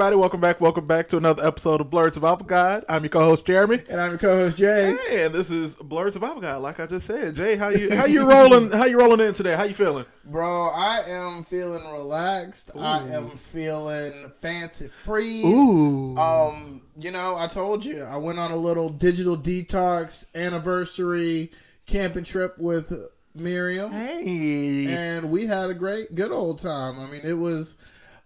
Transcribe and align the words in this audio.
Welcome 0.00 0.12
back, 0.12 0.14
everybody. 0.14 0.22
Welcome 0.22 0.40
back. 0.40 0.60
Welcome 0.62 0.86
back 0.86 1.08
to 1.08 1.16
another 1.18 1.46
episode 1.46 1.82
of 1.82 1.90
Blerd 1.90 2.14
Survival 2.14 2.46
Guide. 2.46 2.86
I'm 2.88 3.02
your 3.02 3.10
co-host 3.10 3.44
Jeremy, 3.44 3.80
and 3.90 4.00
I'm 4.00 4.08
your 4.08 4.18
co-host 4.18 4.56
Jay. 4.56 4.96
Hey, 5.10 5.26
and 5.26 5.34
this 5.34 5.50
is 5.50 5.76
Blerd 5.76 6.14
Survival 6.14 6.40
Guide. 6.40 6.56
Like 6.56 6.80
I 6.80 6.86
just 6.86 7.06
said, 7.06 7.34
Jay, 7.34 7.54
how 7.54 7.68
you 7.68 7.94
how 7.94 8.06
you 8.06 8.26
rolling? 8.26 8.72
How 8.72 8.86
you 8.86 8.98
rolling 8.98 9.20
in 9.20 9.34
today? 9.34 9.54
How 9.54 9.64
you 9.64 9.74
feeling, 9.74 10.06
bro? 10.24 10.70
I 10.74 11.00
am 11.06 11.42
feeling 11.42 11.82
relaxed. 11.92 12.70
Ooh. 12.74 12.80
I 12.80 13.00
am 13.08 13.26
feeling 13.28 14.30
fancy 14.40 14.88
free. 14.88 15.42
Ooh. 15.44 16.16
Um, 16.16 16.80
you 16.98 17.10
know, 17.10 17.36
I 17.36 17.46
told 17.46 17.84
you 17.84 18.02
I 18.02 18.16
went 18.16 18.38
on 18.38 18.52
a 18.52 18.56
little 18.56 18.88
digital 18.88 19.36
detox 19.36 20.24
anniversary 20.34 21.50
camping 21.84 22.24
trip 22.24 22.56
with 22.56 22.90
Miriam. 23.34 23.92
Hey, 23.92 24.86
and 24.88 25.30
we 25.30 25.44
had 25.44 25.68
a 25.68 25.74
great, 25.74 26.14
good 26.14 26.32
old 26.32 26.58
time. 26.58 26.98
I 26.98 27.10
mean, 27.10 27.20
it 27.22 27.34
was. 27.34 27.76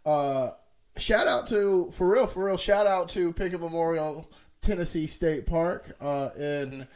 Uh, 0.07 0.51
shout 0.97 1.27
out 1.27 1.47
to 1.49 1.91
for 1.91 2.13
real, 2.13 2.27
for 2.27 2.47
real. 2.47 2.57
Shout 2.57 2.87
out 2.87 3.09
to 3.11 3.33
Pickett 3.33 3.61
Memorial 3.61 4.29
Tennessee 4.61 5.07
State 5.07 5.47
Park 5.47 5.93
uh, 6.01 6.31
in 6.39 6.87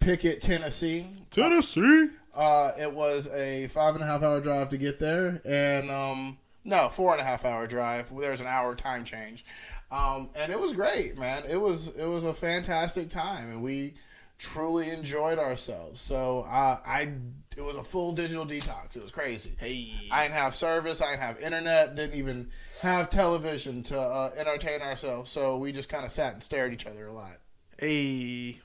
Pickett, 0.00 0.40
Tennessee. 0.40 1.06
Tennessee. 1.30 2.08
Uh, 2.34 2.72
it 2.78 2.92
was 2.92 3.28
a 3.32 3.66
five 3.68 3.94
and 3.94 4.02
a 4.02 4.06
half 4.06 4.22
hour 4.22 4.40
drive 4.40 4.68
to 4.70 4.76
get 4.76 4.98
there, 4.98 5.40
and 5.44 5.90
um, 5.90 6.38
no, 6.64 6.88
four 6.88 7.12
and 7.12 7.20
a 7.20 7.24
half 7.24 7.44
hour 7.44 7.66
drive. 7.66 8.12
There's 8.16 8.40
an 8.40 8.46
hour 8.46 8.74
time 8.74 9.04
change, 9.04 9.44
um, 9.92 10.30
and 10.36 10.50
it 10.50 10.60
was 10.60 10.72
great, 10.72 11.16
man. 11.16 11.42
It 11.48 11.60
was 11.60 11.88
it 11.96 12.06
was 12.06 12.24
a 12.24 12.34
fantastic 12.34 13.08
time, 13.08 13.50
and 13.50 13.62
we 13.62 13.94
truly 14.38 14.90
enjoyed 14.90 15.38
ourselves. 15.38 16.00
So 16.00 16.44
uh, 16.48 16.78
I 16.84 17.12
it 17.56 17.64
was 17.64 17.76
a 17.76 17.82
full 17.82 18.12
digital 18.12 18.44
detox. 18.44 18.96
It 18.96 19.02
was 19.02 19.12
crazy. 19.12 19.52
Hey, 19.58 19.86
I 20.12 20.22
didn't 20.24 20.34
have 20.34 20.54
service. 20.54 21.00
I 21.00 21.10
didn't 21.10 21.22
have 21.22 21.40
internet. 21.40 21.94
Didn't 21.94 22.16
even 22.18 22.48
have 22.82 23.10
television 23.10 23.82
to 23.84 23.98
uh, 23.98 24.30
entertain 24.36 24.82
ourselves. 24.82 25.30
So 25.30 25.58
we 25.58 25.72
just 25.72 25.88
kind 25.88 26.04
of 26.04 26.10
sat 26.10 26.34
and 26.34 26.42
stared 26.42 26.72
at 26.72 26.74
each 26.74 26.86
other 26.86 27.06
a 27.06 27.12
lot. 27.12 27.36
Hey, 27.78 28.60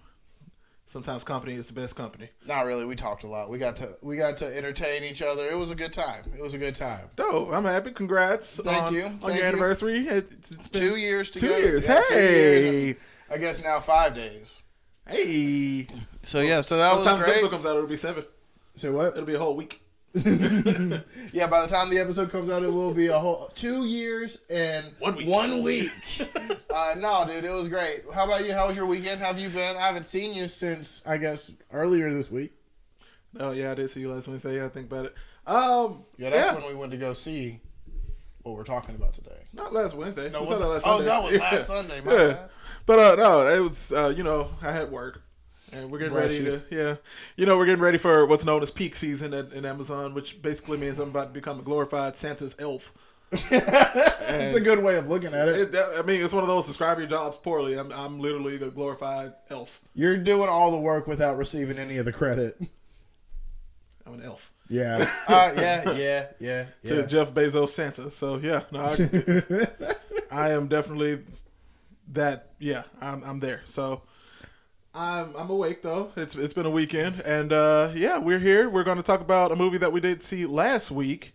sometimes 0.86 1.23
company 1.23 1.54
is 1.54 1.68
the 1.68 1.73
best 1.73 1.96
company. 1.96 2.30
Not 2.48 2.66
really. 2.66 2.86
We 2.86 2.96
talked 2.96 3.23
a 3.23 3.28
lot. 3.28 3.50
We 3.50 3.58
got 3.59 3.76
to 3.78 3.90
we 4.04 4.18
got 4.18 4.38
to 4.38 4.58
entertain 4.58 5.03
each 5.03 5.22
other. 5.22 5.44
It 5.44 5.58
was 5.58 5.72
a 5.72 5.76
good 5.76 5.94
time. 5.94 6.24
It 6.36 6.42
was 6.42 6.53
a 6.53 6.58
good 6.58 6.76
time. 6.76 7.08
Dope. 7.16 7.53
I'm 7.53 7.64
happy. 7.64 7.92
Congrats. 7.92 8.59
Thank 8.64 8.84
on, 8.84 8.94
you. 8.94 9.06
on 9.06 9.12
Thank 9.20 9.34
your 9.36 9.38
you. 9.38 9.44
anniversary. 9.44 10.08
It's 10.08 10.70
been 10.70 10.81
two 10.81 10.96
years 10.98 11.30
together. 11.30 11.56
Two 11.56 11.62
years. 11.62 11.88
Yeah, 11.88 12.02
hey. 12.09 12.16
Two 12.16 12.78
years 12.78 13.16
I 13.31 13.38
guess 13.38 13.64
now 13.64 13.80
five 13.80 14.16
days. 14.16 14.64
Hey. 15.08 15.88
So 16.24 16.40
yeah. 16.40 16.62
So 16.62 16.78
that 16.78 16.92
By 16.92 16.96
was 16.98 17.06
the 17.06 17.12
time 17.12 17.20
great. 17.20 17.42
this 17.42 17.50
comes 17.50 17.66
out, 17.66 17.76
it'll 17.78 17.88
be 17.88 17.98
seven. 17.98 18.26
Say 18.73 18.89
what? 18.89 19.14
It'll 19.14 19.25
be 19.25 19.36
a 19.36 19.39
whole 19.39 19.56
week. 19.56 19.81
yeah, 20.14 21.46
by 21.46 21.62
the 21.62 21.68
time 21.68 21.90
the 21.91 22.00
episode 22.00 22.31
comes 22.31 22.50
out, 22.50 22.63
it 22.63 22.72
will 22.72 22.94
be 22.94 23.07
a 23.07 23.18
whole 23.18 23.47
two 23.53 23.85
years 23.85 24.40
and 24.50 24.91
one 25.00 25.16
week. 25.16 25.28
One 25.28 25.63
week. 25.63 25.90
uh, 26.74 26.96
no, 26.97 27.25
dude, 27.28 27.46
it 27.46 27.52
was 27.52 27.68
great. 27.68 28.02
How 28.16 28.25
about 28.25 28.44
you? 28.44 28.53
How 28.53 28.66
was 28.66 28.75
your 28.75 28.88
weekend? 28.88 29.19
How 29.19 29.28
have 29.28 29.40
you 29.40 29.50
been? 29.50 29.78
I 29.78 29.81
haven't 29.81 30.07
seen 30.07 30.34
you 30.34 30.47
since 30.47 31.03
I 31.06 31.18
guess 31.18 31.53
earlier 31.72 32.12
this 32.12 32.31
week. 32.31 32.53
No, 33.34 33.52
yeah, 33.52 33.72
I 33.72 33.75
did 33.75 33.90
see 33.91 34.00
you 34.00 34.12
last 34.12 34.28
Wednesday. 34.28 34.56
Yeah, 34.56 34.66
I 34.66 34.69
think 34.69 34.91
about 34.91 35.06
it. 35.06 35.16
Um, 35.46 36.03
yeah, 36.18 36.31
that's 36.31 36.47
yeah. 36.47 36.56
when 36.56 36.68
we 36.68 36.80
went 36.80 36.91
to 36.94 36.97
go 36.97 37.13
see 37.13 37.59
what 38.41 38.56
we're 38.56 38.63
talking 38.63 38.96
about 38.96 39.13
today. 39.13 39.47
Not 39.53 39.74
last 39.74 39.94
Wednesday. 39.96 40.31
No, 40.31 40.41
was 40.44 40.62
last 40.62 40.86
oh, 40.88 40.97
Sunday. 40.97 41.06
that 41.06 41.24
was 41.24 41.31
Yeah. 41.34 41.40
last 41.40 41.68
Sunday. 41.68 42.01
My 42.01 42.12
Yeah. 42.12 42.28
bad. 42.30 42.50
But 42.88 43.00
uh, 43.00 43.16
no, 43.16 43.47
it 43.47 43.59
was 43.59 43.91
uh, 43.91 44.12
you 44.16 44.24
know 44.24 44.50
I 44.63 44.72
had 44.72 44.91
work, 44.91 45.22
and 45.74 45.91
we're 45.91 46.00
getting 46.00 46.13
Bless 46.13 46.40
ready 46.40 46.52
you. 46.52 46.62
to 46.69 46.75
yeah, 46.75 46.96
you 47.35 47.46
know 47.46 47.57
we're 47.57 47.66
getting 47.66 47.81
ready 47.81 47.97
for 47.97 48.25
what's 48.25 48.46
known 48.46 48.62
as 48.62 48.72
peak 48.72 48.96
season 48.96 49.34
at, 49.34 49.52
in 49.53 49.66
Amazon, 49.66 50.13
which 50.13 50.41
basically 50.41 50.78
means 50.78 51.00
I'm 51.00 51.09
about 51.09 51.28
to 51.28 51.34
become 51.34 51.59
a 51.59 51.63
glorified 51.63 52.16
Santa's 52.16 52.56
elf. 52.59 52.94
It's 53.31 54.56
a 54.56 54.62
good 54.62 54.84
way 54.84 54.97
of 54.97 55.07
looking 55.09 55.34
at 55.34 55.47
it. 55.47 55.74
It, 55.74 55.85
I 55.97 56.02
mean, 56.03 56.24
it's 56.24 56.34
one 56.34 56.44
of 56.44 56.47
those 56.47 56.68
describe 56.68 57.00
your 57.00 57.07
jobs 57.07 57.38
poorly. 57.38 57.78
I'm 57.78 57.91
I'm 57.91 58.19
literally 58.19 58.57
the 58.57 58.69
glorified 58.69 59.34
elf. 59.50 59.81
You're 59.96 60.18
doing 60.18 60.50
all 60.50 60.72
the 60.72 60.78
work 60.78 61.07
without 61.07 61.38
receiving 61.38 61.78
any 61.80 61.97
of 61.97 62.06
the 62.06 62.13
credit. 62.13 62.56
I'm 64.06 64.13
an 64.16 64.22
elf 64.24 64.51
Yeah. 64.68 65.09
Uh, 65.28 65.51
yeah. 65.56 65.94
Yeah. 65.96 66.25
Yeah. 66.40 66.66
to 66.81 67.07
Jeff 67.07 67.31
Bezos 67.34 67.69
Santa. 67.69 68.09
So 68.12 68.38
yeah, 68.38 68.63
no, 68.72 68.81
I, 70.31 70.31
I 70.47 70.50
am 70.51 70.68
definitely 70.68 71.19
that. 72.13 72.50
Yeah, 72.59 72.84
I'm 73.01 73.24
I'm 73.24 73.40
there. 73.40 73.62
So. 73.66 74.01
I'm 74.94 75.35
I'm 75.38 75.50
awake 75.50 75.81
though. 75.83 76.11
It's 76.16 76.35
it's 76.35 76.53
been 76.53 76.66
a 76.66 76.69
weekend, 76.69 77.22
and 77.22 77.53
uh, 77.53 77.91
yeah, 77.94 78.17
we're 78.17 78.39
here. 78.39 78.69
We're 78.69 78.83
going 78.83 78.97
to 78.97 79.03
talk 79.03 79.22
about 79.22 79.51
a 79.51 79.55
movie 79.55 79.77
that 79.77 79.91
we 79.91 80.00
did 80.00 80.23
see 80.23 80.47
last 80.47 80.89
week, 80.89 81.31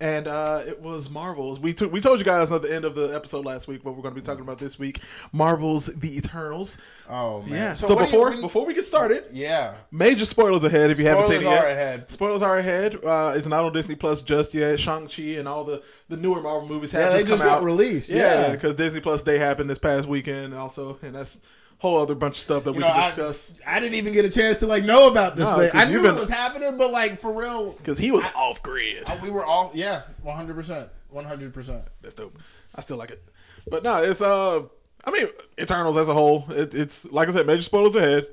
and 0.00 0.26
uh, 0.26 0.62
it 0.66 0.80
was 0.80 1.10
Marvels. 1.10 1.60
We 1.60 1.74
took 1.74 1.92
we 1.92 2.00
told 2.00 2.18
you 2.18 2.24
guys 2.24 2.50
at 2.50 2.62
the 2.62 2.74
end 2.74 2.86
of 2.86 2.94
the 2.94 3.14
episode 3.14 3.44
last 3.44 3.68
week 3.68 3.84
what 3.84 3.94
we're 3.94 4.00
going 4.02 4.14
to 4.14 4.20
be 4.20 4.24
talking 4.24 4.42
about 4.42 4.58
this 4.58 4.78
week. 4.78 5.00
Marvels: 5.34 5.86
The 5.96 6.16
Eternals. 6.16 6.78
Oh 7.10 7.42
man. 7.42 7.50
Yeah. 7.50 7.72
So, 7.74 7.94
what 7.94 7.98
do 7.98 8.04
you- 8.06 8.10
before 8.10 8.30
when- 8.30 8.40
before 8.40 8.64
we 8.66 8.72
get 8.72 8.86
started, 8.86 9.24
yeah. 9.32 9.74
major 9.92 10.24
spoilers 10.24 10.64
ahead 10.64 10.90
if 10.90 10.98
you 10.98 11.04
haven't 11.06 11.24
seen 11.24 11.42
it 11.42 11.44
yet. 11.44 11.64
are 11.64 11.68
ahead. 11.68 12.08
Spoilers 12.08 12.40
are 12.40 12.56
ahead. 12.56 12.96
Uh, 13.04 13.34
it's 13.36 13.46
not 13.46 13.64
on 13.66 13.72
Disney 13.74 13.96
Plus 13.96 14.22
just 14.22 14.54
yet. 14.54 14.80
Shang 14.80 15.08
Chi 15.08 15.22
and 15.38 15.46
all 15.46 15.62
the 15.64 15.82
the 16.08 16.16
newer 16.16 16.40
Marvel 16.40 16.66
movies 16.70 16.92
have 16.92 17.02
Yeah, 17.02 17.08
they 17.10 17.16
just 17.18 17.28
just 17.28 17.42
come 17.42 17.52
got 17.52 17.58
out. 17.58 17.64
released. 17.64 18.10
Yeah, 18.10 18.46
Yeah. 18.46 18.52
because 18.52 18.74
Disney 18.76 19.02
Plus 19.02 19.22
Day 19.22 19.36
happened 19.36 19.68
this 19.68 19.78
past 19.78 20.08
weekend 20.08 20.54
also, 20.54 20.98
and 21.02 21.14
that's 21.14 21.36
a 21.36 21.40
whole 21.78 21.98
other 21.98 22.14
bunch 22.14 22.34
of 22.34 22.40
stuff 22.40 22.64
that 22.64 22.70
You 22.74 22.80
we 22.80 22.86
know, 22.86 22.92
can 22.92 23.06
discuss. 23.06 23.60
I 23.66 23.78
didn't 23.80 23.94
even 23.94 24.12
get 24.12 24.24
a 24.24 24.30
chance 24.30 24.58
to 24.58 24.66
like 24.66 24.84
know 24.84 25.08
about 25.08 25.36
this 25.36 25.48
No, 25.48 25.58
thing. 25.58 25.70
I 25.74 25.88
knew 25.88 26.02
been- 26.02 26.16
it 26.16 26.18
was 26.20 26.28
happening, 26.30 26.76
but 26.76 26.90
like 26.90 27.18
for 27.18 27.32
real, 27.32 27.72
Because 27.74 27.98
he 27.98 28.10
was 28.10 28.24
off 28.34 28.62
grid. 28.62 29.04
I- 29.08 29.16
we 29.22 29.30
were 29.30 29.44
all 29.44 29.70
yeah, 29.74 30.02
one 30.22 30.36
hundred 30.36 30.54
percent, 30.56 30.88
one 31.10 31.24
hundred 31.24 31.54
percent. 31.54 31.84
That's 32.02 32.14
dope. 32.14 32.36
I 32.74 32.80
still 32.80 32.96
like 32.96 33.10
it. 33.10 33.22
But 33.70 33.82
no, 33.84 34.02
it's 34.02 34.20
uh 34.22 34.62
I 35.04 35.10
mean 35.12 35.28
Eternals 35.58 35.96
as 35.96 36.08
a 36.08 36.14
whole, 36.14 36.46
it, 36.50 36.74
it's 36.74 37.04
like 37.12 37.28
I 37.28 37.32
said, 37.32 37.46
major 37.46 37.62
spoilers 37.62 37.94
ahead. 37.94 38.26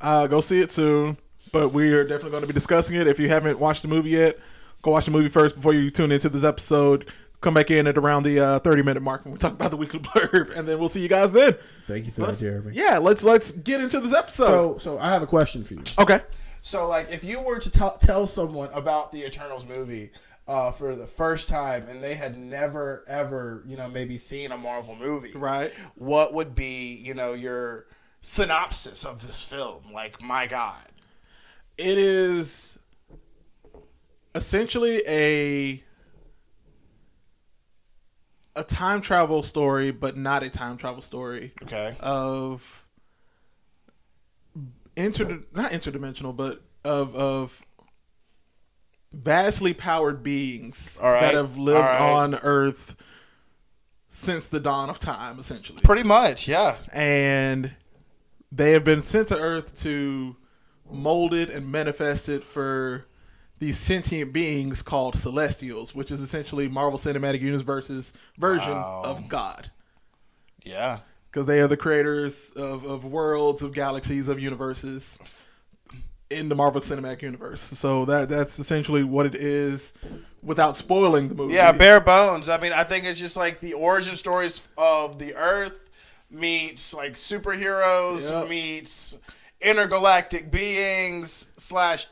Uh 0.00 0.26
go 0.26 0.40
see 0.40 0.60
it 0.60 0.70
soon. 0.72 1.16
But 1.52 1.68
we 1.68 1.92
are 1.92 2.02
definitely 2.02 2.32
going 2.32 2.40
to 2.42 2.48
be 2.48 2.52
discussing 2.52 2.96
it. 2.96 3.06
If 3.06 3.20
you 3.20 3.28
haven't 3.28 3.60
watched 3.60 3.82
the 3.82 3.88
movie 3.88 4.10
yet, 4.10 4.38
go 4.82 4.90
watch 4.90 5.04
the 5.04 5.12
movie 5.12 5.28
first 5.28 5.54
before 5.54 5.72
you 5.72 5.88
tune 5.88 6.10
into 6.10 6.28
this 6.28 6.42
episode. 6.42 7.06
Come 7.44 7.52
back 7.52 7.70
in 7.70 7.86
at 7.86 7.98
around 7.98 8.22
the 8.22 8.40
uh, 8.40 8.58
thirty 8.60 8.82
minute 8.82 9.02
mark 9.02 9.26
when 9.26 9.32
we 9.32 9.38
talk 9.38 9.52
about 9.52 9.70
the 9.70 9.76
weekly 9.76 10.00
blurb, 10.00 10.56
and 10.56 10.66
then 10.66 10.78
we'll 10.78 10.88
see 10.88 11.02
you 11.02 11.10
guys 11.10 11.30
then. 11.30 11.54
Thank 11.86 12.06
you 12.06 12.10
for 12.10 12.22
that, 12.22 12.38
Jeremy. 12.38 12.72
Yeah, 12.74 12.96
let's 12.96 13.22
let's 13.22 13.52
get 13.52 13.82
into 13.82 14.00
this 14.00 14.14
episode. 14.14 14.46
So, 14.46 14.78
so 14.78 14.98
I 14.98 15.10
have 15.10 15.20
a 15.22 15.26
question 15.26 15.62
for 15.62 15.74
you. 15.74 15.82
okay, 15.98 16.22
So, 16.62 16.88
like, 16.88 17.12
if 17.12 17.22
you 17.22 17.42
were 17.42 17.58
to 17.58 17.70
t- 17.70 17.84
tell 18.00 18.26
someone 18.26 18.70
about 18.72 19.12
the 19.12 19.26
Eternals 19.26 19.68
movie 19.68 20.10
uh, 20.48 20.70
for 20.72 20.94
the 20.96 21.04
first 21.04 21.50
time, 21.50 21.86
and 21.86 22.02
they 22.02 22.14
had 22.14 22.38
never, 22.38 23.04
ever, 23.06 23.62
you 23.66 23.76
know, 23.76 23.90
maybe 23.90 24.16
seen 24.16 24.50
a 24.50 24.56
Marvel 24.56 24.96
movie, 24.96 25.32
right. 25.34 25.70
what 25.96 26.32
would 26.32 26.54
be, 26.54 26.94
you 26.96 27.12
know, 27.12 27.34
your 27.34 27.84
synopsis 28.22 29.04
of 29.04 29.20
this 29.20 29.46
film? 29.46 29.92
Like, 29.92 30.22
my 30.22 30.46
God. 30.46 30.86
It 31.76 31.98
is 31.98 32.78
essentially 34.34 35.02
a 35.06 35.84
a 38.56 38.64
time 38.64 39.00
travel 39.00 39.42
story, 39.42 39.90
but 39.90 40.16
not 40.16 40.42
a 40.42 40.50
time 40.50 40.76
travel 40.76 41.02
story 41.02 41.52
Okay. 41.62 41.96
of 42.00 42.86
inter 44.96 45.40
not 45.52 45.72
interdimensional, 45.72 46.34
but 46.36 46.62
of 46.84 47.14
of 47.16 47.64
vastly 49.12 49.72
powered 49.74 50.22
beings 50.22 50.98
right. 51.02 51.20
that 51.20 51.34
have 51.34 51.56
lived 51.56 51.78
right. 51.80 52.00
on 52.00 52.34
Earth 52.36 52.96
since 54.08 54.46
the 54.46 54.60
dawn 54.60 54.90
of 54.90 54.98
time, 54.98 55.38
essentially 55.38 55.80
Pretty 55.82 56.04
much, 56.04 56.46
yeah. 56.46 56.76
and 56.92 57.72
they 58.52 58.72
have 58.72 58.84
been 58.84 59.02
sent 59.04 59.28
to 59.28 59.36
Earth 59.36 59.80
to 59.82 60.36
mold 60.88 61.34
it 61.34 61.50
and 61.50 61.70
manifest 61.72 62.28
it 62.28 62.46
for 62.46 63.06
these 63.60 63.78
sentient 63.78 64.32
beings 64.32 64.82
called 64.82 65.16
Celestials, 65.16 65.94
which 65.94 66.10
is 66.10 66.20
essentially 66.20 66.68
Marvel 66.68 66.98
Cinematic 66.98 67.40
Universe's 67.40 68.12
version 68.36 68.72
Wow. 68.72 69.02
of 69.04 69.28
God. 69.28 69.70
Yeah. 70.62 70.98
Because 71.30 71.46
they 71.46 71.60
are 71.60 71.68
the 71.68 71.76
creators 71.76 72.50
of, 72.50 72.84
of 72.84 73.04
worlds, 73.04 73.62
of 73.62 73.72
galaxies, 73.72 74.28
of 74.28 74.38
universes 74.40 75.18
in 76.30 76.48
the 76.48 76.54
Marvel 76.54 76.80
Cinematic 76.80 77.22
Universe. 77.22 77.60
So 77.60 78.04
that 78.06 78.28
that's 78.28 78.58
essentially 78.58 79.04
what 79.04 79.26
it 79.26 79.34
is 79.34 79.94
without 80.42 80.76
spoiling 80.76 81.28
the 81.28 81.34
movie. 81.34 81.54
Yeah, 81.54 81.72
bare 81.72 82.00
bones. 82.00 82.48
I 82.48 82.58
mean, 82.58 82.72
I 82.72 82.84
think 82.84 83.04
it's 83.04 83.20
just 83.20 83.36
like 83.36 83.60
the 83.60 83.72
origin 83.74 84.16
stories 84.16 84.68
of 84.78 85.18
the 85.18 85.34
Earth 85.36 85.90
meets 86.30 86.94
like 86.94 87.12
superheroes 87.12 88.30
Yep. 88.30 88.48
meets 88.48 89.18
intergalactic 89.60 90.50
beings 90.50 91.48
slash 91.56 92.06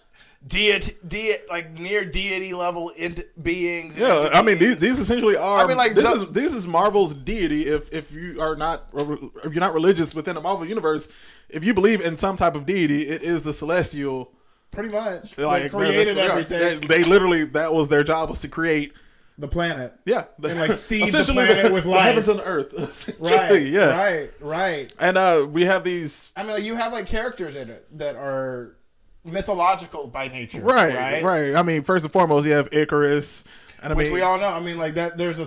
deity, 0.46 0.94
de- 1.06 1.36
like 1.48 1.78
near 1.78 2.04
deity 2.04 2.52
level 2.54 2.90
ent- 2.96 3.20
beings. 3.42 3.98
Yeah, 3.98 4.28
I 4.32 4.42
mean 4.42 4.58
these 4.58 4.78
these 4.78 4.98
essentially 4.98 5.36
are. 5.36 5.64
I 5.64 5.66
mean, 5.66 5.76
like, 5.76 5.94
this 5.94 6.04
the- 6.06 6.24
is 6.26 6.28
this 6.30 6.54
is 6.54 6.66
Marvel's 6.66 7.14
deity. 7.14 7.62
If 7.68 7.92
if 7.92 8.12
you 8.12 8.40
are 8.40 8.56
not 8.56 8.86
if 8.94 9.52
you're 9.52 9.60
not 9.60 9.74
religious 9.74 10.14
within 10.14 10.34
the 10.34 10.40
Marvel 10.40 10.66
universe, 10.66 11.08
if 11.48 11.64
you 11.64 11.74
believe 11.74 12.00
in 12.00 12.16
some 12.16 12.36
type 12.36 12.54
of 12.54 12.66
deity, 12.66 13.02
it 13.02 13.22
is 13.22 13.42
the 13.42 13.52
celestial. 13.52 14.32
pretty 14.70 14.88
much 14.90 15.36
Like 15.38 15.64
they 15.64 15.68
created 15.68 16.18
everything. 16.18 16.80
They, 16.80 17.02
they 17.02 17.04
literally 17.04 17.44
that 17.46 17.72
was 17.72 17.88
their 17.88 18.02
job 18.02 18.28
was 18.30 18.40
to 18.40 18.48
create 18.48 18.92
the 19.38 19.48
planet. 19.48 19.94
Yeah, 20.04 20.24
And, 20.44 20.58
like, 20.58 20.72
seed 20.88 21.08
the 21.12 21.24
planet 21.24 21.72
with 21.72 21.84
the 21.84 21.90
life. 21.90 22.02
heavens 22.02 22.28
and 22.28 22.40
earth. 22.44 23.16
Right. 23.18 23.66
yeah. 23.66 23.98
Right. 23.98 24.30
Right. 24.40 24.92
And 25.00 25.16
uh, 25.16 25.46
we 25.50 25.64
have 25.64 25.84
these 25.84 26.32
I 26.36 26.42
mean, 26.42 26.52
like, 26.52 26.62
you 26.64 26.74
have 26.76 26.92
like 26.92 27.06
characters 27.06 27.56
in 27.56 27.70
it 27.70 27.86
that 27.98 28.14
are 28.16 28.76
mythological 29.24 30.06
by 30.08 30.28
nature. 30.28 30.62
right, 30.62 30.94
Right. 30.94 31.22
right, 31.24 31.54
I 31.54 31.62
mean, 31.62 31.82
first 31.82 32.04
and 32.04 32.12
foremost, 32.12 32.46
you 32.46 32.52
have 32.52 32.70
Ikaris, 32.70 33.44
and 33.82 33.92
I 33.92 33.96
Which 33.96 34.06
mean, 34.08 34.14
we 34.14 34.20
all 34.22 34.38
know. 34.38 34.48
I 34.48 34.60
mean, 34.60 34.78
like 34.78 34.94
that. 34.94 35.16
There's 35.18 35.38
a. 35.40 35.46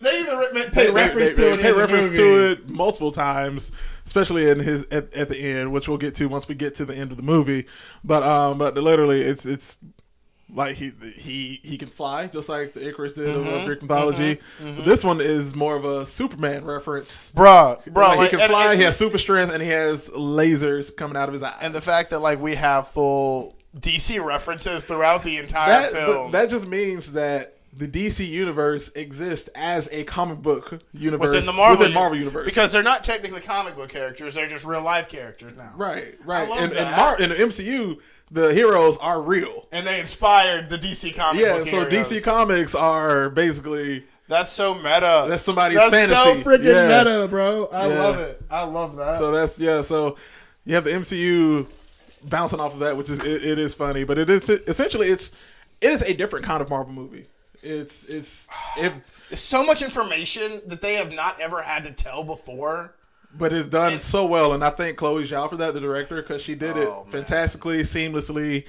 They 0.00 0.20
even 0.20 0.36
re- 0.36 0.48
pay 0.72 0.86
they- 0.86 0.90
reference 0.90 1.30
they- 1.32 1.36
to 1.36 1.42
they 1.42 1.50
it. 1.50 1.62
pay 1.62 1.68
in 1.70 1.74
the 1.76 1.80
reference 1.80 2.10
to 2.16 2.50
it 2.50 2.68
multiple 2.68 3.10
times, 3.12 3.72
especially 4.04 4.50
in 4.50 4.58
his 4.58 4.86
at, 4.90 5.12
at 5.14 5.28
the 5.30 5.38
end, 5.38 5.72
which 5.72 5.88
we'll 5.88 5.96
get 5.98 6.14
to 6.16 6.26
once 6.28 6.46
we 6.48 6.54
get 6.54 6.74
to 6.76 6.84
the 6.84 6.94
end 6.94 7.10
of 7.10 7.16
the 7.16 7.22
movie. 7.22 7.66
But 8.02 8.22
um, 8.22 8.58
but 8.58 8.74
literally, 8.76 9.22
it's 9.22 9.46
it's 9.46 9.76
like 10.54 10.76
he 10.76 10.92
he 11.16 11.60
he 11.62 11.76
can 11.76 11.88
fly 11.88 12.26
just 12.28 12.48
like 12.48 12.72
the 12.74 12.88
Icarus 12.88 13.14
did 13.14 13.28
Mm-hmm, 13.28 13.54
of 13.54 13.64
Greek 13.66 13.82
mythology. 13.82 14.40
But 14.60 14.84
this 14.84 15.02
one 15.04 15.20
is 15.20 15.54
more 15.56 15.76
of 15.76 15.84
a 15.84 16.06
Superman 16.06 16.64
reference. 16.64 17.32
Bruh, 17.36 17.84
bro, 17.92 18.08
Like, 18.08 18.16
like, 18.18 18.24
he 18.30 18.36
can 18.36 18.40
and- 18.40 18.50
fly. 18.50 18.70
and- 18.70 18.78
he 18.78 18.84
has 18.84 18.96
super 18.96 19.18
strength, 19.18 19.52
and 19.52 19.62
he 19.62 19.68
has 19.70 20.10
lasers 20.10 20.94
coming 20.96 21.16
out 21.16 21.28
of 21.28 21.32
his 21.32 21.42
eyes. 21.42 21.54
and 21.62 21.74
the 21.74 21.80
fact 21.80 22.10
that 22.10 22.20
like 22.20 22.40
we 22.40 22.54
have 22.54 22.88
full 22.88 23.56
DC 23.78 24.24
references 24.24 24.84
throughout 24.84 25.24
the 25.24 25.36
entire 25.38 25.68
that 25.68 25.90
film. 25.92 26.30
that 26.30 26.48
just 26.48 26.66
means 26.68 27.12
that 27.12 27.50
the 27.76 27.88
DC 27.88 28.24
universe 28.24 28.88
exists 28.94 29.50
as 29.56 29.88
a 29.92 30.04
comic 30.04 30.40
book 30.40 30.80
universe 30.92 31.30
within 31.32 31.44
the 31.46 31.52
Marvel, 31.54 31.78
within 31.80 31.92
Marvel 31.92 32.16
universe. 32.16 32.44
because 32.44 32.70
they're 32.70 32.84
not 32.84 33.02
technically 33.02 33.40
comic 33.40 33.74
book 33.74 33.88
characters; 33.88 34.36
they're 34.36 34.46
just 34.46 34.64
real 34.64 34.80
life 34.82 35.08
characters 35.08 35.56
now. 35.56 35.72
right, 35.76 36.14
right. 36.24 36.48
in, 36.62 36.70
that. 36.70 36.96
Mar- 36.96 37.20
in 37.20 37.30
the 37.30 37.34
MCU, 37.34 37.96
the 38.30 38.52
heroes 38.54 38.96
are 38.98 39.20
real. 39.22 39.66
And 39.72 39.86
they 39.86 40.00
inspired 40.00 40.68
the 40.68 40.78
DC 40.78 41.14
comic 41.14 41.42
Yeah, 41.42 41.58
book 41.58 41.66
so 41.66 41.88
heroes. 41.88 41.92
DC 42.10 42.24
Comics 42.24 42.74
are 42.74 43.30
basically 43.30 44.04
That's 44.28 44.50
so 44.50 44.74
meta. 44.74 45.26
That's 45.28 45.42
somebody's 45.42 45.78
fantasy. 45.78 46.06
That's 46.14 46.42
so 46.42 46.50
freaking 46.50 46.64
Yeah. 46.74 47.04
meta, 47.04 47.28
bro. 47.28 47.68
I 47.72 47.88
Yeah. 47.88 48.02
love 48.02 48.18
it. 48.20 48.42
I 48.50 48.62
love 48.64 48.96
that. 48.96 49.18
so 49.18 49.30
that's 49.30 49.58
yeah. 49.58 49.82
So 49.82 50.16
you 50.64 50.74
have 50.74 50.84
the 50.84 50.92
MCU 50.92 51.66
bouncing 52.24 52.58
off 52.60 52.72
of 52.72 52.80
that, 52.80 52.96
which 52.96 53.10
is 53.10 53.20
it, 53.20 53.44
it 53.44 53.58
is 53.58 53.74
funny, 53.74 54.04
but 54.04 54.16
it 54.18 54.30
is 54.30 54.48
essentially 54.48 55.08
it's 55.08 55.30
it 55.80 55.90
is 55.90 56.02
a 56.02 56.14
different 56.14 56.46
kind 56.46 56.62
of 56.62 56.70
Marvel 56.70 56.92
movie. 56.94 57.26
It's 57.62 58.08
it's 58.08 58.48
it, 58.78 58.92
There's 59.28 59.40
so 59.40 59.64
much 59.64 59.82
information 59.82 60.62
that 60.68 60.80
they 60.80 60.94
have 60.94 61.12
not 61.12 61.40
ever 61.40 61.62
had 61.62 61.84
to 61.84 61.90
tell 61.92 62.24
before. 62.24 62.94
But 63.36 63.52
it's 63.52 63.68
done 63.68 63.98
so 63.98 64.24
well, 64.26 64.52
and 64.52 64.62
I 64.64 64.70
thank 64.70 64.96
Chloe 64.98 65.24
Zhao 65.26 65.48
for 65.50 65.56
that, 65.56 65.74
the 65.74 65.80
director, 65.80 66.16
because 66.22 66.42
she 66.42 66.54
did 66.54 66.76
it 66.76 66.88
Oh, 66.88 67.04
man. 67.04 67.12
fantastically, 67.12 67.82
seamlessly, 67.82 68.64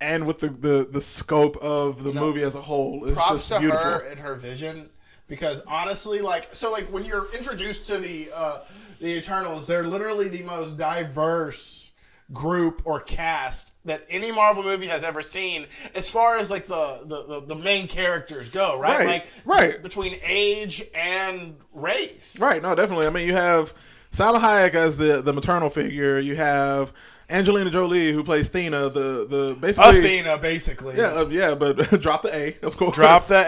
and 0.00 0.26
with 0.26 0.38
the 0.40 0.48
the, 0.48 0.88
the 0.90 1.00
scope 1.00 1.56
of 1.58 2.04
the 2.04 2.12
movie 2.12 2.42
as 2.42 2.54
a 2.54 2.60
whole. 2.62 3.04
It's 3.04 3.14
Props 3.14 3.32
just 3.32 3.48
to 3.52 3.58
beautiful. 3.60 3.84
her 3.84 4.10
and 4.10 4.20
her 4.20 4.34
vision 4.36 4.90
because 5.26 5.60
honestly, 5.66 6.20
like, 6.20 6.54
so 6.54 6.70
like 6.72 6.86
when 6.92 7.04
you're 7.04 7.26
introduced 7.34 7.86
to 7.86 7.98
the 7.98 8.28
uh, 8.34 8.58
the 9.00 9.16
Eternals, 9.16 9.66
they're 9.66 9.86
literally 9.86 10.28
the 10.28 10.42
most 10.44 10.78
diverse 10.78 11.92
group 12.32 12.82
or 12.84 13.00
cast 13.00 13.72
that 13.84 14.04
any 14.10 14.30
Marvel 14.30 14.62
movie 14.62 14.86
has 14.86 15.02
ever 15.02 15.22
seen 15.22 15.66
as 15.94 16.10
far 16.10 16.36
as 16.36 16.50
like 16.50 16.66
the 16.66 17.00
the, 17.06 17.40
the, 17.40 17.46
the 17.54 17.56
main 17.56 17.86
characters 17.86 18.50
go, 18.50 18.78
right? 18.78 18.98
Right, 18.98 19.06
Like 19.06 19.26
right. 19.44 19.82
between 19.82 20.18
age 20.22 20.84
and 20.94 21.56
race. 21.72 22.38
Right, 22.40 22.62
no, 22.62 22.74
definitely. 22.74 23.06
I 23.06 23.10
mean, 23.10 23.26
you 23.26 23.34
have 23.34 23.72
Salma 24.12 24.40
Hayek 24.40 24.74
as 24.74 24.98
the 24.98 25.22
the 25.22 25.32
maternal 25.32 25.70
figure. 25.70 26.18
You 26.18 26.36
have 26.36 26.92
Angelina 27.30 27.70
Jolie 27.70 28.12
who 28.12 28.24
plays 28.24 28.50
Thena, 28.50 28.92
the 28.92 29.26
the 29.26 29.56
basically 29.60 29.98
Athena, 30.00 30.38
basically. 30.38 30.96
Yeah, 30.96 31.14
uh, 31.14 31.26
yeah, 31.26 31.54
but 31.54 31.76
drop 32.00 32.22
the 32.22 32.34
A, 32.34 32.56
of 32.66 32.76
course. 32.76 32.96
Drop 32.96 33.22
the 33.24 33.44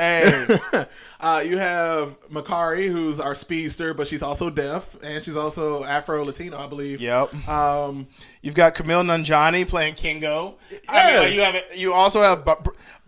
A. 0.72 0.88
uh, 1.20 1.42
you 1.44 1.58
have 1.58 2.18
Makkari, 2.30 2.88
who's 2.90 3.20
our 3.20 3.34
speedster, 3.34 3.92
but 3.94 4.06
she's 4.06 4.22
also 4.22 4.50
deaf, 4.50 4.96
and 5.02 5.22
she's 5.22 5.36
also 5.36 5.84
Afro 5.84 6.24
Latino, 6.24 6.56
I 6.58 6.66
believe. 6.66 7.00
Yep. 7.00 7.48
Um, 7.48 8.06
You've 8.42 8.54
got 8.54 8.74
Kumail 8.74 9.04
Nanjiani 9.04 9.68
playing 9.68 9.96
Kingo. 9.96 10.56
I 10.88 11.24
mean, 11.24 11.34
you 11.34 11.40
have 11.42 11.56
you 11.76 11.92
also 11.92 12.22
have 12.22 12.42
B- 12.46 12.52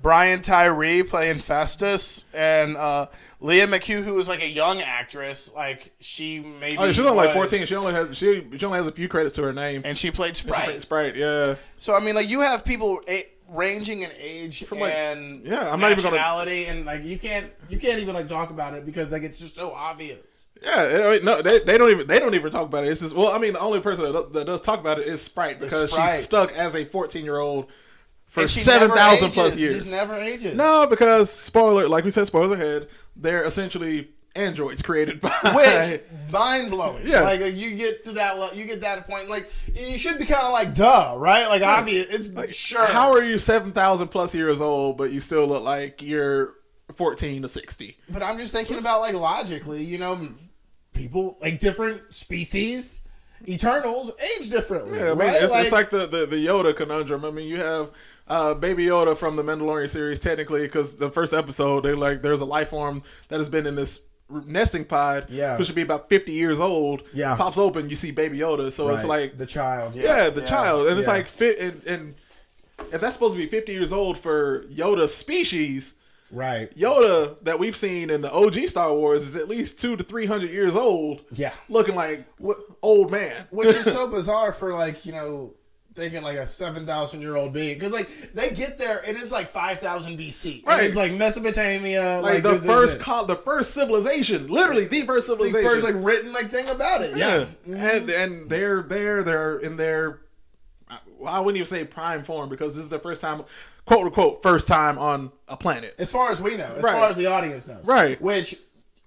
Brian 0.02 0.42
Tyree 0.42 1.02
playing 1.02 1.36
Phastos, 1.36 2.24
and 2.34 2.76
uh, 2.76 3.06
Lia 3.40 3.66
McHugh, 3.66 4.04
who 4.04 4.18
is 4.18 4.28
like 4.28 4.42
a 4.42 4.48
young 4.48 4.82
actress. 4.82 5.50
Like 5.54 5.90
she 6.00 6.40
maybe 6.40 6.76
oh, 6.78 6.88
she's 6.92 7.00
only 7.00 7.16
like 7.24 7.32
fourteen. 7.32 7.64
She 7.64 7.74
only 7.74 7.94
has 7.94 8.14
she 8.14 8.46
she 8.58 8.66
only 8.66 8.76
has 8.76 8.86
a 8.86 8.92
few 8.92 9.08
credits 9.08 9.36
to 9.36 9.42
her 9.44 9.54
name. 9.54 9.80
and 9.86 9.96
she 9.96 10.10
played 10.10 10.36
She 10.36 10.42
Sprite. 10.48 10.64
played 10.64 10.82
Sprite, 10.82 11.16
yeah. 11.16 11.54
So 11.78 11.94
I 11.94 12.00
mean, 12.00 12.14
like 12.14 12.28
you 12.28 12.42
have 12.42 12.62
people 12.62 13.00
a- 13.08 13.26
ranging 13.52 14.02
in 14.02 14.10
age 14.19 14.64
like- 14.70 14.93
and 14.94 15.44
yeah, 15.44 15.72
I'm 15.72 15.78
not 15.81 15.93
even 15.93 16.02
gonna- 16.04 16.16
and 16.50 16.84
like 16.87 17.04
you 17.04 17.19
can't 17.19 17.50
you 17.69 17.78
can't 17.78 18.00
even 18.00 18.14
like 18.14 18.28
talk 18.28 18.50
about 18.50 18.75
it 18.75 18.84
because 18.84 19.12
like 19.12 19.22
it's 19.22 19.38
just 19.40 19.56
so 19.56 19.72
obvious. 19.72 20.46
Yeah, 20.62 21.04
I 21.06 21.10
mean, 21.12 21.25
no, 21.25 21.43
they, 21.43 21.58
they 21.60 21.76
don't 21.78 21.90
even 21.90 22.06
they 22.06 22.19
don't 22.19 22.34
even 22.34 22.50
talk 22.50 22.64
about 22.66 22.84
it. 22.84 22.88
It's 22.88 23.00
just 23.00 23.14
well, 23.14 23.28
I 23.28 23.38
mean, 23.38 23.52
the 23.52 23.60
only 23.60 23.81
person 23.81 24.04
that 24.04 24.12
does, 24.12 24.31
that 24.31 24.46
does 24.46 24.60
talk 24.60 24.81
about 24.81 24.99
it 24.99 25.06
is 25.06 25.22
Sprite 25.22 25.60
because 25.60 25.90
Sprite. 25.90 26.10
she's 26.10 26.22
stuck 26.25 26.52
as 26.52 26.75
a 26.75 26.84
fourteen 26.84 27.25
year 27.25 27.38
old 27.38 27.70
for 28.26 28.49
seven 28.49 28.90
thousand 28.90 29.31
plus 29.31 29.60
years. 29.60 29.82
just 29.82 29.93
never 29.93 30.14
ages. 30.14 30.56
No, 30.56 30.87
because 30.88 31.31
spoiler, 31.31 31.88
like 31.88 32.05
we 32.05 32.10
said, 32.10 32.26
spoilers 32.26 32.50
ahead. 32.52 32.88
They're 33.14 33.44
essentially 33.44 34.10
androids 34.34 34.82
created 34.82 35.20
by 35.20 35.31
which 35.55 36.00
mind 36.32 36.70
blowing. 36.70 37.06
Yeah. 37.06 37.23
like 37.23 37.40
you 37.40 37.76
get 37.76 38.05
to 38.06 38.12
that, 38.12 38.56
you 38.56 38.67
get 38.67 38.81
that 38.81 39.06
point, 39.06 39.29
like 39.29 39.51
you 39.74 39.96
should 39.96 40.19
be 40.19 40.24
kind 40.27 40.46
of 40.46 40.53
like, 40.53 40.74
duh, 40.74 41.17
right? 41.19 41.46
Like 41.48 41.62
obvious, 41.62 42.06
it's 42.08 42.55
sure. 42.55 42.86
How 42.86 43.12
are 43.12 43.22
you 43.22 43.39
seven 43.39 43.72
thousand 43.72 44.08
plus 44.08 44.34
years 44.34 44.60
old, 44.60 44.96
but 44.98 45.12
you 45.12 45.20
still 45.20 45.46
look 45.46 45.62
like 45.62 46.01
you're 46.03 46.55
fourteen 46.94 47.43
to 47.43 47.48
sixty? 47.48 47.98
but 48.12 48.22
I'm 48.22 48.39
just 48.39 48.55
thinking 48.55 48.79
about 48.79 49.01
like 49.01 49.15
logically, 49.15 49.82
you 49.82 49.98
know, 49.98 50.19
people 50.94 51.39
like 51.41 51.60
different 51.60 52.15
species, 52.15 53.03
Eternals 53.48 54.12
age 54.39 54.51
differently, 54.51 54.98
Yeah, 54.98 55.06
I 55.06 55.08
mean, 55.10 55.19
right? 55.19 55.36
it's, 55.43 55.55
it's 55.55 55.72
like 55.72 55.91
the, 55.91 56.06
the, 56.06 56.27
the 56.27 56.46
Yoda 56.46 56.77
conundrum. 56.77 57.24
I 57.24 57.31
mean, 57.31 57.48
you 57.48 57.56
have 57.56 57.91
uh, 58.29 58.55
Baby 58.55 58.86
Yoda 58.86 59.17
from 59.17 59.36
the 59.36 59.43
Mandalorian 59.43 59.91
series, 59.91 60.20
technically, 60.20 60.62
because 60.62 60.96
the 60.96 61.10
first 61.10 61.32
episode, 61.34 61.81
they 61.81 61.93
like 61.94 62.22
there's 62.22 62.41
a 62.41 62.44
life 62.44 62.69
form 62.69 63.03
that 63.29 63.39
has 63.39 63.48
been 63.48 63.67
in 63.67 63.74
this 63.74 64.05
nesting 64.46 64.84
pod, 64.84 65.27
Yeah. 65.31 65.56
who 65.56 65.65
should 65.65 65.74
be 65.74 65.82
about 65.82 66.08
50 66.08 66.32
years 66.32 66.58
old. 66.60 67.03
Yeah. 67.12 67.36
pops 67.36 67.58
open, 67.58 67.91
you 67.91 67.96
see 67.96 68.10
Baby 68.12 68.39
Yoda, 68.39 68.72
so 68.72 68.89
it's 68.91 69.05
like 69.05 69.36
the 69.39 69.46
child, 69.46 69.94
yeah, 69.96 70.31
the 70.31 70.43
child, 70.43 70.86
and 70.89 70.98
it's 70.98 71.08
like 71.08 71.27
fit 71.29 71.58
and, 71.58 71.82
and 71.84 72.15
if 72.93 73.01
that's 73.01 73.15
supposed 73.15 73.34
to 73.34 73.39
be 73.41 73.46
50 73.46 73.72
years 73.72 73.93
old 73.93 74.19
for 74.19 74.65
Yoda's 74.65 75.15
species. 75.15 75.94
right, 76.32 76.70
Yoda 76.74 77.36
that 77.44 77.58
we've 77.58 77.77
seen 77.77 78.10
in 78.10 78.22
the 78.22 78.32
OG 78.32 78.67
Star 78.69 78.93
Wars 78.94 79.22
is 79.27 79.36
at 79.36 79.48
least 79.48 79.79
two 79.79 79.96
to 79.96 80.03
three 80.03 80.27
hundred 80.27 80.51
years 80.51 80.74
old. 80.74 81.22
Yeah. 81.32 81.53
looking 81.69 81.94
like 81.94 82.24
what 82.39 82.56
old 82.82 83.10
man. 83.10 83.46
which 83.51 83.69
is 83.69 83.84
so 83.93 84.08
bizarre 84.08 84.53
for 84.53 84.72
like 84.74 85.05
you 85.06 85.12
know 85.12 85.53
thinking 85.94 86.22
like 86.22 86.37
a 86.37 86.46
seven 86.46 86.87
thousand 86.87 87.20
year 87.20 87.37
old 87.37 87.53
being 87.53 87.75
because 87.79 87.93
like 87.93 88.08
they 88.34 88.51
get 88.51 88.79
there 88.79 89.01
and 89.06 89.17
it's 89.17 89.32
like 89.32 89.49
five 89.49 89.79
thousand 89.79 90.19
BC, 90.19 90.58
And 90.58 90.67
Right. 90.67 90.84
It's 90.84 90.96
like 90.96 91.13
Mesopotamia, 91.13 92.20
like, 92.22 92.34
like, 92.34 92.43
the 92.43 92.58
first 92.58 93.01
it. 93.01 93.03
co- 93.03 93.27
the 93.27 93.37
first 93.37 93.72
civilization, 93.75 94.46
literally 94.49 94.87
the 94.87 95.03
first 95.03 95.27
the 95.29 95.32
civilization. 95.34 95.69
first 95.70 95.84
like 95.84 95.94
written 95.96 96.32
like 96.32 96.49
thing 96.49 96.69
about 96.69 97.03
it. 97.03 97.17
Yeah, 97.17 97.46
yeah, 97.67 97.77
and 97.96 98.08
mm-hmm. 98.08 98.11
and 98.11 98.49
they're 98.49 98.82
there, 98.82 99.22
they're 99.22 99.58
in 99.58 99.77
their. 99.77 100.20
Well, 101.19 101.32
I 101.32 101.41
wouldn't 101.41 101.56
even 101.56 101.67
say 101.67 101.84
prime 101.84 102.25
form 102.25 102.49
because 102.49 102.75
this 102.75 102.84
is 102.84 102.91
the 102.91 102.99
first 102.99 103.20
time, 103.20 103.44
quote 103.87 104.06
unquote, 104.06 104.43
first 104.43 104.67
time 104.69 104.99
on 104.99 105.31
a 105.49 105.56
planet. 105.56 105.94
as 105.99 106.11
far 106.13 106.31
as 106.31 106.43
we 106.43 106.56
know, 106.56 106.72
as 106.77 106.82
Right. 106.82 106.93
far 106.93 107.08
as 107.08 107.17
the 107.17 107.27
audience 107.27 107.67
knows, 107.69 107.87
Right. 107.87 108.20
Which 108.20 108.56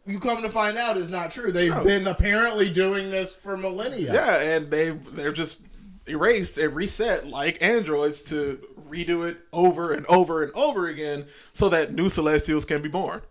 you 0.06 0.20
come 0.20 0.42
to 0.44 0.50
find 0.50 0.78
out 0.78 0.98
is 0.98 1.12
not 1.12 1.32
true. 1.32 1.52
They've 1.52 1.74
No. 1.76 1.84
been 1.84 2.08
apparently 2.08 2.70
doing 2.70 3.10
this 3.12 3.34
for 3.36 3.58
millennia. 3.58 4.14
Yeah, 4.14 4.36
and 4.56 4.70
they 4.72 4.92
they're 4.92 5.34
just 5.34 5.62
erased 6.08 6.58
and 6.58 6.76
reset 6.76 7.28
like 7.28 7.58
androids 7.62 8.22
to 8.24 8.60
redo 8.90 9.28
it 9.28 9.38
over 9.52 9.92
and 9.94 10.06
over 10.06 10.44
and 10.44 10.52
over 10.56 10.88
again 10.88 11.26
so 11.54 11.68
that 11.70 11.92
new 11.94 12.10
celestials 12.10 12.64
can 12.66 12.82
be 12.82 12.90
born. 12.90 13.22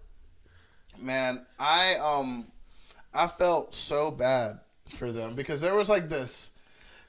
man 1.01 1.45
i 1.59 1.97
um 2.03 2.47
i 3.15 3.27
felt 3.27 3.75
so 3.75 4.11
bad 4.11 4.59
for 4.91 5.13
them 5.13 5.35
because 5.35 5.61
there 5.61 5.75
was 5.75 5.89
like 5.91 6.09
this 6.09 6.51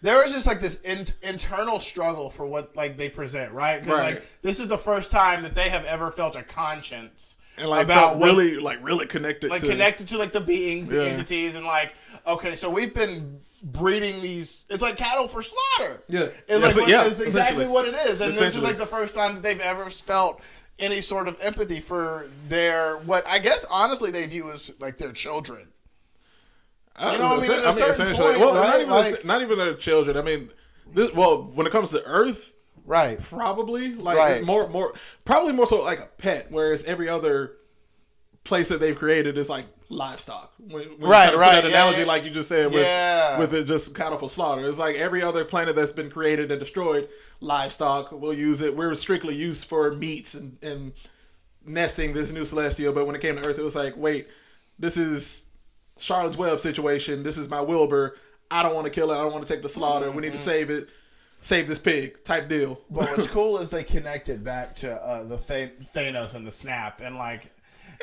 there 0.01 0.17
was 0.22 0.31
just 0.34 0.45
like 0.45 0.60
this 0.60 0.81
in, 0.81 1.03
internal 1.27 1.79
struggle 1.79 2.29
for 2.29 2.45
what 2.45 2.75
like 2.75 2.98
they 2.98 3.10
present 3.10 3.51
right 3.51 3.81
because 3.81 4.00
Right. 4.00 4.13
like 4.15 4.41
this 4.41 4.60
is 4.60 4.67
the 4.67 4.77
first 4.77 5.12
time 5.12 5.41
that 5.43 5.55
they 5.55 5.69
have 5.69 5.86
ever 5.86 6.12
felt 6.12 6.36
a 6.36 6.43
conscience 6.43 7.38
And 7.57 7.69
like 7.69 7.86
about 7.86 8.17
what, 8.17 8.25
really 8.27 8.60
like 8.60 8.84
really 8.84 9.07
connected 9.07 9.50
like 9.50 9.62
to 9.62 9.67
connected 9.67 10.07
to 10.10 10.17
like 10.17 10.31
the 10.31 10.41
beings 10.41 10.88
the 10.89 10.98
Yeah. 10.98 11.10
entities 11.10 11.55
and 11.55 11.65
like 11.65 11.95
okay 12.27 12.53
so 12.53 12.69
we've 12.69 12.93
been 12.93 13.41
breeding 13.65 14.22
these 14.22 14.67
it's 14.69 14.84
like 14.84 14.95
cattle 14.95 15.27
for 15.27 15.41
slaughter 15.41 16.03
Yeah. 16.07 16.25
it's 16.48 16.50
Yeah, 16.50 16.57
like 16.57 16.75
what, 16.77 16.88
yeah, 16.89 17.05
it's 17.07 17.19
exactly 17.19 17.67
what 17.67 17.88
it 17.88 17.95
is 17.95 18.22
and 18.22 18.31
this 18.34 18.55
is 18.55 18.63
like 18.63 18.77
the 18.77 18.86
first 18.86 19.15
time 19.15 19.34
that 19.34 19.41
they've 19.43 19.60
ever 19.60 19.89
felt 19.89 20.39
any 20.77 21.01
sort 21.01 21.27
of 21.27 21.36
empathy 21.41 21.79
for 21.79 22.27
their 22.48 22.98
what 23.00 23.25
i 23.25 23.39
guess 23.39 23.65
honestly 23.72 24.12
they 24.12 24.27
view 24.27 24.51
as 24.51 24.72
like 24.79 24.98
their 24.98 25.12
children 25.12 25.67
I 26.98 27.13
You 27.13 27.17
know 27.19 27.29
what 27.36 27.39
I 27.39 27.41
mean? 27.50 27.60
At 27.60 27.65
a 27.65 27.74
certain 27.74 27.91
essentially, 27.91 28.27
point, 28.36 28.39
well, 28.39 28.53
not 28.53 28.75
even 28.79 28.89
Like- 28.89 29.25
not 29.25 29.41
even 29.41 29.57
their 29.57 29.74
children. 29.74 30.15
I 30.15 30.22
mean, 30.22 30.50
this, 30.93 31.12
well, 31.12 31.43
when 31.43 31.67
it 31.67 31.72
comes 31.72 31.91
to 31.91 32.01
Earth, 32.05 32.53
Right. 32.86 33.19
Probably 33.22 33.95
like 33.95 34.17
Right. 34.17 34.41
more 34.43 34.69
more 34.69 34.93
probably 35.25 35.51
more 35.51 35.67
so 35.67 35.84
like 35.84 36.00
a 36.00 36.05
pet, 36.05 36.48
whereas 36.51 36.86
every 36.86 37.10
other 37.10 37.57
place 38.45 38.69
that 38.69 38.79
they've 38.79 38.98
created 38.98 39.38
is 39.38 39.50
like 39.50 39.65
livestock. 39.89 40.54
When, 40.58 40.72
when 40.72 40.84
you 41.00 41.08
Right, 41.08 41.25
kinda 41.30 41.38
put 41.38 41.42
right, 41.42 41.56
That 41.62 41.65
analogy, 41.65 42.00
yeah. 42.01 42.06
like 42.06 42.24
you 42.24 42.32
just 42.32 42.50
said, 42.50 42.65
with 42.72 42.82
Yeah. 42.86 43.39
with 43.39 43.54
it 43.54 43.65
just 43.65 43.94
cattle 43.96 44.18
for 44.18 44.30
slaughter. 44.30 44.65
It's 44.65 44.80
like 44.80 44.96
every 44.96 45.22
other 45.22 45.46
planet 45.46 45.75
that's 45.75 45.92
been 45.92 46.10
created 46.10 46.51
and 46.51 46.60
destroyed, 46.60 47.08
livestock. 47.42 48.12
We'll 48.12 48.34
use 48.34 48.62
it. 48.62 48.75
We're 48.75 48.96
strictly 48.96 49.36
used 49.36 49.65
for 49.68 49.94
meats 49.94 50.34
and 50.34 50.58
and 50.63 50.94
nesting 51.65 52.13
this 52.13 52.32
new 52.32 52.46
celestial. 52.46 52.94
But 52.94 53.06
when 53.08 53.15
it 53.15 53.22
came 53.22 53.36
to 53.36 53.46
Earth, 53.46 53.58
it 53.60 53.63
was 53.63 53.75
like, 53.75 53.96
wait, 53.98 54.27
this 54.80 54.98
is 54.98 55.44
Charlotte's 55.98 56.38
Web 56.38 56.60
situation. 56.60 57.24
This 57.24 57.38
is 57.38 57.50
my 57.50 57.62
Wilbur. 57.62 58.18
I 58.51 58.62
don't 58.63 58.75
want 58.75 58.86
to 58.86 58.92
kill 58.92 59.12
it. 59.12 59.15
I 59.15 59.22
don't 59.24 59.32
want 59.34 59.46
to 59.48 59.51
take 59.54 59.63
the 59.63 59.70
slaughter. 59.70 60.12
We 60.12 60.22
need 60.22 60.34
to 60.34 60.39
save 60.39 60.70
it. 60.70 60.88
Save 61.38 61.68
this 61.68 61.80
pig 61.80 62.24
type 62.24 62.50
deal. 62.50 62.80
But 62.89 63.10
what's 63.10 63.27
cool 63.32 63.58
is 63.60 63.70
they 63.70 63.84
connected 63.84 64.44
back 64.44 64.74
to 64.77 64.92
uh, 64.92 65.24
the 65.25 65.38
Th- 65.38 65.75
Thanos 65.77 66.34
and 66.34 66.46
the 66.48 66.51
snap, 66.51 67.01
and 67.01 67.18
like, 67.18 67.51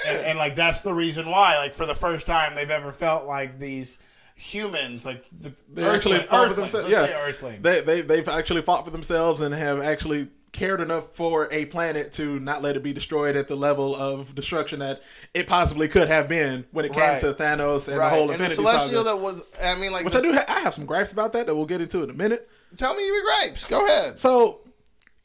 and, 0.07 0.19
and 0.19 0.39
like 0.39 0.57
that's 0.57 0.83
the 0.83 0.95
reason 0.95 1.27
why, 1.31 1.57
like, 1.59 1.73
for 1.73 1.87
the 1.87 1.95
first 1.95 2.27
time 2.27 2.55
they've 2.55 2.71
ever 2.71 2.93
felt 2.93 3.27
like 3.27 3.59
these 3.59 3.99
humans, 4.37 5.07
like 5.07 5.25
the 5.41 5.53
they 5.73 5.85
actually 5.87 6.17
Earthling- 6.17 6.29
fought 6.29 6.31
for 6.47 6.51
Earthlings, 6.53 6.73
themselves. 6.73 6.95
Yeah, 7.11 7.19
Earthlings. 7.21 7.63
they 7.63 7.81
they 7.81 8.01
they've 8.01 8.29
actually 8.29 8.63
fought 8.63 8.85
for 8.85 8.91
themselves 8.91 9.41
and 9.41 9.55
have 9.55 9.81
actually 9.83 10.29
cared 10.53 10.83
enough 10.83 11.09
for 11.15 11.49
a 11.51 11.65
planet 11.67 12.13
to 12.13 12.39
not 12.41 12.61
let 12.61 12.77
it 12.77 12.83
be 12.83 12.93
destroyed 12.93 13.37
at 13.37 13.49
the 13.49 13.57
level 13.57 13.97
of 13.97 14.35
destruction 14.35 14.81
that 14.81 15.01
it 15.33 15.47
possibly 15.47 15.89
could 15.89 16.09
have 16.09 16.29
been 16.29 16.67
when 16.73 16.85
it 16.85 16.93
came 16.93 17.01
Right. 17.01 17.21
to 17.21 17.33
Thanos 17.33 17.89
and 17.89 17.97
right, 17.97 18.11
the 18.11 18.17
whole 18.17 18.31
and 18.31 18.39
the 18.39 18.51
celestial 18.51 18.99
Saga. 19.03 19.17
that 19.17 19.17
was, 19.23 19.45
I 19.63 19.77
mean, 19.77 19.93
like, 19.93 20.05
Which 20.05 20.13
this- 20.13 20.27
I 20.27 20.29
do. 20.29 20.35
Ha- 20.35 20.45
I 20.49 20.61
have 20.61 20.75
some 20.75 20.85
gripes 20.85 21.11
about 21.11 21.33
that 21.33 21.47
that 21.47 21.55
we'll 21.55 21.65
get 21.65 21.81
into 21.81 22.03
in 22.03 22.11
a 22.11 22.13
minute. 22.13 22.51
tell 22.77 22.95
me 22.95 23.07
your 23.07 23.23
grapes. 23.23 23.65
Go 23.65 23.87
ahead. 23.87 24.19
So, 24.19 24.61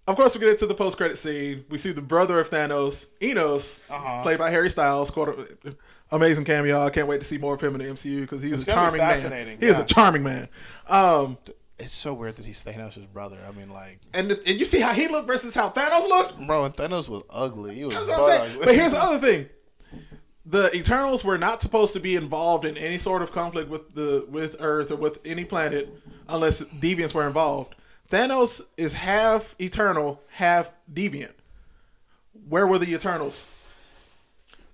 of 0.08 0.16
course, 0.16 0.34
we 0.34 0.40
get 0.40 0.50
into 0.50 0.66
the 0.66 0.74
post 0.74 0.98
credit 0.98 1.18
scene. 1.18 1.66
We 1.70 1.78
see 1.78 1.92
the 1.92 2.02
brother 2.02 2.40
of 2.40 2.50
Thanos, 2.50 3.08
Eros, 3.22 3.82
Uh-huh. 3.90 4.22
played 4.24 4.40
by 4.40 4.50
Harry 4.52 4.70
Styles. 4.70 5.10
Quite 5.12 5.30
a, 5.30 5.76
amazing 6.12 6.46
cameo. 6.46 6.82
I 6.82 6.90
can't 6.90 7.08
wait 7.08 7.20
to 7.20 7.26
see 7.26 7.38
more 7.38 7.56
of 7.56 7.62
him 7.62 7.76
in 7.76 7.80
the 7.86 7.92
MCU 7.94 8.22
because 8.22 8.42
he's 8.42 8.54
It's 8.54 8.64
a 8.64 8.66
charming 8.68 9.00
man. 9.00 9.10
fascinating, 9.10 9.60
He 9.60 9.66
is 9.66 9.78
a 9.78 9.86
charming 9.86 10.24
man. 10.24 10.48
Um, 10.88 11.38
It's 11.80 11.94
so 11.96 12.14
weird 12.14 12.38
that 12.38 12.46
he's 12.46 12.64
Thanos' 12.64 13.06
brother. 13.12 13.38
I 13.48 13.52
mean, 13.52 13.70
like, 13.70 14.00
and 14.14 14.32
and 14.32 14.60
you 14.60 14.66
see 14.66 14.80
how 14.82 14.94
he 14.94 15.08
looked 15.08 15.28
versus 15.28 15.54
how 15.54 15.70
Thanos 15.70 16.08
looked. 16.08 16.48
bro, 16.48 16.66
and 16.66 16.76
Thanos 16.76 17.08
was 17.08 17.22
ugly. 17.30 17.76
He 17.76 17.86
was 17.86 17.94
That's 17.94 18.10
what 18.10 18.42
I'm 18.42 18.48
saying. 18.48 18.60
But 18.64 18.74
here's 18.76 18.92
the 18.98 19.00
other 19.04 19.20
thing: 19.20 19.46
the 20.46 20.72
Eternals 20.76 21.24
were 21.24 21.38
not 21.38 21.62
supposed 21.62 21.94
to 21.94 22.00
be 22.00 22.16
involved 22.16 22.66
in 22.66 22.78
any 22.78 22.98
sort 22.98 23.22
of 23.22 23.32
conflict 23.32 23.70
with 23.70 23.94
the 23.94 24.26
with 24.30 24.56
Earth 24.60 24.90
or 24.92 24.96
with 24.96 25.20
any 25.26 25.46
planet 25.46 25.88
unless 26.30 26.62
deviants 26.82 27.14
were 27.14 27.28
involved. 27.28 27.76
Thanos 28.12 28.66
is 28.78 28.94
half 28.94 29.56
Eternal, 29.60 30.22
half 30.30 30.74
deviant. 30.92 31.34
Where 32.48 32.66
were 32.66 32.80
the 32.80 32.94
Eternals? 32.94 33.50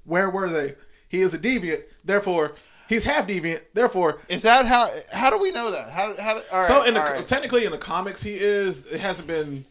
Where 0.05 0.29
were 0.29 0.49
they? 0.49 0.75
He 1.09 1.21
is 1.21 1.33
a 1.33 1.39
deviant, 1.39 1.83
therefore 2.03 2.53
he's 2.87 3.03
half 3.05 3.27
deviant, 3.27 3.61
therefore. 3.73 4.19
Is 4.29 4.43
that 4.43 4.65
how? 4.65 4.87
How 5.11 5.29
do 5.29 5.37
we 5.39 5.51
know 5.51 5.71
that? 5.71 5.89
How? 5.89 6.15
How? 6.17 6.41
All 6.51 6.59
right. 6.59 6.65
So 6.65 6.83
in 6.83 6.93
the 6.93 6.99
right. 6.99 7.27
technically 7.27 7.65
in 7.65 7.71
the 7.71 7.77
comics 7.77 8.21
he 8.21 8.35
is. 8.35 8.91
It 8.91 8.99
hasn't 8.99 9.27
been 9.27 9.65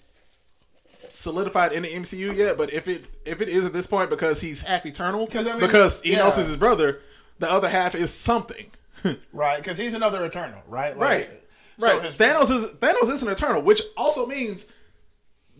solidified 1.11 1.73
in 1.73 1.83
the 1.83 1.91
MCU 1.91 2.35
yet, 2.35 2.57
but 2.57 2.73
if 2.73 2.89
it 2.89 3.05
if 3.25 3.41
it 3.41 3.49
is 3.49 3.67
at 3.67 3.73
this 3.73 3.87
point 3.87 4.11
because 4.11 4.41
he's 4.41 4.63
half 4.63 4.87
eternal, 4.87 5.29
I 5.33 5.43
mean, 5.43 5.61
because 5.61 6.05
Eros 6.05 6.37
yeah. 6.37 6.43
is 6.43 6.49
his 6.49 6.57
brother, 6.57 7.01
the 7.39 7.51
other 7.51 7.69
half 7.69 7.95
is 7.95 8.13
something. 8.13 8.67
right, 9.33 9.59
because 9.59 9.79
he's 9.79 9.95
another 9.95 10.25
Eternal, 10.25 10.63
right? 10.69 10.97
Like, 10.97 11.11
right. 11.11 11.31
So 11.79 11.87
right. 11.95 12.03
his- 12.03 12.17
Thanos 12.17 12.51
is 12.51 12.75
Thanos 12.75 13.11
is 13.13 13.23
an 13.23 13.29
eternal, 13.29 13.63
which 13.63 13.83
also 13.97 14.27
means 14.27 14.67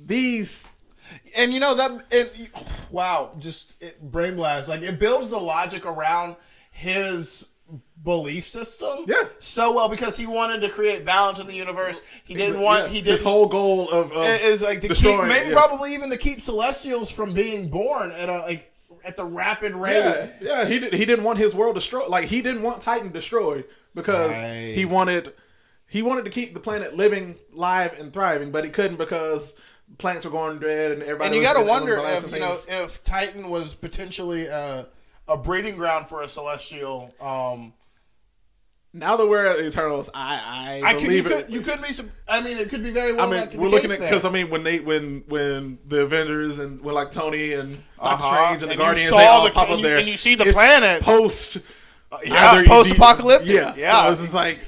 these 0.05 0.69
and 1.37 1.53
you 1.53 1.61
know 1.61 1.75
that 1.75 2.05
it, 2.11 2.51
wow 2.91 3.33
just 3.39 3.77
it, 3.83 4.01
brain 4.11 4.35
blast 4.37 4.69
like 4.69 4.83
it 4.83 4.99
builds 4.99 5.29
the 5.29 5.39
logic 5.39 5.85
around 5.85 6.37
his 6.71 7.49
belief 8.03 8.45
system 8.45 9.05
Yeah. 9.07 9.23
so 9.39 9.73
well 9.75 9.89
because 9.89 10.17
he 10.17 10.27
wanted 10.27 10.61
to 10.63 10.69
create 10.71 11.05
balance 11.05 11.39
in 11.39 11.47
the 11.47 11.55
universe 11.55 12.01
he 12.25 12.35
didn't 12.35 12.61
want 12.63 12.85
yeah, 12.85 12.89
he 12.89 12.99
his 12.99 13.05
didn't 13.05 13.23
whole 13.25 13.47
goal 13.47 13.91
of, 13.91 14.11
of 14.13 14.25
is 14.27 14.63
like 14.63 14.81
to 14.81 14.89
keep 14.89 15.21
maybe 15.25 15.49
yeah. 15.49 15.53
probably 15.55 15.95
even 15.95 16.11
to 16.11 16.17
keep 16.17 16.41
celestials 16.41 17.15
from 17.15 17.33
being 17.33 17.69
born 17.69 18.11
at 18.13 18.29
a 18.29 18.39
like 18.41 18.73
at 19.05 19.17
the 19.17 19.25
rapid 19.25 19.77
rate 19.77 19.95
Yeah, 19.99 20.29
yeah, 20.41 20.65
he 20.65 20.79
did, 20.79 20.95
he 20.95 21.05
didn't 21.05 21.25
want 21.25 21.39
his 21.39 21.55
world 21.55 21.75
destroyed. 21.75 22.09
Like 22.09 22.25
he 22.27 22.41
didn't 22.43 22.63
want 22.63 22.83
Titan 22.83 23.11
destroyed 23.13 23.65
because 23.95 24.31
Right. 24.31 24.73
he 24.75 24.85
wanted 24.85 25.33
he 25.93 26.01
wanted 26.03 26.25
to 26.25 26.31
keep 26.31 26.55
the 26.55 26.61
planet 26.61 26.97
living, 26.97 27.37
live, 27.53 27.99
and 28.01 28.13
thriving, 28.13 28.51
but 28.51 28.65
he 28.65 28.71
couldn't 28.71 28.97
because 28.97 29.55
plants 29.99 30.25
were 30.25 30.31
going 30.31 30.59
dead 30.59 30.93
and 30.93 31.03
everybody. 31.03 31.27
and 31.27 31.37
you 31.37 31.43
got 31.43 31.59
to 31.61 31.65
wonder 31.69 31.99
if 32.01 32.33
you 32.33 32.41
know 32.41 32.57
if 32.69 33.05
titan 33.05 33.51
was 33.51 33.75
potentially 33.75 34.47
a, 34.47 34.87
a 35.29 35.37
breeding 35.37 35.77
ground 35.77 36.09
for 36.09 36.23
a 36.23 36.27
celestial 36.29 37.11
um 37.21 37.75
now 38.95 39.17
that 39.17 39.27
we're 39.27 39.47
at 39.47 39.59
Eternals, 39.61 40.11
I 40.15 40.81
I, 40.85 40.91
I 40.91 40.93
could, 40.95 41.03
you 41.03 41.09
believe 41.09 41.25
could 41.27 41.45
it. 41.45 41.51
you 41.51 41.61
could 41.63 41.79
be 41.81 41.89
some- 41.93 42.11
I 42.29 42.41
mean 42.43 42.59
it 42.59 42.69
could 42.69 42.83
be 42.83 42.91
very 42.91 43.13
well 43.15 43.27
I 43.29 43.31
mean, 43.39 43.49
we're 43.59 43.69
the 43.69 43.75
looking 43.75 43.91
at 43.93 44.01
because 44.01 44.25
I 44.27 44.31
mean, 44.31 44.51
when 44.51 44.65
they 44.65 44.81
when 44.81 45.25
when 45.29 45.79
the 45.87 46.03
Avengers 46.03 46.59
and 46.59 46.81
when 46.83 46.95
like 46.95 47.11
Tony 47.11 47.55
and 47.55 47.71
Doctor 47.99 48.25
Uh-huh. 48.25 48.45
Strange 48.45 48.63
and 48.63 48.69
the 48.69 48.73
And 48.73 48.73
you 48.73 48.79
Guardians 48.87 49.11
they 49.11 49.27
all 49.27 49.45
the- 49.45 49.51
pop 49.51 49.71
up 49.71 49.77
you- 49.79 49.83
there, 49.83 49.99
and 49.99 50.09
you 50.09 50.17
see 50.17 50.35
the 50.35 50.45
planet. 50.53 51.03
post. 51.03 51.59
yeah, 52.25 52.51
either- 52.53 52.67
post-apocalyptic. 52.69 53.49
Yeah, 53.49 53.75
Yeah. 53.77 54.05
So 54.07 54.13
it's 54.13 54.21
just 54.23 54.35
like 54.35 54.59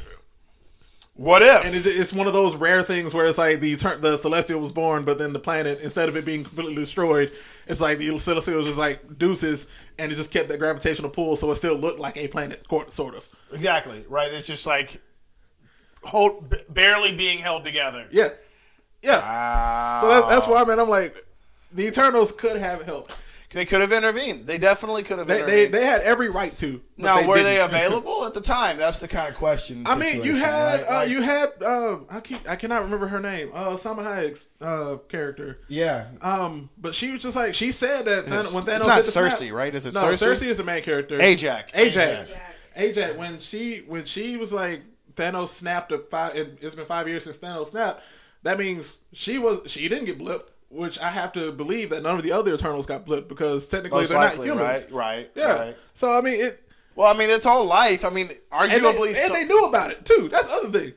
What 1.16 1.42
if? 1.42 1.64
And 1.64 1.74
it's, 1.74 1.86
it's 1.86 2.12
one 2.12 2.26
of 2.26 2.32
those 2.32 2.56
rare 2.56 2.82
things 2.82 3.14
where 3.14 3.26
it's 3.26 3.38
like 3.38 3.60
the 3.60 3.74
the 4.00 4.16
Celestial 4.16 4.60
was 4.60 4.72
born, 4.72 5.04
but 5.04 5.16
then 5.16 5.32
the 5.32 5.38
planet, 5.38 5.78
instead 5.80 6.08
of 6.08 6.16
it 6.16 6.24
being 6.24 6.42
completely 6.42 6.74
destroyed, 6.74 7.30
it's 7.68 7.80
like 7.80 7.98
the 7.98 8.18
Celestial 8.18 8.56
was 8.58 8.66
just 8.66 8.78
like 8.78 9.16
deuces, 9.16 9.68
and 9.96 10.10
it 10.10 10.16
just 10.16 10.32
kept 10.32 10.48
that 10.48 10.58
gravitational 10.58 11.10
pull, 11.10 11.36
so 11.36 11.48
it 11.52 11.54
still 11.54 11.76
looked 11.76 12.00
like 12.00 12.16
a 12.16 12.26
planet, 12.26 12.64
sort 12.88 13.14
of. 13.14 13.28
exactly 13.52 14.04
right. 14.08 14.32
It's 14.32 14.48
just 14.48 14.66
like 14.66 15.00
hold 16.02 16.52
barely 16.68 17.14
being 17.14 17.38
held 17.38 17.64
together. 17.64 18.08
Yeah, 18.10 18.30
yeah. 19.00 19.20
Wow. 19.20 19.98
So 20.00 20.08
that's, 20.08 20.28
that's 20.28 20.48
why, 20.48 20.64
man. 20.64 20.80
I'm 20.80 20.88
like, 20.90 21.24
the 21.72 21.86
Eternals 21.86 22.32
could 22.32 22.56
have 22.56 22.82
helped. 22.82 23.16
They 23.54 23.64
could 23.64 23.80
have 23.80 23.92
intervened. 23.92 24.46
They 24.46 24.58
definitely 24.58 25.02
could 25.04 25.18
have 25.18 25.26
They, 25.26 25.36
they, 25.36 25.40
intervened. 25.64 25.74
they 25.74 25.86
had 25.86 26.00
every 26.02 26.28
right 26.28 26.54
to. 26.56 26.80
but 26.98 27.04
now, 27.04 27.26
were 27.26 27.36
they 27.42 27.54
didn't. 27.54 27.70
available 27.70 28.24
at 28.26 28.34
the 28.34 28.40
time? 28.40 28.76
That's 28.76 29.00
the 29.00 29.08
kind 29.08 29.28
of 29.30 29.36
question. 29.36 29.84
I 29.86 29.96
mean, 29.96 30.22
you 30.24 30.34
had 30.34 30.80
right? 30.80 30.88
uh, 30.88 30.94
Like- 30.94 31.08
you 31.08 31.22
had 31.22 31.48
uh, 31.64 31.98
I 32.10 32.20
keep 32.20 32.46
I 32.50 32.56
cannot 32.56 32.82
remember 32.82 33.06
her 33.06 33.20
name. 33.20 33.50
Uh, 33.54 33.70
Salma 33.76 34.04
Hayek's 34.04 34.48
uh, 34.60 34.96
character. 35.08 35.56
yeah. 35.68 36.08
Um, 36.20 36.68
but 36.76 36.94
she 36.94 37.12
was 37.12 37.22
just 37.22 37.36
like 37.36 37.54
she 37.54 37.72
said 37.72 38.04
that 38.06 38.26
Thanos, 38.26 38.54
when 38.54 38.64
Thanos 38.64 38.76
it's 38.78 38.86
not 38.86 38.96
did 38.96 39.04
the 39.06 39.10
snap- 39.12 39.32
Sersi, 39.32 39.52
right? 39.52 39.74
Is 39.74 39.86
it 39.86 39.94
no, 39.94 40.02
Sersi? 40.02 40.26
Sersi 40.26 40.46
is 40.48 40.56
the 40.58 40.64
main 40.64 40.82
character. 40.82 41.20
Ajax. 41.22 41.72
Ajax. 41.74 42.30
Ajax. 42.76 43.16
When 43.16 43.38
she 43.38 43.78
when 43.86 44.04
she 44.04 44.36
was 44.36 44.52
like 44.52 44.82
Thanos 45.14 45.48
snapped 45.48 45.92
a 45.92 45.98
five. 45.98 46.34
It, 46.36 46.58
it's 46.60 46.74
been 46.74 46.86
five 46.86 47.06
years 47.08 47.22
since 47.24 47.38
Thanos 47.38 47.68
snapped. 47.68 48.02
That 48.42 48.58
means 48.58 49.02
she 49.12 49.38
was 49.38 49.62
she 49.70 49.88
didn't 49.88 50.06
get 50.06 50.18
blipped. 50.18 50.48
Which 50.74 50.98
I 50.98 51.10
have 51.10 51.32
to 51.34 51.52
believe 51.52 51.90
that 51.90 52.02
none 52.02 52.16
of 52.16 52.22
the 52.24 52.32
other 52.32 52.52
Eternals 52.54 52.84
got 52.86 53.06
blipped 53.06 53.28
because 53.28 53.66
technically 53.66 54.00
Most 54.00 54.10
they're 54.10 54.18
likely, 54.18 54.48
not 54.48 54.56
humans. 54.58 54.88
right? 54.90 55.16
Right. 55.16 55.30
Yeah. 55.36 55.58
Right. 55.58 55.76
So 55.94 56.16
I 56.16 56.20
mean 56.20 56.44
it. 56.44 56.60
Well, 56.96 57.12
I 57.12 57.16
mean, 57.18 57.28
it's 57.28 57.46
all 57.46 57.64
life. 57.64 58.04
I 58.04 58.10
mean, 58.10 58.28
And, 58.52 58.70
they, 58.70 58.78
arguably, 58.78 59.24
and 59.26 59.34
they 59.34 59.44
knew 59.44 59.64
about 59.64 59.90
it 59.90 60.04
too. 60.04 60.28
That's 60.30 60.48
the 60.48 60.54
other 60.54 60.78
thing. 60.78 60.92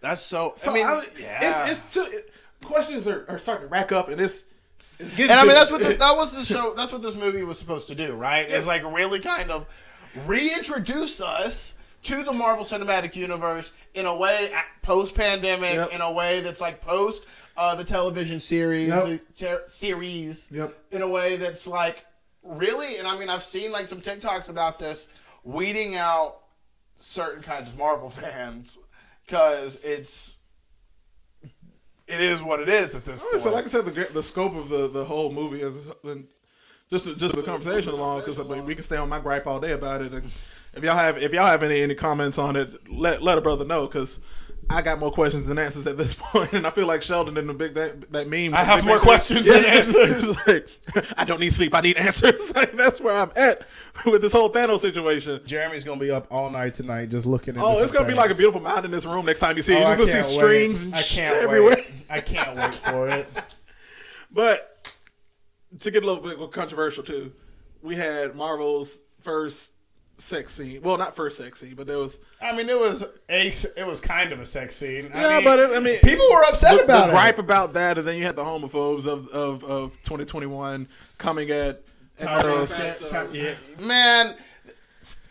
that's 0.00 0.22
so. 0.22 0.54
So 0.56 0.70
I 0.70 0.74
mean, 0.74 0.86
I, 0.86 1.02
yeah. 1.20 1.38
it's 1.42 1.70
it's 1.84 1.94
too, 1.94 2.06
it, 2.10 2.32
questions 2.62 3.06
are, 3.06 3.26
are 3.28 3.38
starting 3.38 3.68
to 3.68 3.70
rack 3.70 3.92
up, 3.92 4.08
and 4.08 4.20
it's, 4.20 4.46
it's 4.98 5.16
getting 5.16 5.32
And 5.32 5.40
I 5.40 5.42
mean, 5.44 5.52
that's 5.52 5.70
what 5.70 5.82
the, 5.82 5.94
that 5.94 6.16
was 6.16 6.32
the 6.32 6.44
show. 6.54 6.72
That's 6.74 6.92
what 6.92 7.02
this 7.02 7.14
movie 7.16 7.44
was 7.44 7.58
supposed 7.58 7.88
to 7.88 7.94
do, 7.94 8.14
right? 8.14 8.48
Yes. 8.48 8.62
Is 8.62 8.66
like 8.66 8.82
really 8.84 9.20
kind 9.20 9.50
of 9.50 9.66
reintroduce 10.26 11.20
us 11.20 11.74
to 12.04 12.22
the 12.22 12.32
Marvel 12.32 12.64
Cinematic 12.64 13.16
Universe 13.16 13.72
in 13.94 14.06
a 14.06 14.16
way 14.16 14.50
post 14.82 15.14
pandemic, 15.16 15.74
Yep. 15.74 15.92
in 15.92 16.00
a 16.00 16.12
way 16.12 16.40
that's 16.40 16.60
like 16.60 16.80
post 16.80 17.26
uh, 17.56 17.74
the 17.74 17.84
television 17.84 18.40
series, 18.40 18.88
Yep. 18.88 19.20
ter- 19.36 19.62
series, 19.66 20.48
Yep. 20.52 20.70
in 20.92 21.02
a 21.02 21.08
way 21.08 21.36
that's 21.36 21.66
like 21.66 22.04
really. 22.42 22.98
And 22.98 23.08
I 23.08 23.18
mean, 23.18 23.28
I've 23.30 23.42
seen 23.42 23.72
like 23.72 23.88
some 23.88 24.00
TikToks 24.00 24.48
about 24.50 24.78
this, 24.78 25.08
weeding 25.44 25.96
out 25.96 26.36
certain 26.96 27.42
kinds 27.42 27.72
of 27.72 27.78
Marvel 27.78 28.08
fans 28.22 28.78
because 29.26 29.78
it's. 29.82 30.40
It 32.06 32.20
is 32.20 32.42
what 32.42 32.60
it 32.60 32.68
is 32.68 32.94
at 32.94 33.06
this 33.06 33.22
All 33.22 33.30
point. 33.30 33.42
so 33.42 33.50
like 33.52 33.64
I 33.64 33.68
said, 33.68 33.86
the 33.86 34.08
the 34.12 34.22
scope 34.22 34.54
of 34.54 34.68
the, 34.68 34.88
the 34.88 35.06
whole 35.06 35.32
movie 35.32 35.62
is 35.62 35.74
just 36.90 37.16
just 37.16 37.34
the 37.34 37.42
conversation 37.42 37.92
along 37.92 38.20
because 38.20 38.38
I 38.38 38.42
mean, 38.42 38.66
we 38.66 38.74
can 38.74 38.84
stay 38.84 38.98
on 38.98 39.08
my 39.08 39.20
gripe 39.20 39.46
all 39.46 39.58
day 39.58 39.72
about 39.72 40.02
it. 40.02 40.12
And 40.12 40.30
if 40.76 40.82
y'all 40.84 40.94
have 40.96 41.18
if 41.22 41.32
y'all 41.32 41.46
have 41.46 41.62
any 41.62 41.80
any 41.82 41.94
comments 41.94 42.38
on 42.38 42.56
it, 42.56 42.70
let 42.90 43.22
let 43.22 43.38
a 43.38 43.40
brother 43.40 43.64
know 43.64 43.86
because 43.86 44.20
I 44.70 44.80
got 44.80 44.98
more 44.98 45.10
questions 45.10 45.46
than 45.46 45.58
answers 45.58 45.86
at 45.86 45.98
this 45.98 46.14
point, 46.18 46.52
and 46.54 46.66
I 46.66 46.70
feel 46.70 46.86
like 46.86 47.02
Sheldon 47.02 47.36
in 47.36 47.46
the 47.46 47.52
big 47.54 47.74
that, 47.74 48.10
that 48.12 48.28
meme. 48.28 48.54
I 48.54 48.64
have 48.64 48.84
more 48.84 48.98
questions 48.98 49.46
than 49.46 49.62
answers. 49.66 50.24
It's 50.24 50.46
like, 50.96 51.18
I 51.18 51.24
don't 51.24 51.38
need 51.40 51.52
sleep. 51.52 51.74
I 51.74 51.80
need 51.82 51.96
answers. 51.98 52.54
Like, 52.56 52.72
that's 52.72 52.98
where 53.00 53.14
I'm 53.16 53.30
at 53.36 53.66
with 54.06 54.22
this 54.22 54.32
whole 54.32 54.50
Thanos 54.50 54.80
situation. 54.80 55.40
Jeremy's 55.44 55.84
gonna 55.84 56.00
be 56.00 56.10
up 56.10 56.26
all 56.30 56.50
night 56.50 56.72
tonight 56.72 57.10
just 57.10 57.26
looking. 57.26 57.56
At 57.56 57.62
Oh, 57.62 57.78
it's 57.82 57.92
gonna 57.92 58.08
be 58.08 58.14
like 58.14 58.30
a 58.30 58.34
beautiful 58.34 58.60
mountain 58.62 58.86
in 58.86 58.90
this 58.90 59.04
room 59.04 59.26
next 59.26 59.40
time 59.40 59.56
you 59.56 59.62
see 59.62 59.74
it. 59.74 59.82
Oh, 59.84 59.88
You're 59.88 59.98
just 59.98 60.12
gonna 60.12 60.24
see 60.24 60.36
wait. 60.38 60.44
strings 60.44 60.82
and 60.84 60.94
I 60.94 61.02
can't 61.02 61.36
everywhere. 61.36 61.76
wait. 61.76 62.06
I 62.10 62.20
can't 62.20 62.56
wait 62.56 62.74
for 62.74 63.08
it. 63.08 63.28
But 64.30 64.88
to 65.80 65.90
get 65.90 66.02
a 66.02 66.06
little 66.06 66.22
bit 66.22 66.52
controversial 66.52 67.02
too, 67.04 67.32
we 67.82 67.96
had 67.96 68.34
Marvel's 68.34 69.02
first 69.20 69.73
sex 70.16 70.52
scene. 70.52 70.80
Well, 70.82 70.96
not 70.96 71.16
first 71.16 71.38
sex 71.38 71.60
scene, 71.60 71.74
but 71.74 71.86
there 71.86 71.98
was 71.98 72.20
I 72.40 72.56
mean, 72.56 72.68
it 72.68 72.78
was 72.78 73.02
a. 73.28 73.46
It 73.80 73.86
was 73.86 74.00
kind 74.00 74.32
of 74.32 74.40
a 74.40 74.44
sex 74.44 74.74
scene. 74.76 75.10
I 75.14 75.22
Yeah, 75.22 75.34
mean, 75.36 75.44
but 75.44 75.58
it- 75.58 75.70
I 75.76 75.80
mean, 75.80 75.98
people 76.00 76.26
were 76.32 76.42
upset 76.48 76.78
the, 76.78 76.84
about 76.84 77.04
the 77.06 77.08
it. 77.08 77.12
gripe 77.12 77.38
about 77.38 77.72
that, 77.74 77.98
and 77.98 78.06
then 78.06 78.16
you 78.18 78.24
had 78.24 78.36
the 78.36 78.44
homophobes 78.44 79.06
of 79.06 79.28
of, 79.28 79.64
of 79.64 79.92
2021 80.02 80.86
coming 81.18 81.50
at. 81.50 81.82
at 82.22 82.42
those. 82.42 83.34
Yeah. 83.34 83.54
Man, 83.80 84.36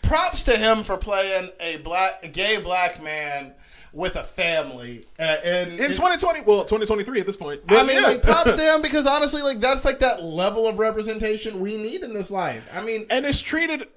props 0.02 0.44
to 0.44 0.52
him 0.58 0.84
for 0.84 0.98
playing 0.98 1.50
a 1.60 1.78
black, 1.78 2.20
a 2.24 2.28
gay 2.28 2.60
black 2.62 3.02
man 3.02 3.54
with 3.94 4.16
a 4.16 4.24
family. 4.24 5.06
Uh, 5.20 5.36
and 5.46 5.70
in 5.72 5.90
2020, 5.92 6.42
well, 6.42 6.62
2023 6.64 7.20
at 7.22 7.26
this 7.26 7.38
point. 7.38 7.62
I 7.70 7.86
mean, 7.86 8.02
yeah. 8.02 8.08
like 8.10 8.24
props 8.24 8.56
to 8.56 8.62
him 8.76 8.82
because 8.82 9.06
honestly, 9.08 9.42
like 9.44 9.60
that's 9.60 9.86
like 9.86 10.00
that 10.00 10.24
level 10.24 10.68
of 10.68 10.78
representation 10.80 11.60
we 11.60 11.78
need 11.78 12.04
in 12.04 12.14
this 12.14 12.32
life. 12.32 12.70
I 12.74 12.84
mean, 12.84 13.06
and 13.10 13.24
it's 13.26 13.40
treated 13.40 13.88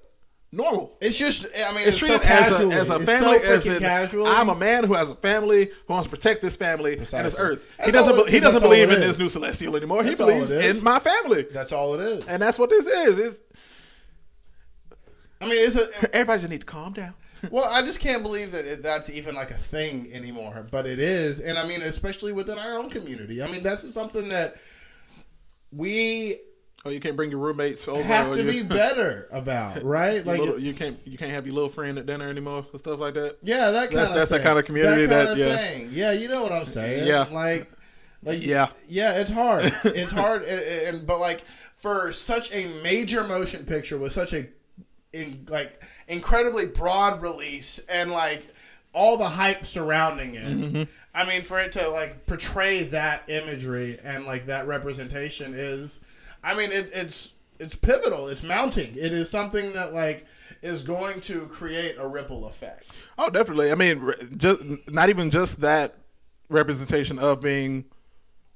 normal. 0.56 0.96
it's 1.00 1.18
just, 1.18 1.46
I 1.54 1.68
mean, 1.72 1.86
It's 1.86 1.88
it's, 1.96 2.00
so 2.00 2.16
treated 2.18 2.26
as 2.30 2.60
a, 2.60 2.66
as 2.68 2.90
a 2.90 2.96
It's 2.96 3.04
family. 3.20 3.38
so 3.38 3.54
as 3.54 3.66
in, 3.66 3.78
casual. 3.78 4.26
I'm 4.26 4.48
a 4.48 4.54
man 4.54 4.84
who 4.84 4.94
has 4.94 5.10
a 5.10 5.14
family 5.14 5.66
who 5.86 5.92
wants 5.92 6.06
to 6.08 6.10
protect 6.16 6.42
this 6.42 6.56
family 6.56 6.92
and 6.92 7.00
this 7.02 7.38
earth. 7.38 7.74
That's 7.76 7.88
he 7.88 7.92
doesn't. 7.92 8.18
it- 8.18 8.28
he 8.30 8.40
doesn't 8.40 8.62
believe 8.62 8.90
in 8.90 9.00
this 9.00 9.18
new 9.18 9.28
celestial 9.28 9.76
anymore. 9.76 10.02
That's 10.02 10.18
he 10.18 10.26
believes 10.26 10.50
in 10.50 10.82
my 10.84 10.98
family, 10.98 11.46
That's 11.52 11.72
all 11.72 11.94
it 11.94 12.00
is. 12.00 12.26
and 12.26 12.40
that's 12.40 12.58
what 12.58 12.70
this 12.70 12.86
is. 12.86 13.18
Is 13.18 13.42
I 15.40 15.44
mean, 15.44 15.54
it's 15.56 15.76
a. 15.76 16.14
everybody 16.16 16.40
just 16.40 16.50
need 16.50 16.60
to 16.60 16.66
calm 16.66 16.94
down. 16.94 17.14
Well, 17.50 17.68
I 17.70 17.82
just 17.82 18.00
can't 18.00 18.22
believe 18.22 18.52
that 18.52 18.64
it, 18.64 18.82
that's 18.82 19.10
even 19.10 19.34
like 19.34 19.50
a 19.50 19.54
thing 19.54 20.08
anymore, 20.12 20.66
but 20.70 20.86
it 20.86 20.98
is, 20.98 21.40
and 21.40 21.58
I 21.58 21.66
mean, 21.68 21.82
especially 21.82 22.32
within 22.32 22.58
our 22.58 22.78
own 22.78 22.88
community. 22.88 23.42
I 23.42 23.46
mean, 23.50 23.62
that's 23.62 23.92
something 23.92 24.30
that 24.30 24.54
we 25.70 26.36
Oh, 26.86 26.90
you 26.90 27.00
can't 27.00 27.16
bring 27.16 27.30
your 27.30 27.40
roommates 27.40 27.86
over. 27.88 27.98
You 27.98 28.04
have 28.04 28.32
to 28.32 28.44
be 28.44 28.62
better 28.68 29.26
about, 29.32 29.82
right? 29.82 30.24
Like, 30.24 30.38
little- 30.40 30.58
you 30.58 30.72
can't 30.72 30.98
you 31.04 31.18
can't 31.18 31.32
have 31.32 31.46
your 31.46 31.54
little 31.54 31.68
friend 31.68 31.98
at 31.98 32.06
dinner 32.06 32.28
anymore 32.28 32.64
and 32.70 32.78
stuff 32.78 33.00
like 33.00 33.14
that. 33.14 33.36
yeah, 33.42 33.70
that 33.70 33.90
kind 33.90 33.92
That's- 33.92 34.08
of 34.10 34.14
that's 34.14 34.30
the 34.30 34.36
thing. 34.38 34.46
kind 34.46 34.58
of 34.58 34.64
community 34.64 35.06
that, 35.06 35.08
that- 35.08 35.26
kind 35.28 35.40
of 35.40 35.48
yeah. 35.48 35.56
thing. 35.56 35.88
Yeah, 35.92 36.12
you 36.12 36.28
know 36.28 36.42
what 36.42 36.52
I'm 36.52 36.64
saying. 36.64 37.06
Yeah. 37.06 37.26
like, 37.32 37.70
like 38.22 38.38
Yeah. 38.44 38.68
yeah, 38.88 39.20
it's 39.20 39.30
hard. 39.30 39.72
It's 39.84 40.12
hard, 40.12 40.42
and, 40.42 40.96
and 40.96 41.06
but 41.06 41.18
like 41.20 41.40
for 41.44 42.12
such 42.12 42.52
a 42.54 42.66
major 42.82 43.24
motion 43.24 43.64
picture 43.64 43.98
with 43.98 44.12
such 44.12 44.32
a 44.32 44.46
in, 45.12 45.46
like 45.48 45.80
incredibly 46.08 46.66
broad 46.66 47.22
release 47.22 47.78
and 47.88 48.10
like 48.10 48.42
all 48.92 49.18
the 49.18 49.24
hype 49.28 49.64
surrounding 49.64 50.34
it. 50.34 50.46
Mm-hmm. 50.46 50.82
I 51.14 51.24
mean, 51.26 51.42
for 51.42 51.58
it 51.60 51.72
to 51.72 51.88
like 51.90 52.26
portray 52.26 52.84
that 52.84 53.28
imagery 53.28 53.98
and 54.02 54.24
like 54.24 54.46
that 54.46 54.66
representation 54.66 55.52
is, 55.54 56.00
I 56.46 56.54
mean, 56.54 56.70
it, 56.72 56.90
it's 56.94 57.34
it's 57.58 57.74
pivotal. 57.74 58.28
It's 58.28 58.42
mounting. 58.42 58.90
It 58.94 59.12
is 59.12 59.28
something 59.28 59.72
that 59.72 59.92
like 59.92 60.26
is 60.62 60.82
going 60.82 61.20
to 61.22 61.46
create 61.48 61.96
a 61.98 62.06
ripple 62.08 62.46
effect. 62.46 63.02
Oh, 63.18 63.28
definitely. 63.30 63.72
I 63.72 63.74
mean, 63.74 64.12
just 64.36 64.62
not 64.88 65.08
even 65.08 65.30
just 65.30 65.60
that 65.62 65.96
representation 66.48 67.18
of 67.18 67.40
being 67.40 67.84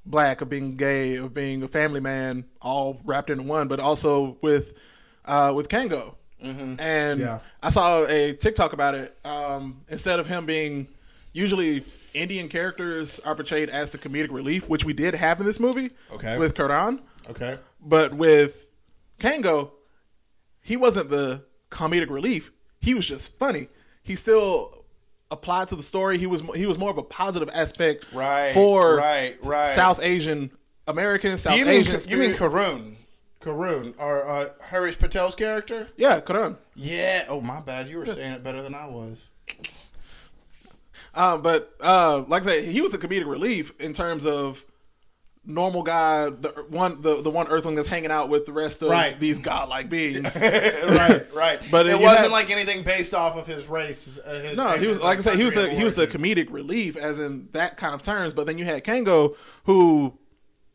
black, 0.06 0.40
of 0.40 0.48
being 0.48 0.76
gay, 0.76 1.16
of 1.16 1.34
being 1.34 1.62
a 1.62 1.68
family 1.68 2.00
man, 2.00 2.44
all 2.62 3.00
wrapped 3.04 3.28
into 3.30 3.42
one, 3.42 3.68
but 3.68 3.80
also 3.80 4.38
with 4.40 4.78
uh, 5.24 5.52
with 5.54 5.68
Kango. 5.68 6.14
And 6.42 7.20
Yeah. 7.20 7.40
I 7.62 7.68
saw 7.70 8.06
a 8.06 8.32
TikTok 8.32 8.72
about 8.72 8.94
it. 8.94 9.14
Um, 9.24 9.82
instead 9.88 10.18
of 10.20 10.26
him 10.26 10.46
being 10.46 10.88
usually 11.32 11.84
Indian 12.14 12.48
characters 12.48 13.18
are 13.20 13.34
portrayed 13.34 13.68
as 13.68 13.90
the 13.90 13.98
comedic 13.98 14.30
relief, 14.30 14.68
which 14.68 14.84
we 14.84 14.92
did 14.92 15.14
have 15.14 15.40
in 15.40 15.46
this 15.46 15.60
movie. 15.60 15.90
Okay. 16.12 16.38
With 16.38 16.54
Karun. 16.54 17.00
Okay. 17.28 17.58
But 17.82 18.14
with 18.14 18.72
Kango, 19.18 19.70
he 20.62 20.76
wasn't 20.76 21.10
the 21.10 21.44
comedic 21.70 22.10
relief. 22.10 22.50
He 22.80 22.94
was 22.94 23.06
just 23.06 23.38
funny. 23.38 23.68
He 24.02 24.16
still 24.16 24.84
applied 25.30 25.68
to 25.68 25.76
the 25.76 25.82
story. 25.82 26.18
He 26.18 26.26
was 26.26 26.42
he 26.54 26.66
was 26.66 26.78
more 26.78 26.90
of 26.90 26.98
a 26.98 27.02
positive 27.02 27.48
aspect 27.54 28.06
Right, 28.12 28.52
for 28.52 28.96
right, 28.96 29.36
right. 29.44 29.66
South 29.66 30.02
Asian 30.02 30.50
Americans, 30.86 31.42
South 31.42 31.56
you 31.58 31.64
mean 31.64 31.74
Asian. 31.80 32.00
you 32.08 32.16
mean. 32.16 32.32
Karun? 32.32 32.96
Karun 33.40 33.94
or 33.98 34.28
uh, 34.28 34.48
Harish 34.62 34.98
Patel's 34.98 35.34
character? 35.34 35.88
yeah, 35.96 36.20
Karun. 36.20 36.56
Yeah. 36.74 37.24
Oh 37.28 37.40
my 37.40 37.60
bad. 37.60 37.88
You 37.88 37.98
were 37.98 38.06
saying 38.06 38.32
it 38.34 38.42
better 38.42 38.60
than 38.60 38.74
I 38.74 38.86
was. 38.86 39.30
Uh, 41.14 41.36
but 41.38 41.74
uh, 41.80 42.24
like 42.28 42.42
I 42.42 42.46
said, 42.46 42.64
he 42.64 42.80
was 42.80 42.94
a 42.94 42.98
comedic 42.98 43.26
relief 43.26 43.72
in 43.80 43.92
terms 43.92 44.26
of 44.26 44.64
normal 45.50 45.82
guy, 45.82 46.30
the 46.30 46.48
one 46.70 47.02
the, 47.02 47.20
the 47.22 47.30
one 47.30 47.46
Earthling 47.48 47.74
that's 47.74 47.88
hanging 47.88 48.10
out 48.10 48.28
with 48.28 48.46
the 48.46 48.52
rest 48.52 48.82
of 48.82 48.88
Right. 48.90 49.18
these 49.20 49.38
godlike 49.38 49.88
beings. 49.88 50.36
right, 50.42 51.22
right. 51.34 51.58
But 51.70 51.86
it 51.86 52.00
wasn't 52.00 52.24
had- 52.26 52.30
like 52.32 52.50
anything 52.50 52.82
based 52.82 53.12
off 53.14 53.36
of 53.36 53.46
his 53.46 53.68
race. 53.68 54.18
Uh, 54.18 54.40
his, 54.42 54.56
No, 54.56 54.72
he 54.78 54.86
was 54.86 55.02
like 55.02 55.18
I 55.18 55.20
said, 55.20 55.36
he 55.38 55.44
was 55.44 55.54
the 55.54 55.66
of 55.70 55.72
he 55.76 55.84
was 55.84 55.94
the 55.94 56.06
comedic 56.06 56.50
relief, 56.50 56.96
as 56.96 57.20
in 57.20 57.48
that 57.52 57.76
kind 57.76 57.94
of 57.94 58.02
terms. 58.02 58.32
But 58.34 58.46
then 58.46 58.56
you 58.58 58.64
had 58.64 58.84
Kango, 58.84 59.36
who 59.64 60.18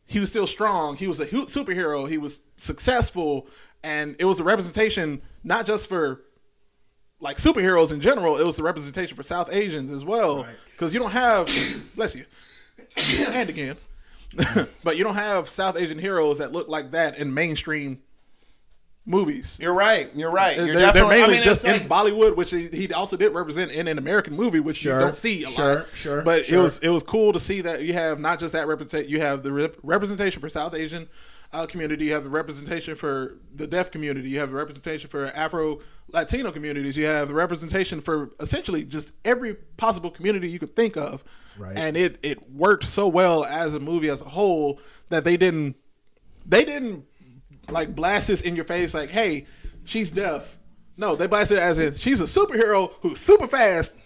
he 0.06 0.20
was 0.20 0.28
still 0.30 0.46
strong. 0.46 0.96
He 0.96 1.08
was 1.08 1.18
a 1.20 1.24
hu- 1.24 1.46
superhero. 1.46 2.08
He 2.08 2.18
was 2.18 2.38
successful, 2.56 3.48
and 3.82 4.14
it 4.18 4.24
was 4.24 4.36
the 4.36 4.44
representation 4.44 5.20
not 5.42 5.66
just 5.66 5.88
for 5.88 6.22
like 7.18 7.38
superheroes 7.38 7.92
in 7.92 8.00
general. 8.00 8.36
It 8.36 8.44
was 8.44 8.56
the 8.56 8.62
representation 8.62 9.16
for 9.16 9.22
South 9.22 9.52
Asians 9.52 9.90
as 9.90 10.04
well, 10.04 10.44
Right. 10.44 10.54
because 10.72 10.92
you 10.92 11.00
don't 11.00 11.12
have 11.12 11.46
bless 11.96 12.14
you, 12.14 12.24
and 13.32 13.48
again, 13.48 13.76
but 14.84 14.96
you 14.96 15.04
don't 15.04 15.14
have 15.14 15.48
South 15.48 15.78
Asian 15.78 15.98
heroes 15.98 16.38
that 16.38 16.52
look 16.52 16.68
like 16.68 16.90
that 16.92 17.16
in 17.18 17.32
mainstream 17.34 18.02
movies. 19.08 19.56
You're 19.60 19.74
right. 19.74 20.08
You're 20.14 20.32
right. 20.32 20.56
You're 20.56 20.66
They're, 20.66 20.74
they're 20.74 20.86
definitely. 20.92 21.16
mainly 21.20 21.34
I 21.34 21.38
mean, 21.38 21.44
just 21.44 21.64
it's 21.64 21.82
in 21.84 21.88
like, 21.88 22.06
Bollywood, 22.06 22.36
which 22.36 22.50
he, 22.50 22.68
he 22.68 22.92
also 22.92 23.16
did 23.16 23.32
represent 23.32 23.70
in 23.70 23.86
an 23.88 23.98
American 23.98 24.34
movie, 24.34 24.60
which 24.60 24.76
Sure, 24.78 24.98
you 24.98 25.06
don't 25.06 25.16
see 25.16 25.42
a 25.42 25.46
sure, 25.46 25.74
lot. 25.76 25.86
sure, 25.94 26.22
But 26.22 26.44
sure. 26.44 26.58
it 26.58 26.62
was 26.62 26.78
it 26.80 26.88
was 26.88 27.02
cool 27.02 27.32
to 27.32 27.40
see 27.40 27.60
that 27.60 27.82
you 27.82 27.92
have 27.92 28.18
not 28.18 28.38
just 28.38 28.52
that 28.52 28.66
representation. 28.66 29.10
You 29.10 29.20
have 29.20 29.42
the 29.42 29.52
rep- 29.52 29.76
representation 29.82 30.40
for 30.40 30.48
South 30.48 30.74
Asian 30.74 31.08
uh, 31.52 31.66
community. 31.66 32.06
You 32.06 32.14
have 32.14 32.24
the 32.24 32.30
representation 32.30 32.96
for 32.96 33.38
the 33.54 33.68
deaf 33.68 33.92
community. 33.92 34.28
You 34.30 34.40
have 34.40 34.50
the 34.50 34.56
representation 34.56 35.08
for 35.08 35.26
Afro 35.26 35.78
Latino 36.08 36.50
communities. 36.50 36.96
You 36.96 37.04
have 37.06 37.28
the 37.28 37.34
representation 37.34 38.00
for 38.00 38.30
essentially 38.40 38.84
just 38.84 39.12
every 39.24 39.54
possible 39.76 40.10
community 40.10 40.48
you 40.48 40.58
could 40.58 40.74
think 40.74 40.96
of. 40.96 41.22
Right. 41.58 41.76
And 41.76 41.96
it 41.96 42.18
it 42.22 42.50
worked 42.50 42.84
so 42.86 43.08
well 43.08 43.44
as 43.44 43.74
a 43.74 43.80
movie 43.80 44.08
as 44.08 44.20
a 44.20 44.24
whole 44.24 44.80
that 45.08 45.24
they 45.24 45.36
didn't 45.36 45.76
they 46.44 46.64
didn't 46.64 47.04
like 47.68 47.94
blast 47.94 48.28
this 48.28 48.42
in 48.42 48.54
your 48.56 48.64
face 48.64 48.94
like, 48.94 49.10
hey, 49.10 49.46
she's 49.84 50.10
deaf. 50.10 50.58
No, 50.96 51.14
they 51.16 51.26
blasted 51.26 51.58
it 51.58 51.62
as 51.62 51.78
in 51.78 51.94
she's 51.96 52.20
a 52.20 52.24
superhero 52.24 52.92
who's 53.00 53.20
super 53.20 53.46
fast. 53.46 53.98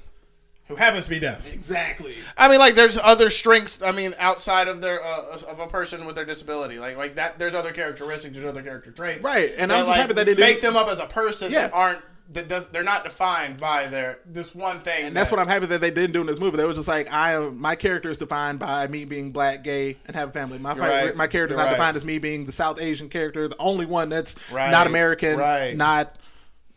who 0.69 0.77
happens 0.77 1.05
to 1.05 1.11
be 1.11 1.19
deaf. 1.21 1.53
Exactly. 1.53 2.15
I 2.39 2.49
mean, 2.49 2.59
like 2.59 2.75
there's 2.75 2.97
other 2.99 3.31
strengths. 3.31 3.83
I 3.83 3.93
mean, 3.93 4.13
outside 4.19 4.67
of 4.69 4.81
their 4.81 5.03
uh, 5.05 5.37
of 5.51 5.61
a 5.61 5.67
person 5.67 6.07
with 6.07 6.15
their 6.17 6.25
disability, 6.25 6.79
like 6.79 6.97
like 6.97 7.17
that. 7.17 7.39
There's 7.39 7.55
other 7.55 7.73
characteristics. 7.73 8.37
There's 8.37 8.49
other 8.49 8.63
character 8.63 8.91
traits. 8.93 9.25
Right, 9.25 9.51
and 9.59 9.71
that, 9.71 9.79
I'm 9.79 9.87
just 9.87 9.97
happy 9.97 10.13
that 10.15 10.25
they 10.27 10.33
make 10.33 10.37
didn't- 10.37 10.51
make 10.55 10.61
them 10.63 10.77
up 10.77 10.89
as 10.89 11.01
a 11.01 11.07
person 11.07 11.51
that 11.53 11.73
aren't 11.73 12.03
that 12.33 12.47
does 12.49 12.69
they're 12.69 12.83
not 12.85 13.03
defined 13.05 13.59
by 13.59 13.87
their 13.88 14.19
this 14.25 14.55
one 14.55 14.81
thing. 14.81 15.07
And 15.07 15.16
that's 15.16 15.31
what 15.31 15.40
I'm 15.40 15.49
happy 15.49 15.66
that 15.66 15.81
they 15.81 15.90
didn't 15.90 16.12
do 16.12 16.21
in 16.21 16.27
this 16.27 16.38
movie. 16.38 16.57
They 16.57 16.64
were 16.64 16.73
just 16.75 16.88
like, 16.88 17.12
I 17.12 17.33
am 17.33 17.61
my 17.61 17.75
character 17.75 18.09
is 18.11 18.19
defined 18.19 18.59
by 18.61 18.87
me 18.87 19.05
being 19.05 19.33
black, 19.33 19.64
gay, 19.64 19.97
and 20.07 20.14
have 20.14 20.29
a 20.29 20.33
family. 20.33 20.59
My 20.59 20.75
You're 20.75 20.85
right. 20.85 21.16
my 21.16 21.27
character 21.27 21.55
is 21.55 21.59
not 21.59 21.64
right. 21.64 21.71
defined 21.73 21.97
as 21.97 22.05
me 22.05 22.19
being 22.19 22.47
the 22.47 22.53
South 22.53 22.81
Asian 22.81 23.09
character, 23.09 23.49
the 23.49 23.57
only 23.59 23.87
one 23.87 24.09
that's 24.09 24.37
Right. 24.51 24.71
not 24.71 24.87
American, 24.87 25.37
Right. 25.38 25.77
not 25.77 26.16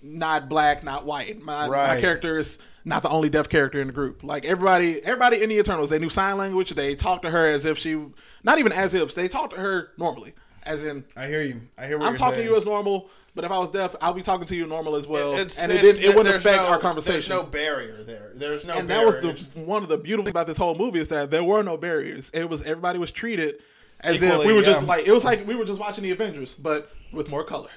not 0.01 0.49
black, 0.49 0.83
not 0.83 1.05
white. 1.05 1.41
My, 1.41 1.67
my 1.67 1.99
character 1.99 2.37
is 2.37 2.59
not 2.83 3.01
the 3.03 3.09
only 3.09 3.29
deaf 3.29 3.47
character 3.47 3.79
in 3.79 3.87
the 3.87 3.93
group. 3.93 4.21
Like 4.23 4.43
everybody, 4.43 5.01
everybody 5.03 5.41
in 5.41 5.49
the 5.49 5.57
Eternals, 5.57 5.89
they 5.91 5.99
knew 5.99 6.09
sign 6.09 6.37
language. 6.37 6.71
They 6.71 6.95
talked 6.95 7.23
to 7.23 7.29
her 7.31 7.49
as 7.49 7.63
if 7.63 7.77
she, 7.77 8.03
not 8.43 8.59
even 8.59 8.73
as 8.73 8.93
if 8.93 9.15
they 9.15 9.29
talked 9.29 9.53
to 9.53 9.59
her 9.61 9.91
normally, 9.97 10.33
as 10.63 10.83
in 10.83 11.05
I 11.15 11.27
hear 11.27 11.41
you. 11.41 11.61
I 11.77 11.85
hear 11.87 11.97
what 11.97 12.07
I'm 12.07 12.11
you're 12.13 12.17
talking 12.17 12.35
saying. 12.35 12.47
to 12.47 12.51
you 12.53 12.57
as 12.57 12.65
normal. 12.65 13.09
But 13.35 13.45
if 13.45 13.51
I 13.51 13.57
was 13.57 13.71
deaf, 13.71 13.95
I'll 13.99 14.13
be 14.13 14.21
talking 14.21 14.45
to 14.45 14.55
you 14.55 14.67
normal 14.67 14.95
as 14.95 15.07
well, 15.07 15.33
It's- 15.33 15.57
and 15.57 15.71
it, 15.71 15.75
it's- 15.75 15.95
didn't, 15.95 16.11
it 16.11 16.15
wouldn't 16.15 16.35
affect 16.35 16.57
no- 16.61 16.67
our 16.69 16.79
conversation. 16.79 17.29
There's 17.29 17.29
no 17.29 17.43
barrier 17.43 18.03
there. 18.03 18.31
There's 18.35 18.63
no 18.63 18.73
and 18.73 18.87
barrier. 18.87 19.11
that 19.21 19.25
was 19.25 19.53
the 19.53 19.59
one 19.61 19.81
of 19.81 19.89
the 19.89 19.97
beautiful 19.97 20.25
things 20.25 20.31
about 20.33 20.47
this 20.47 20.57
whole 20.57 20.75
movie 20.75 20.99
is 20.99 21.07
that 21.09 21.31
there 21.31 21.43
were 21.43 21.63
no 21.63 21.75
barriers. 21.77 22.29
It 22.33 22.47
was 22.49 22.63
everybody 22.63 22.99
was 22.99 23.11
treated 23.11 23.55
as 24.01 24.21
if 24.21 24.45
we 24.45 24.53
were 24.53 24.61
just 24.61 24.85
like 24.85 25.07
it 25.07 25.11
was 25.11 25.23
like 25.25 25.47
we 25.47 25.55
were 25.55 25.65
just 25.65 25.79
watching 25.79 26.03
the 26.03 26.11
Avengers, 26.11 26.53
but 26.53 26.91
with 27.11 27.29
more 27.31 27.43
color. 27.43 27.69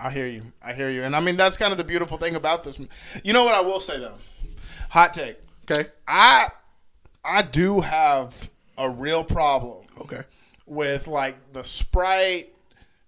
I 0.00 0.10
hear 0.10 0.26
you. 0.26 0.42
I 0.62 0.72
hear 0.72 0.90
you. 0.90 1.02
And 1.04 1.14
I 1.14 1.20
mean, 1.20 1.36
that's 1.36 1.56
kind 1.56 1.70
of 1.70 1.78
the 1.78 1.84
beautiful 1.84 2.18
thing 2.18 2.34
about 2.34 2.64
this. 2.64 2.80
You 3.22 3.32
know 3.32 3.44
what 3.44 3.54
I 3.54 3.60
will 3.60 3.80
say 3.80 3.98
though? 4.00 4.16
Hot 4.90 5.12
take. 5.14 5.36
Okay, 5.70 5.90
I 6.08 6.48
I 7.24 7.42
do 7.42 7.80
have 7.80 8.50
a 8.76 8.90
real 8.90 9.22
problem 9.22 9.86
Okay. 10.00 10.22
with 10.66 11.06
like 11.06 11.36
the 11.52 11.62
sprite 11.64 12.53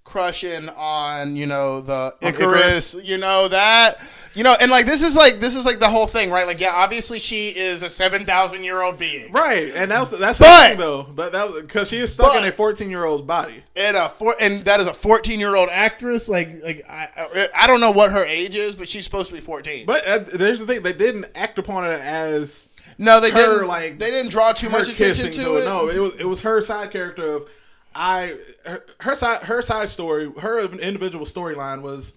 crushing 0.06 0.68
on 0.70 1.34
you 1.36 1.44
know 1.46 1.80
the 1.82 2.14
On 2.22 2.32
Ikaris, 2.32 3.04
you 3.04 3.18
know 3.18 3.48
that 3.48 3.96
you 4.34 4.44
know 4.44 4.54
and 4.60 4.70
like 4.70 4.86
this 4.86 5.02
is 5.02 5.16
like 5.16 5.40
this 5.40 5.56
is 5.56 5.66
like 5.66 5.80
the 5.80 5.88
whole 5.90 6.06
thing 6.06 6.30
right? 6.30 6.46
Like 6.46 6.60
yeah 6.60 6.72
obviously 6.74 7.18
she 7.18 7.48
is 7.48 7.82
a 7.82 7.88
7000 7.88 8.62
year 8.62 8.80
old 8.82 8.98
being. 8.98 9.32
Right, 9.32 9.70
and 9.76 9.90
that 9.90 9.98
that's 9.98 10.10
that's 10.12 10.38
But- 10.38 10.68
thing 10.70 10.78
though. 10.78 11.02
But 11.02 11.32
that 11.32 11.48
was 11.50 11.60
because 11.60 11.88
she 11.88 11.98
is 11.98 12.12
stuck 12.12 12.34
in 12.36 12.44
a 12.44 12.52
fourteen 12.52 12.88
year 12.88 13.04
old 13.04 13.26
body. 13.26 13.64
and 13.74 13.96
a 13.96 14.08
four 14.08 14.36
and 14.40 14.64
that 14.64 14.80
is 14.80 14.86
a 14.86 14.94
14 14.94 15.40
year 15.40 15.56
old 15.56 15.68
actress 15.70 16.28
like 16.28 16.50
like 16.62 16.82
I, 16.88 17.08
I 17.16 17.48
I 17.62 17.66
don't 17.66 17.80
know 17.80 17.90
what 17.90 18.12
her 18.12 18.24
age 18.24 18.56
is 18.56 18.76
but 18.76 18.88
she's 18.88 19.04
supposed 19.04 19.28
to 19.28 19.34
be 19.34 19.40
14 19.40 19.86
But 19.86 20.06
uh, 20.06 20.18
there's 20.34 20.60
the 20.60 20.66
thing; 20.66 20.82
they 20.82 20.92
didn't 20.92 21.26
act 21.34 21.58
upon 21.58 21.84
it 21.90 22.00
as 22.00 22.68
no 22.98 23.20
they 23.20 23.30
her, 23.32 23.36
didn't 23.36 23.66
like, 23.68 23.98
they 23.98 24.10
didn't 24.10 24.30
draw 24.30 24.52
too 24.52 24.70
much 24.70 24.88
attention 24.88 25.32
to 25.32 25.56
it, 25.56 25.64
No, 25.64 25.88
it 25.88 25.98
was 25.98 26.14
it 26.20 26.26
was 26.26 26.40
her 26.42 26.60
side 26.62 26.92
character 26.92 27.36
of 27.36 27.48
I 27.96 28.36
her, 28.66 28.84
her 29.00 29.14
side 29.14 29.42
her 29.42 29.62
side 29.62 29.88
story 29.88 30.30
her 30.40 30.60
individual 30.60 31.24
storyline 31.26 31.82
was 31.82 32.14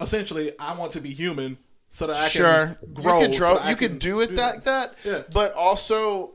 essentially 0.00 0.50
I 0.58 0.76
want 0.78 0.92
to 0.92 1.00
be 1.00 1.10
human 1.10 1.56
so 1.90 2.08
that 2.08 2.16
I 2.16 2.28
sure 2.28 2.76
can 2.80 2.92
grow. 2.92 3.20
you 3.20 3.26
could 3.26 3.36
draw 3.36 3.56
so 3.62 3.68
you 3.70 3.76
could 3.76 3.98
do 4.00 4.20
it 4.20 4.34
like 4.34 4.64
that 4.64 4.94
Yeah. 5.04 5.22
but 5.32 5.52
also 5.54 6.32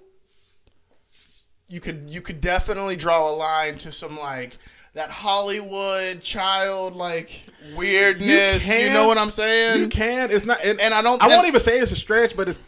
you 1.67 1.79
could 1.79 2.05
you 2.09 2.21
could 2.21 2.41
definitely 2.41 2.95
draw 2.95 3.29
a 3.29 3.35
line 3.35 3.77
to 3.79 3.91
some 3.91 4.17
like 4.19 4.57
that 4.93 5.11
Hollywood 5.11 6.21
child 6.21 6.95
like 6.95 7.45
weirdness. 7.75 8.67
You, 8.67 8.73
can- 8.87 8.93
know 8.93 9.07
what 9.07 9.19
I'm 9.19 9.29
saying? 9.29 9.81
You 9.81 9.87
can. 9.87 10.31
It's 10.31 10.45
not, 10.45 10.57
and, 10.65 10.81
And 10.81 10.95
I 10.95 11.03
don't- 11.03 11.21
I 11.21 11.27
won't 11.27 11.47
even 11.47 11.59
say 11.59 11.79
it's 11.79 11.91
a 11.91 11.95
stretch, 11.95 12.35
but 12.35 12.47
it's 12.47 12.59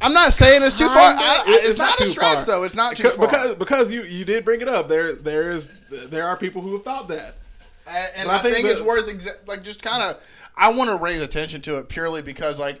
I'm 0.00 0.12
not 0.12 0.32
saying 0.32 0.62
it's 0.62 0.78
too 0.78 0.86
far. 0.88 0.96
I, 1.14 1.16
I- 1.18 1.44
it's, 1.62 1.78
not, 1.78 1.94
a 1.94 2.02
too 2.02 2.08
stretch 2.08 2.36
far. 2.38 2.46
though. 2.46 2.62
It's 2.64 2.74
not 2.76 2.96
too 2.96 3.04
because, 3.04 3.16
far. 3.16 3.26
because 3.28 3.54
because 3.56 3.92
you 3.92 4.02
you 4.02 4.24
did 4.24 4.44
bring 4.44 4.60
it 4.60 4.68
up. 4.68 4.88
There 4.88 5.12
there 5.14 5.50
is 5.50 6.08
there 6.10 6.26
are 6.26 6.36
people 6.36 6.62
who 6.62 6.72
have 6.72 6.84
thought 6.84 7.08
that. 7.08 7.34
And, 7.86 8.08
and 8.18 8.30
I 8.30 8.36
I 8.36 8.38
think, 8.38 8.54
think 8.56 8.68
it's 8.68 8.82
worth 8.82 9.08
exa- 9.08 9.46
like 9.48 9.64
just 9.64 9.82
kind 9.82 10.02
of. 10.02 10.50
I 10.56 10.72
want 10.72 10.90
to 10.90 10.96
raise 10.96 11.22
attention 11.22 11.60
to 11.62 11.78
it 11.78 11.88
purely 11.88 12.20
because 12.22 12.60
like 12.60 12.80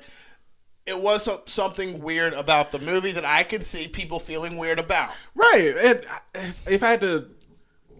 it 0.86 1.00
was 1.00 1.24
so- 1.24 1.42
something 1.46 2.00
weird 2.02 2.34
about 2.34 2.70
the 2.70 2.78
movie 2.78 3.12
that 3.12 3.24
I 3.24 3.42
could 3.42 3.62
see 3.62 3.88
people 3.88 4.20
feeling 4.20 4.56
weird 4.56 4.78
about. 4.78 5.10
Right, 5.34 5.74
and 5.76 6.04
if, 6.34 6.68
if 6.68 6.82
I 6.82 6.88
had 6.90 7.00
to, 7.02 7.26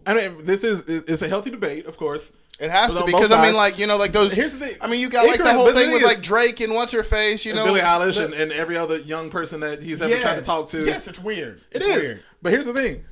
I 0.06 0.14
mean, 0.14 0.44
this 0.46 0.64
is 0.64 0.84
it's 0.86 1.22
a 1.22 1.28
healthy 1.28 1.50
debate, 1.50 1.86
of 1.86 1.96
course. 1.96 2.32
It 2.58 2.70
has 2.70 2.92
to 2.94 3.00
on 3.00 3.06
because 3.06 3.30
I 3.30 3.40
mean, 3.44 3.54
like 3.54 3.78
you 3.78 3.86
know, 3.86 3.96
like 3.96 4.12
those. 4.12 4.32
Here's 4.32 4.54
the 4.54 4.66
thing. 4.66 4.76
I 4.80 4.88
mean, 4.88 5.00
you 5.00 5.08
got 5.08 5.26
like 5.26 5.38
the 5.38 5.52
whole 5.52 5.66
thing 5.66 5.74
thing 5.74 5.92
with 5.92 6.02
like 6.02 6.20
Drake 6.20 6.60
and 6.60 6.74
what's 6.74 6.92
her 6.92 7.04
face. 7.04 7.46
You 7.46 7.54
know, 7.54 7.64
Billie 7.64 7.80
Eilish 7.80 8.22
and, 8.22 8.34
and 8.34 8.50
every 8.50 8.76
other 8.76 8.98
young 8.98 9.30
person 9.30 9.60
that 9.60 9.80
he's 9.80 10.02
ever 10.02 10.14
tried 10.20 10.38
to 10.38 10.44
talk 10.44 10.68
to. 10.70 10.84
Yes, 10.84 11.06
it's 11.06 11.20
weird. 11.20 11.58
it 11.70 11.76
It's 11.82 11.86
is. 11.86 11.96
weird. 12.02 12.22
But 12.42 12.52
here's 12.52 12.66
the 12.66 12.72
thing: 12.72 13.04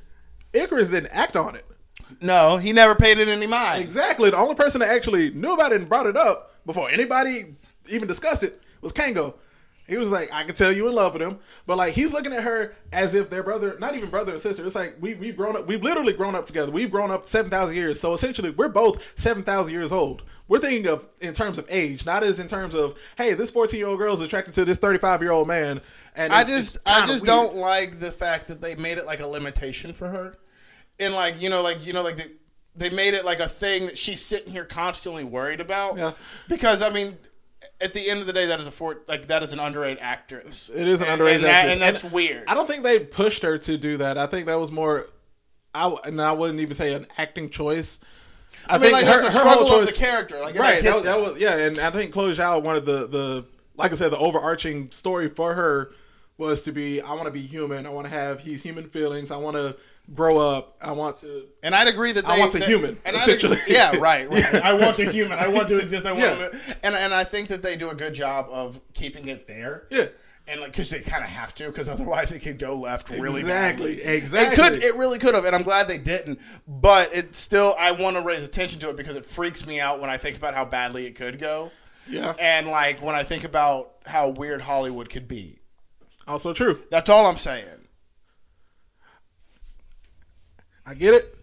Ikaris 0.53 0.91
didn't 0.91 1.11
act 1.13 1.37
on 1.37 1.55
it. 1.55 1.65
No, 2.21 2.57
he 2.57 2.73
never 2.73 2.95
paid 2.95 3.19
it 3.19 3.27
any 3.29 3.47
mind. 3.47 3.81
Exactly. 3.83 4.29
The 4.29 4.37
only 4.37 4.55
person 4.55 4.79
that 4.79 4.89
actually 4.89 5.29
knew 5.31 5.53
about 5.53 5.71
it 5.71 5.79
and 5.79 5.89
brought 5.89 6.07
it 6.07 6.17
up 6.17 6.55
before 6.65 6.89
anybody 6.89 7.55
even 7.89 8.07
discussed 8.07 8.43
it 8.43 8.61
was 8.81 8.91
Kango. 8.93 9.35
He 9.87 9.97
was 9.97 10.11
like, 10.11 10.31
I 10.33 10.43
can 10.43 10.53
tell 10.53 10.71
you 10.71 10.87
in 10.89 10.95
love 10.95 11.13
with 11.13 11.21
him. 11.21 11.39
But 11.65 11.77
like 11.77 11.93
he's 11.93 12.11
looking 12.11 12.33
at 12.33 12.43
her 12.43 12.75
as 12.91 13.15
if 13.15 13.29
they're 13.29 13.43
brother, 13.43 13.77
not 13.79 13.95
even 13.95 14.09
brother 14.09 14.33
and 14.33 14.41
sister. 14.41 14.65
It's 14.65 14.75
like 14.75 14.97
we 14.99 15.15
we've 15.15 15.37
grown 15.37 15.55
up 15.55 15.67
we've 15.67 15.83
literally 15.83 16.13
grown 16.13 16.35
up 16.35 16.45
together. 16.45 16.71
We've 16.71 16.91
grown 16.91 17.11
up 17.11 17.27
seven 17.27 17.49
thousand 17.49 17.75
years. 17.75 17.99
So 17.99 18.13
essentially 18.13 18.49
we're 18.49 18.69
both 18.69 19.13
seven 19.17 19.43
thousand 19.43 19.73
years 19.73 19.91
old. 19.91 20.23
We're 20.49 20.59
thinking 20.59 20.87
of 20.87 21.05
in 21.19 21.33
terms 21.33 21.57
of 21.57 21.65
age, 21.69 22.05
not 22.05 22.23
as 22.23 22.39
in 22.39 22.47
terms 22.47 22.73
of, 22.73 22.97
hey, 23.17 23.33
this 23.33 23.51
fourteen 23.51 23.79
year 23.79 23.87
old 23.87 23.99
girl 23.99 24.13
is 24.13 24.21
attracted 24.21 24.53
to 24.55 24.65
this 24.65 24.77
thirty 24.77 24.99
five 24.99 25.21
year 25.21 25.31
old 25.31 25.47
man. 25.47 25.81
And 26.15 26.33
I 26.33 26.43
just, 26.43 26.77
I 26.85 27.01
just 27.01 27.25
weird. 27.25 27.25
don't 27.25 27.55
like 27.57 27.99
the 27.99 28.11
fact 28.11 28.47
that 28.47 28.61
they 28.61 28.75
made 28.75 28.97
it 28.97 29.05
like 29.05 29.19
a 29.19 29.27
limitation 29.27 29.93
for 29.93 30.07
her, 30.07 30.37
and 30.99 31.13
like 31.13 31.41
you 31.41 31.49
know, 31.49 31.61
like 31.61 31.85
you 31.85 31.91
know, 31.93 32.01
like 32.01 32.15
they, 32.15 32.29
they 32.75 32.89
made 32.89 33.13
it 33.13 33.25
like 33.25 33.39
a 33.39 33.49
thing 33.49 33.87
that 33.87 33.97
she's 33.97 34.21
sitting 34.21 34.53
here 34.53 34.63
constantly 34.63 35.23
worried 35.25 35.59
about. 35.59 35.97
Yeah. 35.97 36.13
Because 36.47 36.81
I 36.81 36.91
mean, 36.91 37.17
at 37.81 37.93
the 37.93 38.09
end 38.09 38.19
of 38.21 38.27
the 38.27 38.33
day, 38.33 38.47
that 38.47 38.59
is 38.59 38.67
a 38.67 38.71
for 38.71 39.01
like 39.07 39.27
that 39.27 39.43
is 39.43 39.53
an 39.53 39.59
underage 39.59 39.97
actress. 40.01 40.69
It 40.73 40.87
is 40.87 41.01
an 41.01 41.07
And- 41.07 41.21
underage 41.21 41.35
and, 41.35 41.43
that- 41.43 41.49
actress. 41.49 41.73
and 41.73 41.81
that's 41.81 42.03
weird. 42.03 42.43
I 42.47 42.53
don't 42.53 42.67
think 42.67 42.83
they 42.83 42.99
pushed 42.99 43.43
her 43.43 43.57
to 43.57 43.77
do 43.77 43.97
that. 43.97 44.17
I 44.17 44.25
think 44.27 44.45
that 44.47 44.59
was 44.59 44.71
more. 44.71 45.07
I 45.75 45.95
and 46.05 46.21
I 46.21 46.31
wouldn't 46.31 46.59
even 46.59 46.73
say 46.75 46.93
an 46.93 47.05
acting 47.17 47.49
choice. 47.49 47.99
I, 48.67 48.75
I 48.75 48.77
mean, 48.79 48.91
like 48.91 49.05
that's 49.05 49.23
a 49.23 49.29
whole 49.31 49.65
struggle 49.65 49.79
of 49.81 49.87
the 49.87 49.93
character. 49.93 50.39
Like, 50.39 50.57
right? 50.57 50.81
That, 50.81 50.95
was- 50.95 51.05
that 51.05 51.17
that. 51.21 51.31
was 51.33 51.41
yeah, 51.41 51.55
and 51.57 51.77
I 51.79 51.91
think 51.91 52.13
Chloe 52.13 52.33
Zhao 52.33 52.61
wanted 52.63 52.85
the 52.85 53.07
the 53.07 53.45
like 53.75 53.91
I 53.91 53.95
said 53.95 54.11
the 54.11 54.17
overarching 54.17 54.89
story 54.91 55.29
for 55.29 55.53
her 55.53 55.91
was 56.37 56.61
to 56.63 56.71
be 56.71 57.01
I 57.01 57.11
want 57.13 57.25
to 57.25 57.31
be 57.31 57.41
human. 57.41 57.85
I 57.85 57.89
want 57.89 58.07
to 58.07 58.13
have 58.13 58.39
he's 58.39 58.63
human 58.63 58.89
feelings. 58.89 59.29
I 59.31 59.37
want 59.37 59.55
to 59.57 59.75
grow 60.13 60.37
up. 60.37 60.77
I 60.81 60.91
want 60.93 61.17
to. 61.17 61.45
And 61.63 61.75
I'd 61.75 61.87
agree 61.87 62.11
that 62.13 62.25
they, 62.25 62.33
I 62.33 62.39
want 62.39 62.55
a 62.55 62.59
that- 62.59 62.67
human, 62.67 62.97
and 63.05 63.15
essentially. 63.15 63.57
agree- 63.59 63.73
yeah, 63.75 63.97
right. 63.99 64.29
right. 64.29 64.55
I 64.55 64.73
want 64.73 64.99
a 64.99 65.11
human. 65.11 65.37
I 65.37 65.47
want 65.47 65.67
to 65.69 65.77
exist. 65.79 66.05
I 66.05 66.11
want 66.11 66.23
Yeah. 66.39 66.49
to, 66.49 66.77
and 66.83 66.95
and 66.95 67.13
I 67.13 67.23
think 67.23 67.49
that 67.49 67.61
they 67.63 67.75
do 67.75 67.89
a 67.89 67.95
good 67.95 68.13
job 68.13 68.47
of 68.51 68.79
keeping 68.93 69.27
it 69.27 69.47
there. 69.47 69.87
Yeah. 69.91 70.07
And 70.49 70.61
like, 70.61 70.71
because 70.71 70.89
they 70.91 71.01
kind 71.01 71.25
of 71.25 71.29
have 71.29 71.53
to, 71.55 71.65
because 71.67 71.89
otherwise 71.89 72.31
it 72.31 72.39
could 72.39 72.57
go 72.57 72.77
left 72.79 73.09
really 73.09 73.41
Exactly, 73.41 73.97
badly. 73.97 74.13
exactly. 74.15 74.53
It 74.65 74.69
could. 74.71 74.81
It 74.83 74.95
really 74.95 75.19
could 75.19 75.35
have, 75.35 75.43
and 75.43 75.53
I'm 75.53 75.63
glad 75.63 75.89
they 75.89 75.97
didn't. 75.97 76.39
But 76.65 77.13
it 77.13 77.35
still, 77.35 77.75
I 77.77 77.91
want 77.91 78.15
to 78.15 78.23
raise 78.23 78.47
attention 78.47 78.79
to 78.79 78.89
it 78.89 78.95
because 78.95 79.17
it 79.17 79.25
freaks 79.25 79.67
me 79.67 79.81
out 79.81 79.99
when 79.99 80.09
I 80.09 80.15
think 80.15 80.37
about 80.37 80.53
how 80.53 80.63
badly 80.63 81.05
it 81.05 81.15
could 81.15 81.37
go. 81.37 81.71
Yeah. 82.09 82.33
And 82.39 82.67
like 82.67 83.01
when 83.01 83.13
I 83.13 83.23
think 83.23 83.43
about 83.43 83.91
how 84.05 84.29
weird 84.29 84.61
Hollywood 84.61 85.09
could 85.09 85.27
be. 85.27 85.59
Also 86.25 86.53
true. 86.53 86.79
That's 86.89 87.09
all 87.09 87.25
I'm 87.25 87.35
saying. 87.35 87.67
I 90.87 90.93
get 90.93 91.13
it. 91.13 91.33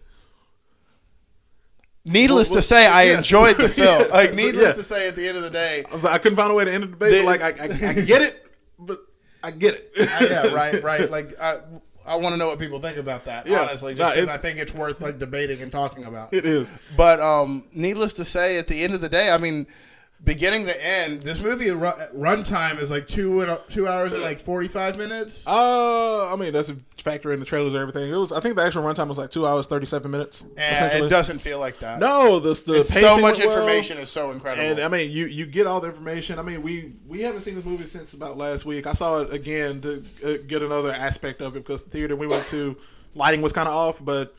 Needless 2.06 2.50
Well, 2.50 2.56
to 2.56 2.62
say, 2.62 2.86
I 2.86 3.04
yeah. 3.04 3.16
enjoyed 3.18 3.56
the 3.56 3.68
film. 3.68 4.02
Yeah. 4.08 4.14
Like, 4.14 4.34
needless 4.34 4.62
Yeah. 4.68 4.72
to 4.72 4.82
say, 4.82 5.08
at 5.08 5.16
the 5.16 5.26
end 5.26 5.38
of 5.38 5.42
the 5.42 5.50
day, 5.50 5.84
I 5.90 5.94
was 5.94 6.04
like, 6.04 6.12
I 6.14 6.18
couldn't 6.18 6.36
find 6.36 6.50
a 6.50 6.54
way 6.54 6.64
to 6.66 6.72
end 6.72 6.82
the 6.84 6.88
debate. 6.88 7.10
They- 7.12 7.20
but 7.24 7.26
like 7.26 7.42
I, 7.42 7.64
I, 7.64 7.90
I 7.90 7.94
get 8.04 8.22
it, 8.22 8.46
but 8.78 8.98
I 9.42 9.50
get 9.50 9.74
it. 9.74 9.90
yeah, 10.30 10.46
right, 10.54 10.82
right. 10.82 11.10
Like, 11.10 11.30
I, 11.40 11.56
I 12.06 12.16
want 12.16 12.34
to 12.34 12.36
know 12.36 12.46
what 12.48 12.58
people 12.58 12.78
think 12.80 12.98
about 12.98 13.24
that. 13.24 13.46
Yeah. 13.46 13.62
honestly, 13.62 13.94
just 13.94 14.12
because 14.12 14.24
it's- 14.24 14.38
I 14.38 14.40
think 14.40 14.58
it's 14.58 14.74
worth 14.74 15.00
like 15.00 15.18
debating 15.18 15.62
and 15.62 15.72
talking 15.72 16.04
about. 16.04 16.34
It 16.34 16.44
is. 16.44 16.70
But 16.94 17.20
um, 17.20 17.66
needless 17.72 18.12
to 18.14 18.24
say, 18.24 18.58
at 18.58 18.68
the 18.68 18.82
end 18.82 18.92
of 18.92 19.00
the 19.00 19.08
day, 19.08 19.30
I 19.30 19.38
mean, 19.38 19.66
beginning 20.24 20.66
to 20.66 20.84
end, 20.84 21.22
this 21.22 21.42
movie 21.42 21.70
run, 21.70 21.94
runtime 22.14 22.78
is 22.78 22.90
like 22.90 23.06
two 23.06 23.40
and 23.40 23.58
two 23.68 23.86
hours 23.86 24.12
and 24.12 24.22
like 24.22 24.38
forty 24.38 24.68
five 24.68 24.96
minutes. 24.96 25.46
Uh, 25.46 26.32
I 26.32 26.36
mean 26.36 26.52
that's 26.52 26.70
a 26.70 26.76
factor 26.98 27.32
in 27.32 27.40
the 27.40 27.46
trailers 27.46 27.68
and 27.68 27.76
everything. 27.76 28.10
It 28.10 28.16
was. 28.16 28.32
I 28.32 28.40
think 28.40 28.56
the 28.56 28.62
actual 28.62 28.82
runtime 28.82 29.08
was 29.08 29.18
like 29.18 29.30
two 29.30 29.46
hours 29.46 29.66
thirty 29.66 29.86
seven 29.86 30.10
minutes. 30.10 30.44
and 30.56 31.04
it 31.04 31.08
doesn't 31.08 31.38
feel 31.40 31.58
like 31.58 31.78
that. 31.80 31.98
No, 31.98 32.40
the 32.40 32.50
the 32.66 32.84
so 32.84 33.18
much 33.18 33.38
went 33.38 33.50
well, 33.50 33.58
information 33.58 33.98
is 33.98 34.10
so 34.10 34.30
incredible. 34.30 34.64
And 34.64 34.80
I 34.80 34.88
mean, 34.88 35.10
you 35.10 35.26
you 35.26 35.46
get 35.46 35.66
all 35.66 35.80
the 35.80 35.88
information. 35.88 36.38
I 36.38 36.42
mean, 36.42 36.62
we 36.62 36.92
we 37.06 37.20
haven't 37.20 37.42
seen 37.42 37.54
this 37.54 37.64
movie 37.64 37.84
since 37.86 38.14
about 38.14 38.36
last 38.36 38.64
week. 38.64 38.86
I 38.86 38.92
saw 38.92 39.20
it 39.20 39.32
again 39.32 39.80
to 39.82 40.04
uh, 40.24 40.36
get 40.46 40.62
another 40.62 40.92
aspect 40.92 41.42
of 41.42 41.56
it 41.56 41.60
because 41.60 41.84
the 41.84 41.90
theater 41.90 42.16
we 42.16 42.26
went 42.26 42.46
to, 42.46 42.76
lighting 43.14 43.42
was 43.42 43.52
kind 43.52 43.68
of 43.68 43.74
off, 43.74 44.04
but 44.04 44.34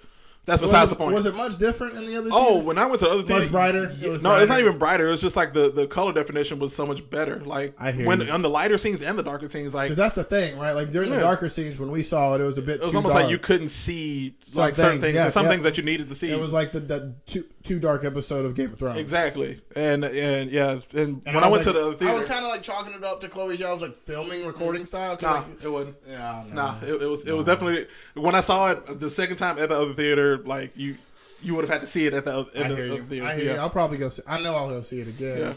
that's 0.46 0.62
besides 0.62 0.90
was, 0.90 0.90
the 0.90 0.96
point. 0.96 1.16
Was 1.16 1.26
it 1.26 1.36
much 1.36 1.58
different 1.58 1.96
in 1.96 2.06
the 2.06 2.18
other? 2.18 2.30
Oh, 2.32 2.52
theater? 2.54 2.66
when 2.66 2.78
I 2.78 2.86
went 2.86 3.00
to 3.00 3.10
other 3.10 3.24
theaters, 3.24 3.52
brighter? 3.52 3.90
It 3.92 4.22
no, 4.22 4.36
it's 4.38 4.50
not 4.50 4.60
even 4.60 4.78
brighter. 4.78 5.12
It's 5.12 5.22
just 5.22 5.36
like 5.36 5.54
the, 5.54 5.72
the 5.72 5.88
color 5.88 6.14
definition 6.14 6.60
was 6.60 6.76
so 6.76 6.86
much 6.86 7.10
better. 7.10 7.40
Like 7.40 7.74
I 7.80 7.92
hear 7.92 8.06
when 8.06 8.22
you. 8.22 8.30
on 8.30 8.42
the 8.42 8.50
lighter 8.50 8.78
scenes 8.78 9.02
and 9.02 9.18
the 9.18 9.24
darker 9.24 9.50
scenes, 9.50 9.74
like 9.74 9.86
because 9.86 9.98
that's 9.98 10.16
the 10.16 10.24
thing, 10.24 10.58
right? 10.58 10.74
Like 10.74 10.92
during 10.92 11.10
Yeah. 11.10 11.16
the 11.16 11.22
darker 11.22 11.50
scenes 11.50 11.80
when 11.80 11.92
we 11.92 12.04
saw 12.04 12.36
it, 12.36 12.42
it 12.42 12.46
was 12.46 12.58
a 12.58 12.62
bit. 12.62 12.76
it 12.76 12.82
was 12.82 12.92
too 12.92 12.98
almost 12.98 13.16
dark. 13.16 13.26
like 13.26 13.32
you 13.32 13.40
couldn't 13.40 13.70
see 13.70 14.36
Some 14.42 14.62
like 14.62 14.76
certain 14.76 14.92
things, 15.02 15.04
things 15.04 15.16
yeah, 15.16 15.30
some 15.30 15.46
yeah. 15.46 15.52
things 15.52 15.64
that 15.64 15.78
you 15.78 15.84
needed 15.84 16.10
to 16.10 16.16
see. 16.16 16.32
It 16.32 16.40
was 16.40 16.54
like 16.54 16.72
the, 16.72 16.80
the 16.80 17.16
too 17.26 17.44
too 17.66 17.80
dark 17.80 18.06
episode 18.06 18.46
of 18.46 18.56
Game 18.56 18.72
of 18.72 18.80
Thrones. 18.80 19.00
exactly, 19.00 19.60
and 19.76 20.04
and 20.04 20.50
yeah, 20.52 20.80
and, 20.94 21.22
And 21.26 21.36
when 21.36 21.38
I, 21.38 21.48
went 21.48 21.52
was 21.52 21.66
to 21.66 21.74
the 21.74 21.88
other 21.88 21.94
theater, 21.94 22.12
I 22.12 22.16
was 22.16 22.26
kind 22.26 22.46
of 22.46 22.52
like 22.52 22.64
chalking 22.64 22.94
it 22.94 23.04
up 23.04 23.20
to 23.22 23.28
Chloe 23.28 23.58
Zhao's 23.58 23.82
like 23.82 23.96
filming, 23.96 24.46
recording 24.46 24.86
style. 24.86 25.18
nah, 25.22 25.40
like, 25.40 25.48
it 25.64 25.70
wasn't. 25.70 25.98
yeah, 26.08 26.44
no. 26.50 26.56
Nah, 26.56 26.80
it, 26.84 27.02
it 27.02 27.08
was 27.08 27.28
it 27.28 27.34
was 27.34 27.46
definitely 27.46 27.88
when 28.14 28.36
I 28.36 28.40
saw 28.40 28.72
it 28.72 29.00
the 29.00 29.10
second 29.10 29.38
time 29.38 29.60
at 29.60 29.70
the 29.70 29.76
other 29.76 29.94
theater, 29.94 30.38
like 30.38 30.78
you 30.78 30.96
you 31.42 31.56
would 31.56 31.66
have 31.66 31.72
had 31.72 31.82
to 31.82 31.88
see 31.88 32.06
it 32.06 32.14
at 32.14 32.26
the 32.26 32.38
other, 32.38 32.50
I 32.56 32.68
the 32.68 32.76
hear 32.76 32.86
you. 32.86 33.04
theater. 33.04 33.26
I 33.26 33.36
hear 33.36 33.46
yeah. 33.46 33.54
you. 33.56 33.60
I'll 33.60 33.70
probably 33.70 33.98
go. 33.98 34.10
See, 34.10 34.24
I 34.28 34.42
know 34.42 34.56
I'll 34.56 34.70
go 34.70 34.82
see 34.82 35.02
it 35.02 35.08
again. 35.08 35.40
Yeah. 35.40 35.54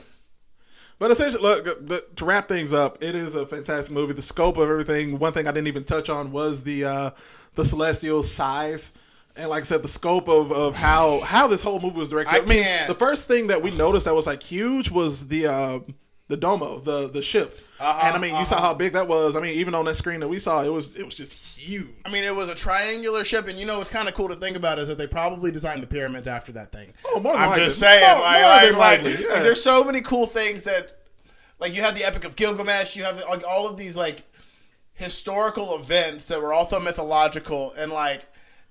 But 0.99 1.13
essentially, 1.13 1.43
look 1.43 1.65
the, 1.65 2.05
to 2.17 2.25
wrap 2.25 2.49
things 2.49 2.73
up, 2.73 2.99
it 3.01 3.15
is 3.15 3.35
a 3.35 3.47
fantastic 3.47 3.95
movie. 3.95 4.15
The 4.15 4.23
scope 4.23 4.57
of 4.57 4.69
everything. 4.69 5.19
One 5.19 5.33
thing 5.33 5.47
I 5.47 5.53
didn't 5.53 5.69
even 5.69 5.85
touch 5.85 6.09
on 6.09 6.33
was 6.33 6.65
the 6.65 6.85
uh, 6.85 7.11
the 7.55 7.65
celestial 7.65 8.23
size, 8.23 8.93
and 9.39 9.49
like 9.49 9.63
I 9.63 9.65
said, 9.65 9.83
the 9.83 9.89
scope 9.89 10.29
of, 10.29 10.53
of 10.53 10.77
how 10.77 11.21
how 11.25 11.47
this 11.47 11.63
whole 11.63 11.81
movie 11.81 11.97
was 11.99 12.09
directed. 12.11 12.35
I 12.35 12.39
I, 12.39 12.41
mean, 12.47 12.63
can't- 12.65 12.89
the 12.89 12.95
first 12.95 13.29
thing 13.29 13.47
that 13.47 13.63
we 13.63 13.71
noticed 13.77 14.05
that 14.07 14.15
was 14.15 14.27
like 14.27 14.43
huge 14.43 14.91
was 14.91 15.29
the 15.29 15.47
uh, 15.47 15.79
the 16.29 16.37
domo, 16.37 16.79
the 16.81 17.09
the 17.09 17.23
ship, 17.23 17.57
Uh-huh, 17.81 18.07
and 18.07 18.15
I 18.17 18.21
mean, 18.21 18.37
you 18.37 18.45
saw 18.45 18.61
how 18.61 18.75
big 18.75 18.93
that 18.93 19.09
was. 19.09 19.35
I 19.35 19.41
mean, 19.41 19.55
even 19.55 19.75
on 19.75 19.87
that 19.87 19.95
screen 19.97 20.21
that 20.21 20.29
we 20.29 20.39
saw, 20.39 20.63
it 20.63 20.69
was 20.73 20.95
it 20.95 21.05
was 21.07 21.15
just 21.15 21.59
huge. 21.59 21.89
I 22.05 22.11
mean, 22.11 22.23
it 22.25 22.37
was 22.37 22.51
a 22.51 22.55
triangular 22.55 23.25
ship, 23.25 23.49
and 23.49 23.59
you 23.59 23.65
know 23.65 23.79
what's 23.79 23.89
kind 23.89 24.09
of 24.09 24.15
cool 24.15 24.29
to 24.29 24.35
think 24.35 24.55
about 24.57 24.79
is 24.79 24.89
that 24.89 24.99
they 24.99 25.07
probably 25.07 25.51
designed 25.51 25.83
the 25.83 25.87
pyramids 25.87 26.29
after 26.29 26.53
that 26.53 26.71
thing. 26.71 26.93
Oh, 27.07 27.19
more 27.21 27.33
than 27.33 27.41
I'm 27.43 27.49
likely. 27.49 27.65
just 27.65 27.79
saying, 27.81 28.03
More- 28.07 28.21
like, 28.25 28.43
more 28.43 28.51
like, 28.51 28.73
like, 28.73 29.05
likely, 29.05 29.25
yeah. 29.25 29.33
like, 29.35 29.43
there's 29.43 29.63
so 29.63 29.83
many 29.85 30.03
cool 30.03 30.27
things 30.27 30.65
that, 30.65 30.99
like, 31.61 31.75
you 31.75 31.81
have 31.81 31.95
the 31.95 32.05
Epic 32.05 32.25
of 32.25 32.37
Gilgamesh, 32.37 32.95
you 32.95 33.05
have 33.05 33.23
like 33.31 33.43
all 33.49 33.67
of 33.67 33.79
these 33.79 33.97
like 33.97 34.21
historical 34.95 35.77
events 35.79 36.27
that 36.29 36.41
were 36.43 36.53
also 36.53 36.79
mythological 36.81 37.73
and 37.79 37.93
like 37.93 38.27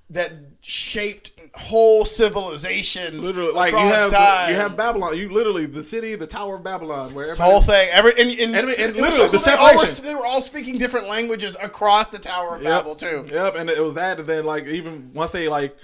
that 0.09 0.31
shaped 0.61 1.31
whole 1.53 2.05
civilizations 2.05 3.25
Literally, 3.25 3.51
like 3.51 3.71
you 3.73 3.77
have 3.79 4.11
time. 4.11 4.49
you 4.49 4.55
have 4.55 4.77
Babylon. 4.77 5.17
You 5.17 5.29
literally 5.29 5.65
the 5.65 5.83
city, 5.83 6.15
the 6.15 6.27
Tower 6.27 6.55
of 6.55 6.63
Babylon, 6.63 7.13
where 7.13 7.27
This 7.27 7.37
whole 7.37 7.61
thing, 7.61 7.89
every 7.91 8.11
and, 8.11 8.29
and, 8.31 8.55
And- 8.55 8.69
and 8.69 8.95
literally, 8.95 9.29
the 9.29 9.37
they, 9.45 9.51
all 9.53 9.75
were, 9.75 9.85
separation. 9.85 10.05
they 10.05 10.15
were 10.15 10.25
all 10.25 10.41
speaking 10.41 10.77
different 10.77 11.07
languages 11.09 11.57
across 11.61 12.07
the 12.07 12.19
Tower 12.19 12.55
of 12.55 12.61
Yep. 12.63 12.71
Babel 12.83 12.95
too. 12.95 13.25
Yep, 13.31 13.55
and 13.57 13.69
it 13.69 13.81
was 13.83 13.95
that, 13.95 14.19
and 14.19 14.27
then 14.27 14.45
like 14.45 14.65
even 14.67 15.11
once 15.13 15.31
they 15.31 15.47
like, 15.49 15.75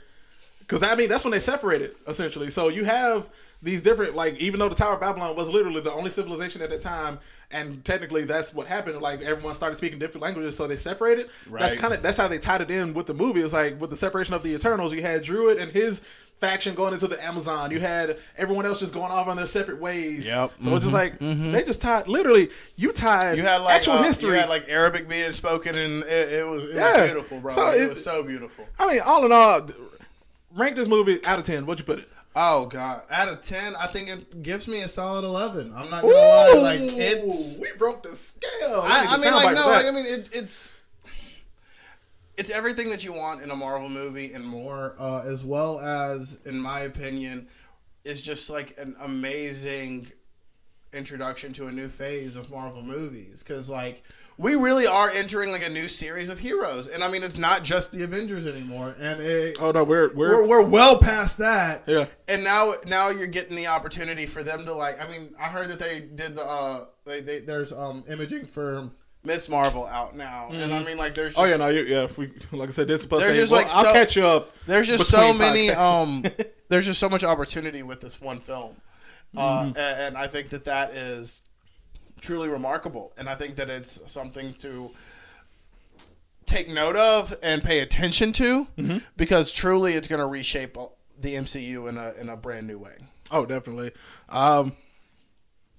because 0.59 0.83
I 0.83 0.95
mean 0.95 1.09
that's 1.09 1.25
when 1.25 1.31
they 1.31 1.39
separated 1.41 1.91
essentially. 2.07 2.49
So 2.49 2.69
you 2.69 2.85
have 2.85 3.27
these 3.63 3.81
different 3.81 4.15
like 4.15 4.35
even 4.37 4.59
though 4.59 4.69
the 4.69 4.75
Tower 4.75 4.93
of 4.95 4.99
Babylon 4.99 5.35
was 5.35 5.49
literally 5.49 5.81
the 5.81 5.91
only 5.91 6.11
civilization 6.11 6.61
at 6.61 6.69
the 6.69 6.77
time, 6.77 7.17
and 7.49 7.83
technically 7.85 8.25
that's 8.25 8.53
what 8.53 8.67
happened. 8.67 9.01
Like 9.01 9.21
everyone 9.21 9.55
started 9.55 9.75
speaking 9.77 9.99
different 9.99 10.21
languages, 10.21 10.55
so 10.57 10.67
they 10.67 10.77
separated. 10.77 11.29
Right. 11.49 11.61
That's 11.61 11.75
kind 11.79 11.93
of 11.93 12.03
that's 12.03 12.17
how 12.17 12.27
they 12.27 12.39
tied 12.39 12.61
it 12.61 12.69
in 12.69 12.93
with 12.93 13.07
the 13.07 13.13
movie. 13.13 13.41
It's 13.41 13.53
like 13.53 13.79
with 13.79 13.89
the 13.89 13.97
separation 13.97 14.33
of 14.33 14.43
the 14.43 14.53
Eternals, 14.53 14.93
you 14.93 15.01
had 15.01 15.23
Druid 15.23 15.57
and 15.59 15.71
his 15.71 16.01
faction 16.39 16.75
going 16.75 16.91
into 16.93 17.07
the 17.07 17.23
Amazon. 17.23 17.71
You 17.71 17.79
had 17.79 18.17
everyone 18.35 18.65
else 18.65 18.81
just 18.81 18.93
going 18.93 19.11
off 19.13 19.27
on 19.27 19.37
their 19.37 19.47
separate 19.47 19.79
ways. 19.79 20.27
Yep. 20.27 20.51
So 20.61 20.75
it's 20.75 20.83
just 20.85 20.93
like 20.93 21.17
they 21.19 21.63
just 21.63 21.79
tied. 21.81 22.09
Literally, 22.09 22.49
you 22.75 22.91
tied. 22.91 23.37
You 23.37 23.43
had 23.43 23.61
like 23.61 23.75
actual 23.75 23.93
uh, 23.93 24.03
history. 24.03 24.31
You 24.31 24.35
had 24.41 24.49
like 24.49 24.65
Arabic 24.67 25.07
being 25.07 25.31
spoken, 25.31 25.77
and 25.77 26.03
it, 26.03 26.33
it 26.33 26.45
was 26.47 26.65
it 26.65 26.75
Yeah. 26.75 27.01
was 27.01 27.11
beautiful, 27.11 27.39
bro. 27.39 27.53
So 27.53 27.69
it, 27.71 27.81
it- 27.83 27.89
was 27.89 28.03
so 28.03 28.23
beautiful. 28.23 28.67
I 28.77 28.87
mean, 28.91 29.01
all 29.05 29.23
in 29.25 29.31
all, 29.31 29.65
rank 30.53 30.75
this 30.75 30.87
movie 30.89 31.23
out 31.25 31.39
of 31.39 31.45
ten. 31.45 31.65
What'd 31.65 31.87
you 31.87 31.93
put 31.95 32.03
it? 32.03 32.09
Oh 32.35 32.65
god, 32.65 33.03
out 33.11 33.29
of 33.29 33.41
ten, 33.41 33.75
I 33.75 33.85
think 33.87 34.09
it 34.09 34.41
gives 34.41 34.67
me 34.67 34.81
a 34.81 34.87
solid 34.87 35.23
eleven. 35.23 35.71
I'm 35.75 35.89
not 35.89 36.01
gonna 36.01 36.13
lie, 36.13 36.59
like 36.61 36.79
it's. 36.81 37.59
we 37.59 37.69
broke 37.77 38.03
the 38.03 38.09
scale. 38.09 38.81
I, 38.83 39.05
I 39.09 39.17
mean, 39.17 39.33
like 39.33 39.55
no, 39.55 39.67
like. 39.67 39.85
I 39.85 39.91
mean 39.91 40.05
it, 40.07 40.29
it's 40.33 40.71
it's 42.37 42.51
everything 42.51 42.89
that 42.89 43.03
you 43.03 43.13
want 43.13 43.41
in 43.41 43.51
a 43.51 43.55
Marvel 43.55 43.89
movie 43.89 44.33
and 44.33 44.43
more, 44.43 44.95
uh, 44.97 45.23
as 45.25 45.45
well 45.45 45.79
as, 45.79 46.39
in 46.45 46.59
my 46.59 46.81
opinion, 46.81 47.47
is 48.03 48.21
just 48.21 48.49
like 48.49 48.73
an 48.79 48.95
amazing 48.99 50.11
introduction 50.93 51.51
to 51.53 51.67
a 51.67 51.71
new 51.71 51.87
phase 51.87 52.35
of 52.35 52.49
Marvel 52.51 52.81
movies 52.83 53.43
because 53.43 53.69
like 53.69 54.01
we 54.37 54.55
really 54.55 54.85
are 54.87 55.09
entering 55.09 55.51
like 55.51 55.65
a 55.65 55.69
new 55.69 55.87
series 55.87 56.29
of 56.29 56.39
heroes 56.39 56.87
and 56.87 57.03
I 57.03 57.09
mean 57.09 57.23
it's 57.23 57.37
not 57.37 57.63
just 57.63 57.91
the 57.91 58.03
Avengers 58.03 58.45
anymore 58.47 58.95
and 58.99 59.19
it, 59.21 59.57
oh 59.61 59.71
no, 59.71 59.83
we're 59.83 60.13
we're, 60.13 60.41
we're, 60.43 60.47
we're 60.61 60.69
well 60.69 60.97
past 60.99 61.37
that 61.39 61.83
Yeah. 61.87 62.05
and 62.27 62.43
now 62.43 62.73
now 62.87 63.09
you're 63.09 63.27
getting 63.27 63.55
the 63.55 63.67
opportunity 63.67 64.25
for 64.25 64.43
them 64.43 64.65
to 64.65 64.73
like 64.73 65.03
I 65.03 65.09
mean 65.11 65.33
I 65.39 65.45
heard 65.49 65.67
that 65.69 65.79
they 65.79 65.99
did 66.01 66.35
the 66.35 66.43
uh 66.43 66.85
they, 67.05 67.21
they 67.21 67.39
there's 67.39 67.73
um 67.73 68.03
imaging 68.09 68.45
for 68.45 68.89
Ms. 69.25 69.47
Marvel 69.49 69.85
out 69.85 70.15
now 70.17 70.49
and 70.51 70.73
I 70.73 70.83
mean 70.83 70.97
like 70.97 71.15
there's 71.15 71.33
just, 71.33 71.39
oh 71.39 71.45
yeah, 71.45 71.55
no, 71.57 71.69
you, 71.69 71.83
yeah. 71.83 72.07
We 72.17 72.29
like 72.51 72.69
I 72.69 72.71
said, 72.73 72.87
this 72.87 72.97
is 72.97 73.01
supposed 73.03 73.23
There's 73.23 73.35
to. 73.35 73.41
just, 73.41 73.51
well, 73.53 73.61
like, 73.63 73.71
I'll 73.87 73.93
catch 73.93 74.15
you 74.15 74.25
up. 74.27 74.53
there's 74.65 74.87
just 74.87 75.09
so 75.09 75.33
many 75.33 75.69
podcasts. 75.69 76.03
um 76.03 76.25
there's 76.69 76.85
just 76.85 76.99
so 76.99 77.07
much 77.09 77.23
opportunity 77.23 77.83
with 77.83 78.01
this 78.01 78.19
one 78.21 78.39
film 78.39 78.75
uh 79.37 79.63
Mm-hmm. 79.65 79.77
and, 79.77 80.17
i 80.17 80.27
think 80.27 80.49
that 80.49 80.65
that 80.65 80.91
is 80.91 81.43
truly 82.21 82.47
remarkable 82.49 83.11
and 83.17 83.27
i 83.29 83.35
think 83.35 83.55
that 83.55 83.69
it's 83.69 83.99
something 84.11 84.53
to 84.53 84.91
take 86.45 86.67
note 86.69 86.95
of 86.95 87.33
and 87.41 87.63
pay 87.63 87.79
attention 87.79 88.31
to 88.33 88.67
Mm-hmm. 88.77 88.97
because 89.17 89.51
truly 89.53 89.93
it's 89.93 90.07
going 90.07 90.19
to 90.21 90.27
reshape 90.27 90.77
the 91.19 91.35
mcu 91.35 91.87
in 91.89 91.97
a 91.97 92.13
in 92.19 92.29
a 92.29 92.37
brand 92.37 92.67
new 92.67 92.77
way 92.79 92.95
Oh, 93.31 93.45
definitely. 93.47 93.91
Um, 94.29 94.73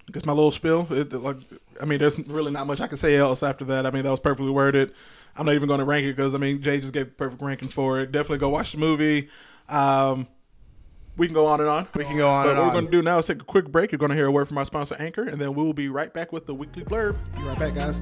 I 0.09 0.11
guess 0.11 0.25
my 0.25 0.33
little 0.33 0.51
spill. 0.51 0.87
It, 0.89 1.13
like, 1.13 1.37
I 1.81 1.85
mean, 1.85 1.99
there's 1.99 2.19
really 2.27 2.51
not 2.51 2.67
much 2.67 2.81
I 2.81 2.87
can 2.87 2.97
say 2.97 3.15
else 3.15 3.43
after 3.43 3.63
that. 3.65 3.85
I 3.85 3.91
mean, 3.91 4.03
that 4.03 4.11
was 4.11 4.19
perfectly 4.19 4.49
worded. 4.51 4.91
I'm 5.37 5.45
not 5.45 5.55
even 5.55 5.67
going 5.67 5.79
to 5.79 5.85
rank 5.85 6.05
it 6.05 6.17
because 6.17 6.35
I 6.35 6.37
mean, 6.37 6.61
Jay 6.61 6.81
just 6.81 6.91
gave 6.91 7.15
perfect 7.15 7.41
ranking 7.41 7.69
for 7.69 8.01
it. 8.01 8.11
Definitely 8.11 8.39
go 8.39 8.49
watch 8.49 8.73
the 8.73 8.77
movie. 8.79 9.29
Um, 9.69 10.27
we 11.17 11.27
can 11.27 11.33
go 11.33 11.45
on 11.45 11.59
and 11.59 11.69
on. 11.69 11.87
we 11.95 12.03
can 12.03 12.17
go 12.17 12.27
on 12.27 12.47
and 12.49 12.51
on. 12.51 12.55
But 12.55 12.59
and 12.59 12.59
what 12.59 12.63
on 12.63 12.67
we're 12.67 12.73
going 12.81 12.85
to 12.85 12.91
do 12.91 13.01
now 13.01 13.19
is 13.19 13.27
take 13.27 13.41
a 13.41 13.45
quick 13.45 13.71
break. 13.71 13.91
You're 13.91 13.99
going 13.99 14.09
to 14.09 14.15
hear 14.15 14.27
a 14.27 14.31
word 14.31 14.47
from 14.47 14.57
our 14.57 14.65
sponsor, 14.65 14.95
Anchor, 14.99 15.23
and 15.23 15.39
then 15.39 15.53
we 15.53 15.63
will 15.63 15.73
be 15.73 15.89
right 15.89 16.13
back 16.13 16.31
with 16.31 16.45
the 16.45 16.53
weekly 16.55 16.83
blurb. 16.83 17.17
Be 17.35 17.41
right 17.43 17.57
back, 17.59 17.75
guys. 17.75 17.95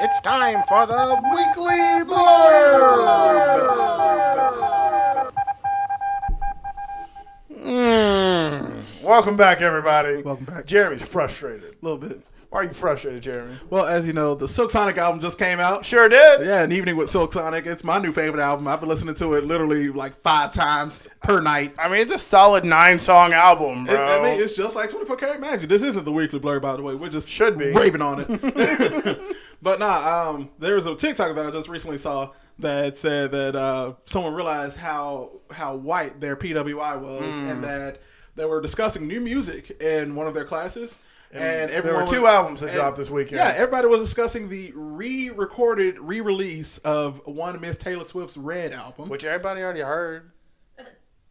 It's 0.00 0.20
time 0.20 0.62
for 0.68 0.86
the 0.86 1.16
weekly 1.34 2.06
blurb. 2.06 3.58
Mm. 7.50 9.02
welcome 9.02 9.36
back 9.36 9.60
everybody 9.60 10.22
Welcome 10.22 10.44
back. 10.46 10.64
jeremy's 10.66 11.06
frustrated 11.06 11.74
A 11.74 11.84
little 11.84 11.98
bit. 11.98 12.18
Why 12.50 12.60
are 12.60 12.64
you 12.64 12.70
frustrated 12.70 13.22
jeremy 13.22 13.56
Well, 13.70 13.84
as 13.84 14.06
you 14.06 14.12
know, 14.12 14.34
the 14.34 14.48
Silk 14.48 14.70
Sonic 14.70 14.96
album 14.98 15.20
just 15.20 15.38
came 15.38 15.60
out. 15.60 15.84
sure 15.84 16.08
did 16.08 16.46
Yeah, 16.46 16.62
an 16.62 16.72
evening 16.72 16.96
with 16.96 17.10
Silk 17.10 17.32
Sonic. 17.32 17.66
It's 17.66 17.84
my 17.84 17.98
new 17.98 18.12
favorite 18.12 18.40
album. 18.42 18.66
I've 18.66 18.80
been 18.80 18.88
listening 18.88 19.14
to 19.16 19.34
it 19.34 19.44
literally 19.44 19.88
like 19.90 20.14
five 20.14 20.52
times 20.52 21.06
per 21.22 21.40
night. 21.40 21.74
i 21.78 21.88
mean 21.88 22.00
it's 22.00 22.14
a 22.14 22.18
solid 22.18 22.64
nine 22.64 22.98
song 22.98 23.32
album 23.32 23.84
bro 23.84 23.94
It- 23.94 23.98
I 23.98 24.22
mean, 24.22 24.42
it's 24.42 24.56
just 24.56 24.74
like 24.76 24.88
24 24.90 25.16
Karat 25.16 25.40
Magic. 25.40 25.68
This 25.68 25.82
isn't 25.82 26.04
the 26.04 26.12
weekly 26.12 26.38
blur, 26.38 26.58
by 26.60 26.74
the 26.76 26.82
way. 26.82 26.94
We're 26.94 27.10
just 27.10 27.28
Should 27.28 27.58
be. 27.58 27.72
raving 27.74 28.02
on 28.02 28.24
it. 28.26 29.20
but 29.62 29.78
nah, 29.80 30.30
um, 30.30 30.50
there 30.58 30.74
was 30.74 30.86
a 30.86 30.94
TikTok 30.94 31.34
that 31.36 31.46
I 31.46 31.50
just 31.50 31.68
recently 31.68 31.98
saw 31.98 32.30
that 32.60 32.96
said 32.96 33.30
that 33.32 33.54
uh, 33.54 33.94
someone 34.06 34.34
realized 34.34 34.76
how 34.78 35.30
how 35.50 35.76
white 35.76 36.20
their 36.20 36.34
PWI 36.36 36.98
was, 37.00 37.34
Hmm. 37.34 37.46
and 37.48 37.64
that 37.64 38.00
they 38.36 38.44
were 38.44 38.60
discussing 38.60 39.06
new 39.06 39.20
music 39.20 39.80
in 39.82 40.14
one 40.16 40.26
of 40.26 40.34
their 40.34 40.44
classes. 40.44 40.96
And, 41.32 41.70
there 41.70 41.78
everyone 41.78 42.00
were 42.02 42.06
two 42.06 42.26
albums 42.26 42.60
that 42.60 42.68
and- 42.68 42.76
dropped 42.76 42.96
this 42.96 43.10
weekend. 43.10 43.38
Yeah, 43.38 43.52
everybody 43.54 43.86
was 43.86 44.00
discussing 44.00 44.48
the 44.48 44.72
re-recorded 44.74 45.98
re-release 45.98 46.78
of 46.78 47.20
one 47.26 47.60
Miss 47.60 47.76
Taylor 47.76 48.04
Swift's 48.04 48.36
Red 48.36 48.72
album. 48.72 49.08
which 49.08 49.24
everybody 49.24 49.60
already 49.62 49.80
heard 49.80 50.30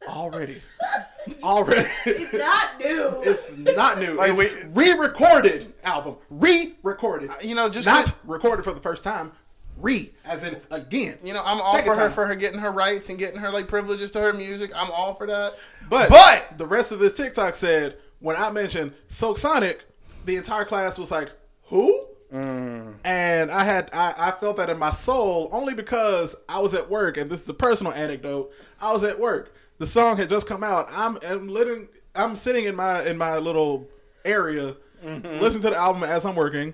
already, 0.08 0.62
already. 1.44 1.90
It's 2.06 2.34
not 2.34 2.80
new. 2.80 3.22
It's 3.24 3.58
not 3.58 3.98
new. 4.00 4.14
Like, 4.14 4.34
it's 4.36 4.66
re-recorded 4.70 5.74
album. 5.84 6.18
Re-recorded. 6.30 7.30
Uh, 7.32 7.34
you 7.42 7.56
know, 7.56 7.68
just 7.68 7.88
not 7.88 8.12
recorded 8.26 8.64
for 8.64 8.74
the 8.74 8.80
first 8.80 9.04
time. 9.04 9.32
Re, 9.78 10.12
as 10.26 10.44
in 10.44 10.60
again. 10.72 11.18
You 11.24 11.34
know, 11.34 11.42
I'm 11.46 11.62
all 11.62 11.74
Second 11.74 11.92
for 11.92 11.96
her 12.00 12.06
time. 12.08 12.12
for 12.12 12.26
her 12.26 12.36
getting 12.36 12.60
her 12.60 12.72
rights 12.72 13.10
and 13.10 13.20
getting 13.20 13.40
her 13.40 13.52
like 13.52 13.68
privileges 13.68 14.10
to 14.12 14.20
her 14.22 14.34
music. 14.34 14.72
I'm 14.76 14.90
all 14.92 15.14
for 15.14 15.28
that. 15.28 15.54
But 15.88 16.10
but 16.10 16.58
the 16.58 16.66
rest 16.66 16.92
of 16.92 16.98
this 17.00 17.14
TikTok 17.14 17.56
said 17.56 17.98
when 18.20 18.36
I 18.36 18.50
mentioned 18.52 18.94
Silk 19.08 19.38
Sonic, 19.38 19.84
the 20.26 20.36
entire 20.38 20.66
class 20.66 20.98
was 20.98 21.12
like, 21.12 21.32
"Who?" 21.66 22.06
Mm. 22.34 22.96
And 23.06 23.50
I 23.52 23.64
had 23.64 23.90
I, 23.94 24.14
I 24.18 24.32
felt 24.32 24.58
that 24.58 24.70
in 24.70 24.78
my 24.78 24.92
soul 24.92 25.48
only 25.52 25.74
because 25.74 26.36
I 26.50 26.60
was 26.60 26.74
at 26.74 26.90
work, 26.90 27.16
and 27.18 27.30
this 27.30 27.42
is 27.42 27.50
a 27.50 27.54
personal 27.54 27.94
anecdote. 27.94 28.52
I 28.82 28.92
was 28.92 29.04
at 29.06 29.18
work. 29.20 29.54
The 29.78 29.86
song 29.86 30.18
had 30.18 30.28
just 30.30 30.46
come 30.48 30.64
out. 30.64 30.88
I'm 30.92 31.18
I'm 31.28 31.48
living. 31.48 31.88
I'm 32.16 32.36
sitting 32.36 32.66
in 32.66 32.76
my 32.76 33.04
in 33.04 33.18
my 33.18 33.38
little 33.38 33.88
area, 34.26 34.76
Mm-hmm. 35.06 35.40
listening 35.42 35.62
to 35.62 35.70
the 35.70 35.76
album 35.78 36.04
as 36.04 36.26
I'm 36.26 36.36
working, 36.36 36.74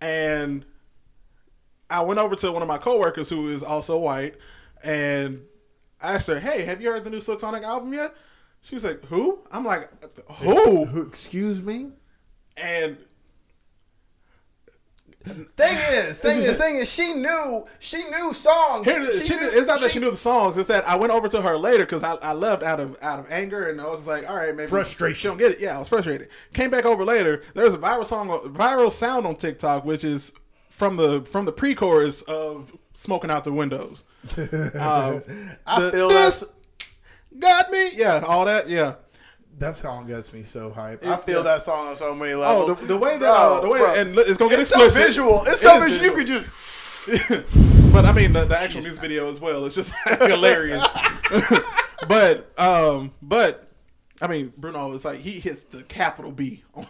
and 0.00 0.64
I 1.88 2.02
went 2.02 2.18
over 2.20 2.34
to 2.36 2.52
one 2.52 2.62
of 2.62 2.68
my 2.68 2.78
coworkers 2.78 3.30
who 3.30 3.48
is 3.48 3.62
also 3.62 3.96
white, 3.98 4.34
and 4.82 5.42
I 6.02 6.14
asked 6.14 6.26
her, 6.26 6.40
"Hey, 6.40 6.62
have 6.64 6.80
you 6.82 6.90
heard 6.90 7.04
the 7.04 7.10
new 7.10 7.20
Silk 7.20 7.40
Sonic 7.40 7.62
album 7.62 7.92
yet?" 7.94 8.14
She 8.62 8.74
was 8.74 8.84
like, 8.84 9.04
"Who?" 9.06 9.40
I'm 9.50 9.64
like, 9.64 9.88
"Who?" 10.42 10.84
who? 10.84 11.02
Excuse 11.06 11.62
me. 11.62 11.90
And 12.56 12.98
Thing 15.22 15.76
is, 15.92 16.18
thing 16.18 16.38
is, 16.38 16.56
thing 16.56 16.76
is, 16.76 16.90
she 16.90 17.12
knew, 17.12 17.66
she 17.78 17.98
knew 18.04 18.32
songs. 18.32 18.86
here, 18.86 19.02
is. 19.02 19.26
she, 19.26 19.34
knew- 19.36 19.50
it's 19.52 19.66
not 19.66 19.78
that 19.80 19.90
she 19.90 19.98
knew 19.98 20.10
the 20.10 20.16
songs; 20.16 20.56
it's 20.56 20.68
that 20.68 20.88
I 20.88 20.96
went 20.96 21.12
over 21.12 21.28
to 21.28 21.42
her 21.42 21.58
later 21.58 21.80
because 21.84 22.02
I, 22.02 22.14
I 22.22 22.32
left 22.32 22.62
out 22.62 22.80
of 22.80 22.96
out 23.02 23.18
of 23.18 23.30
anger, 23.30 23.68
and 23.68 23.78
I 23.82 23.84
was 23.88 24.06
like, 24.06 24.26
"All 24.26 24.34
right, 24.34 24.56
maybe 24.56 24.68
Frustration. 24.68 25.14
She 25.14 25.28
don't 25.28 25.36
get 25.36 25.52
it. 25.52 25.60
Yeah, 25.60 25.76
I 25.76 25.78
was 25.78 25.88
frustrated. 25.88 26.28
Came 26.54 26.70
back 26.70 26.86
over 26.86 27.04
later. 27.04 27.42
There's 27.52 27.74
a 27.74 27.78
viral 27.78 28.06
song, 28.06 28.28
viral 28.54 28.90
sound 28.90 29.26
on 29.26 29.36
TikTok, 29.36 29.84
which 29.84 30.04
is 30.04 30.32
from 30.70 30.96
the 30.96 31.20
from 31.22 31.44
the 31.44 31.52
pre-chorus 31.52 32.22
of 32.22 32.74
"Smoking 32.94 33.30
Out 33.30 33.44
the 33.44 33.52
Windows." 33.52 34.02
Um, 34.38 35.22
I 35.66 35.80
the- 35.82 35.90
feel 35.92 36.08
this 36.08 36.40
that. 36.40 36.48
Got 37.40 37.70
me. 37.70 37.90
Yeah, 37.94 38.22
all 38.26 38.44
that. 38.44 38.68
Yeah. 38.68 38.94
That 39.58 39.74
song 39.74 40.06
gets 40.06 40.32
me 40.32 40.42
so 40.42 40.70
hyped. 40.70 41.02
It- 41.02 41.08
I 41.08 41.16
feel 41.16 41.38
yeah. 41.38 41.42
that 41.44 41.62
song 41.62 41.88
on 41.88 41.96
so 41.96 42.14
many 42.14 42.32
Oh, 42.32 42.38
levels. 42.40 42.80
the, 42.80 42.86
the 42.86 42.96
way 42.98 43.18
that 43.18 43.28
uh, 43.30 43.60
the 43.60 43.68
way 43.68 43.78
bro. 43.80 43.94
and 43.94 44.16
it's 44.18 44.38
gonna 44.38 44.50
get 44.50 44.60
it's 44.60 44.70
so 44.70 44.88
visual. 44.88 45.42
It's 45.42 45.54
It 45.60 45.64
so 45.64 45.82
is 45.82 45.92
visual. 45.92 46.04
You 46.04 46.12
could 46.16 46.26
just. 46.26 47.92
but 47.92 48.04
I 48.06 48.12
mean 48.12 48.32
the, 48.32 48.44
the 48.44 48.58
actual 48.58 48.82
music 48.82 49.00
video 49.02 49.28
as 49.28 49.40
well. 49.40 49.66
It's 49.66 49.74
just 49.74 49.92
hilarious. 50.08 50.86
but 52.08 52.50
um, 52.58 53.12
but 53.20 53.68
I 54.22 54.26
mean 54.28 54.52
Bruno 54.56 54.92
is 54.92 55.04
like 55.04 55.18
he 55.18 55.32
hits 55.40 55.64
the 55.64 55.82
capital 55.82 56.30
B 56.32 56.62
on 56.74 56.86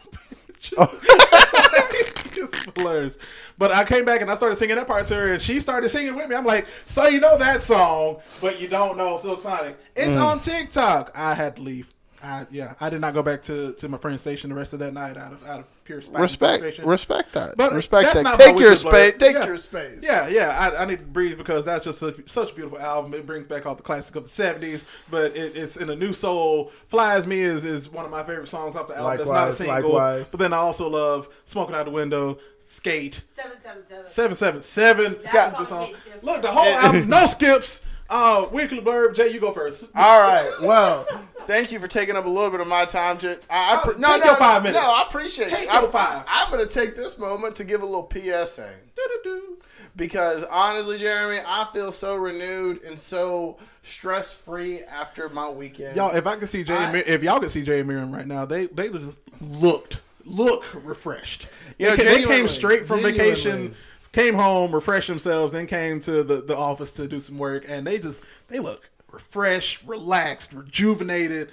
it's 0.73 2.65
hilarious. 2.77 3.19
But 3.59 3.73
I 3.73 3.85
came 3.85 4.05
back 4.05 4.21
and 4.21 4.31
I 4.31 4.35
started 4.35 4.57
singing 4.57 4.77
that 4.77 4.87
part 4.87 5.07
to 5.09 5.15
her, 5.15 5.33
and 5.33 5.43
she 5.43 5.61
started 5.61 5.89
singing 5.89 6.15
with 6.15 6.29
me. 6.29 6.37
I'm 6.37 6.45
like, 6.45 6.67
so 6.87 7.07
you 7.09 7.21
know 7.21 7.37
that 7.39 7.63
song, 7.63 8.21
but 8.41 8.61
you 8.61 8.69
don't 8.69 8.97
know 8.97 9.19
Silk 9.19 9.41
Sonic. 9.41 9.79
It's 9.97 10.17
Mm. 10.17 10.25
on 10.25 10.39
TikTok. 10.41 11.13
I 11.15 11.35
had 11.35 11.57
to 11.57 11.63
leave. 11.63 11.93
I, 12.23 12.47
yeah, 12.51 12.75
I 12.81 12.91
did 12.91 13.01
not 13.01 13.15
go 13.15 13.23
back 13.23 13.43
to, 13.45 13.73
to 13.75 13.89
my 13.89 13.97
friend's 13.99 14.21
station 14.21 14.51
the 14.51 14.57
rest 14.57 14.73
of 14.75 14.79
that 14.81 14.93
night 14.93 15.17
out 15.17 15.33
of 15.33 15.47
out 15.47 15.61
of 15.61 15.80
pure 15.91 16.01
spite 16.01 16.21
Respect, 16.21 16.79
respect 16.85 17.33
that. 17.33 17.57
But 17.57 17.73
respect 17.73 18.05
that's 18.07 18.19
that. 18.19 18.23
not 18.23 18.39
my 18.39 18.45
Take 18.45 18.59
your 18.61 18.77
space. 18.77 19.15
Take 19.19 19.35
Yeah. 19.35 19.47
your 19.47 19.57
space. 19.57 20.05
Yeah, 20.05 20.29
yeah, 20.29 20.73
I, 20.79 20.83
I 20.83 20.85
need 20.85 20.99
to 21.01 21.05
breathe 21.05 21.37
because 21.37 21.65
that's 21.65 21.85
just 21.85 21.99
such, 21.99 22.29
such 22.29 22.53
a 22.53 22.55
beautiful 22.55 22.79
album. 22.79 23.13
It 23.15 23.27
brings 23.27 23.47
back 23.47 23.67
all 23.67 23.75
the 23.75 23.83
classic 23.83 24.15
of 24.17 24.25
the 24.25 24.29
'70s, 24.31 24.85
but 25.11 25.37
it, 25.37 25.57
it's 25.57 25.77
in 25.77 25.91
a 25.91 25.97
new 25.97 26.13
soul. 26.13 26.71
"Fly 26.87 27.15
as 27.17 27.27
Me" 27.27 27.41
is, 27.41 27.65
is 27.65 27.91
one 27.91 28.05
of 28.05 28.11
my 28.11 28.23
favorite 28.23 28.49
songs 28.49 28.77
off 28.77 28.87
the 28.89 28.97
album. 28.97 29.17
that's 29.19 29.29
not 29.29 29.35
a 29.35 29.39
Likewise, 29.51 29.57
single. 29.57 29.75
likewise. 29.93 30.31
But 30.31 30.39
then 30.41 30.53
I 30.53 30.59
also 30.59 30.89
love 30.89 31.29
"Smoking 31.45 31.75
Out 31.75 31.87
the 31.87 31.91
Window," 31.93 32.39
"Skate," 32.65 33.23
Seven 33.27 33.61
seven 33.61 33.83
seven. 33.87 34.07
seven 34.07 34.37
seven 34.37 34.63
seven. 34.63 35.13
That 35.25 35.33
Got 35.33 35.51
song 35.53 35.61
the 35.63 35.67
song. 35.67 35.95
Look, 36.23 36.43
the 36.43 36.49
whole 36.53 36.67
album, 36.73 37.09
no 37.09 37.27
skips. 37.27 37.83
Uh, 38.11 38.49
weekly 38.53 38.81
blurb. 38.81 39.15
Jay, 39.15 39.29
you 39.33 39.39
go 39.41 39.53
first. 39.53 39.89
All 39.95 40.21
right. 40.21 40.51
Well, 40.63 41.05
thank 41.47 41.71
you 41.71 41.79
for 41.79 41.87
taking 41.87 42.17
up 42.17 42.25
a 42.25 42.29
little 42.29 42.51
bit 42.51 42.61
of 42.61 42.67
my 42.67 42.85
time. 42.85 43.19
Jay. 43.19 43.37
I, 43.49 43.75
I 43.75 43.81
Oh, 43.81 43.91
pre- 43.93 44.01
no, 44.01 44.09
take 44.15 44.21
no, 44.21 44.27
your 44.27 44.37
five 44.37 44.63
minutes. 44.65 44.83
No, 44.83 44.89
I 44.95 45.05
appreciate 45.09 45.49
Take 45.49 45.69
it. 45.69 45.73
your 45.73 45.85
I'm, 45.85 45.91
five. 45.93 46.25
I'm 46.29 46.51
going 46.51 46.67
to 46.67 46.73
take 46.73 46.97
this 46.97 47.19
moment 47.19 47.55
to 47.57 47.65
give 47.65 47.83
a 47.83 47.87
little 47.87 48.11
PSA 48.13 48.69
Do-do-do. 48.97 49.59
because 49.95 50.45
honestly, 50.51 50.99
Jeremy, 50.99 51.41
I 51.47 51.65
feel 51.73 51.93
so 51.93 52.17
renewed 52.17 52.83
and 52.83 52.99
so 52.99 53.59
stress 53.83 54.37
free 54.45 54.81
after 54.83 55.29
my 55.29 55.49
weekend. 55.49 55.95
Y'all, 55.97 56.15
if 56.15 56.27
I 56.27 56.35
could 56.37 56.49
see 56.49 56.65
Jay, 56.65 56.77
I- 56.77 56.91
Mir- 56.93 57.05
if 57.07 57.23
y'all 57.23 57.39
could 57.39 57.51
see 57.53 57.63
Jay 57.63 57.79
and 57.79 57.89
Miriam 57.89 58.13
right 58.13 58.27
now, 58.27 58.45
they 58.45 58.67
they 58.67 58.89
just 58.89 59.21
looked 59.41 60.01
look 60.25 60.65
refreshed. 60.85 61.47
You 61.79 61.89
know, 61.91 61.97
they, 61.97 62.23
came 62.25 62.47
straight 62.49 62.87
from 62.87 63.01
vacation, 63.01 63.75
came 64.13 64.35
home, 64.35 64.75
refreshed 64.75 65.09
themselves, 65.09 65.53
then 65.53 65.67
came 65.67 66.01
to 66.01 66.23
the, 66.23 66.43
the 66.43 66.57
office 66.57 66.93
to 66.93 67.07
do 67.07 67.21
some 67.21 67.39
work, 67.39 67.65
and 67.69 67.87
they 67.87 67.99
just 67.99 68.25
they 68.49 68.59
look 68.59 68.91
refreshed, 69.11 69.83
relaxed, 69.85 70.53
rejuvenated. 70.53 71.51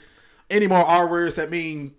Any 0.50 0.68
more 0.68 0.80
R 0.80 1.10
words 1.10 1.36
that 1.36 1.50
mean 1.50 1.94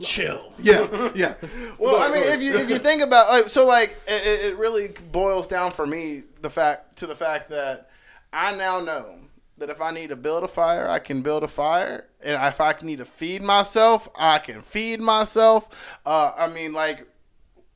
chill. 0.00 0.52
yeah, 0.60 1.10
yeah. 1.14 1.34
Well, 1.78 2.00
I 2.00 2.12
mean, 2.12 2.22
if 2.32 2.42
you 2.42 2.52
if 2.54 2.70
you 2.70 2.78
think 2.78 3.02
about 3.02 3.28
like 3.28 3.48
so, 3.48 3.66
like 3.66 3.98
it, 4.06 4.52
it 4.52 4.58
really 4.58 4.88
boils 5.12 5.46
down 5.46 5.70
for 5.70 5.86
me 5.86 6.22
the 6.40 6.50
fact 6.50 6.96
to 6.96 7.06
the 7.06 7.14
fact 7.14 7.50
that 7.50 7.90
I 8.32 8.54
now 8.54 8.80
know 8.80 9.16
that 9.58 9.70
if 9.70 9.80
I 9.80 9.92
need 9.92 10.08
to 10.08 10.16
build 10.16 10.42
a 10.42 10.48
fire, 10.48 10.88
I 10.88 10.98
can 10.98 11.22
build 11.22 11.44
a 11.44 11.48
fire, 11.48 12.06
and 12.20 12.42
if 12.42 12.60
I 12.60 12.74
need 12.82 12.98
to 12.98 13.04
feed 13.04 13.42
myself, 13.42 14.08
I 14.16 14.38
can 14.38 14.60
feed 14.60 15.00
myself. 15.00 16.00
Uh, 16.04 16.32
I 16.36 16.48
mean, 16.48 16.72
like 16.72 17.06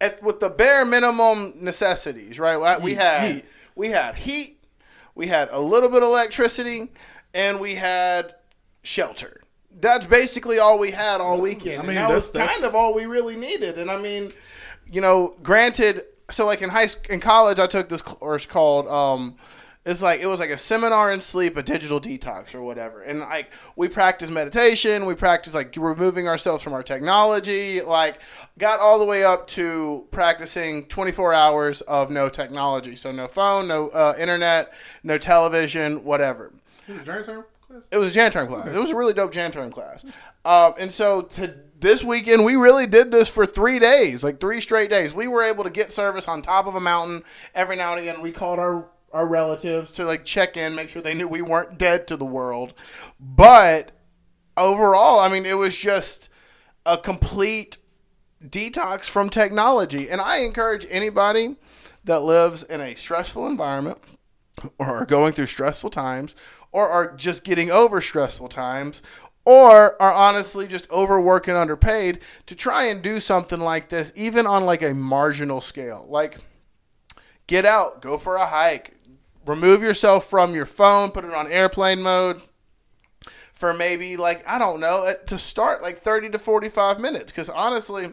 at, 0.00 0.22
with 0.22 0.40
the 0.40 0.48
bare 0.50 0.84
minimum 0.84 1.54
necessities, 1.60 2.38
right? 2.38 2.56
We- 2.80 2.92
We 2.92 2.94
had 2.94 3.30
heat. 3.30 3.44
we 3.74 3.88
had 3.90 4.14
heat, 4.16 4.58
we 5.14 5.26
had 5.28 5.48
a 5.50 5.60
little 5.60 5.88
bit 5.88 6.02
of 6.02 6.08
electricity, 6.08 6.90
and 7.34 7.60
we 7.60 7.74
had 7.76 8.34
shelter. 8.82 9.40
That's 9.78 10.06
basically 10.06 10.58
all 10.58 10.78
we 10.78 10.90
had 10.92 11.20
all 11.20 11.40
weekend. 11.40 11.82
I 11.82 11.86
mean, 11.86 11.96
that 11.96 12.02
that's- 12.02 12.14
was 12.14 12.30
that's- 12.30 12.52
kind 12.54 12.64
of 12.64 12.74
all 12.74 12.94
we 12.94 13.06
really 13.06 13.36
needed. 13.36 13.78
And 13.78 13.90
I 13.90 13.98
mean, 13.98 14.32
you 14.90 15.00
know, 15.00 15.34
granted, 15.42 16.04
so 16.30 16.46
like 16.46 16.62
in 16.62 16.70
high 16.70 16.88
in 17.10 17.20
college, 17.20 17.58
I 17.58 17.66
took 17.66 17.88
this 17.88 18.02
course 18.02 18.46
called 18.46 18.86
um, 18.88 19.36
it's 19.86 20.02
like 20.02 20.20
it 20.20 20.26
was 20.26 20.40
like 20.40 20.50
a 20.50 20.56
seminar 20.56 21.12
in 21.12 21.20
sleep, 21.20 21.56
a 21.56 21.62
digital 21.62 22.00
detox 22.00 22.54
or 22.54 22.60
whatever. 22.60 23.02
And 23.02 23.20
like 23.20 23.52
we 23.76 23.88
practice 23.88 24.28
meditation, 24.30 25.06
we 25.06 25.14
practice 25.14 25.54
like 25.54 25.74
removing 25.76 26.26
ourselves 26.26 26.62
from 26.62 26.72
our 26.72 26.82
technology, 26.82 27.80
like 27.80 28.20
got 28.58 28.80
all 28.80 28.98
the 28.98 29.04
way 29.04 29.24
up 29.24 29.46
to 29.48 30.06
practicing 30.10 30.86
24 30.86 31.32
hours 31.32 31.80
of 31.82 32.10
no 32.10 32.28
technology, 32.28 32.96
so 32.96 33.12
no 33.12 33.28
phone, 33.28 33.68
no 33.68 33.88
uh, 33.90 34.14
internet, 34.18 34.72
no 35.04 35.18
television, 35.18 36.02
whatever. 36.04 36.52
It 36.88 37.04
Jay 37.04 37.22
term 37.22 37.44
class? 37.68 37.82
It 37.90 37.98
was 37.98 38.16
a 38.16 38.18
janitoring 38.18 38.48
class. 38.48 38.68
It 38.68 38.78
was 38.78 38.90
a 38.90 38.96
really 38.96 39.12
dope 39.12 39.32
janitoring 39.32 39.72
class. 39.72 40.04
Um, 40.44 40.74
and 40.78 40.90
so 40.90 41.22
to 41.22 41.54
this 41.78 42.02
weekend, 42.02 42.44
we 42.44 42.56
really 42.56 42.86
did 42.86 43.10
this 43.10 43.28
for 43.28 43.46
three 43.46 43.78
days, 43.78 44.24
like 44.24 44.40
three 44.40 44.60
straight 44.60 44.90
days. 44.90 45.14
We 45.14 45.28
were 45.28 45.42
able 45.42 45.64
to 45.64 45.70
get 45.70 45.92
service 45.92 46.26
on 46.26 46.42
top 46.42 46.66
of 46.66 46.74
a 46.74 46.80
mountain 46.80 47.22
every 47.54 47.76
now 47.76 47.92
and 47.92 48.00
again. 48.00 48.22
We 48.22 48.32
called 48.32 48.58
our 48.58 48.88
our 49.16 49.26
relatives 49.26 49.90
to 49.92 50.04
like 50.04 50.24
check 50.24 50.56
in, 50.56 50.74
make 50.74 50.90
sure 50.90 51.00
they 51.00 51.14
knew 51.14 51.26
we 51.26 51.40
weren't 51.40 51.78
dead 51.78 52.06
to 52.06 52.16
the 52.16 52.24
world. 52.26 52.74
But 53.18 53.92
overall, 54.56 55.18
I 55.18 55.28
mean, 55.28 55.46
it 55.46 55.56
was 55.56 55.76
just 55.76 56.28
a 56.84 56.98
complete 56.98 57.78
detox 58.44 59.06
from 59.06 59.30
technology. 59.30 60.10
And 60.10 60.20
I 60.20 60.38
encourage 60.38 60.86
anybody 60.90 61.56
that 62.04 62.20
lives 62.20 62.62
in 62.62 62.80
a 62.82 62.94
stressful 62.94 63.46
environment 63.46 63.98
or 64.78 64.86
are 64.86 65.06
going 65.06 65.32
through 65.32 65.46
stressful 65.46 65.90
times 65.90 66.34
or 66.70 66.88
are 66.88 67.16
just 67.16 67.42
getting 67.42 67.70
over 67.70 68.02
stressful 68.02 68.48
times 68.48 69.00
or 69.46 70.00
are 70.00 70.12
honestly 70.12 70.66
just 70.66 70.90
overworked 70.90 71.48
and 71.48 71.56
underpaid 71.56 72.18
to 72.44 72.54
try 72.54 72.84
and 72.84 73.02
do 73.02 73.18
something 73.18 73.60
like 73.60 73.88
this 73.88 74.12
even 74.14 74.46
on 74.46 74.66
like 74.66 74.82
a 74.82 74.94
marginal 74.94 75.60
scale 75.60 76.06
like 76.08 76.38
get 77.46 77.64
out 77.64 78.00
go 78.00 78.16
for 78.16 78.36
a 78.36 78.46
hike 78.46 78.95
remove 79.46 79.82
yourself 79.82 80.28
from 80.28 80.54
your 80.54 80.66
phone 80.66 81.10
put 81.10 81.24
it 81.24 81.32
on 81.32 81.50
airplane 81.50 82.02
mode 82.02 82.40
for 83.52 83.72
maybe 83.72 84.16
like 84.16 84.46
i 84.46 84.58
don't 84.58 84.80
know 84.80 85.06
uh, 85.06 85.14
to 85.26 85.38
start 85.38 85.82
like 85.82 85.96
30 85.96 86.30
to 86.30 86.38
45 86.38 87.00
minutes. 87.00 87.32
Because 87.32 87.48
honestly 87.48 88.10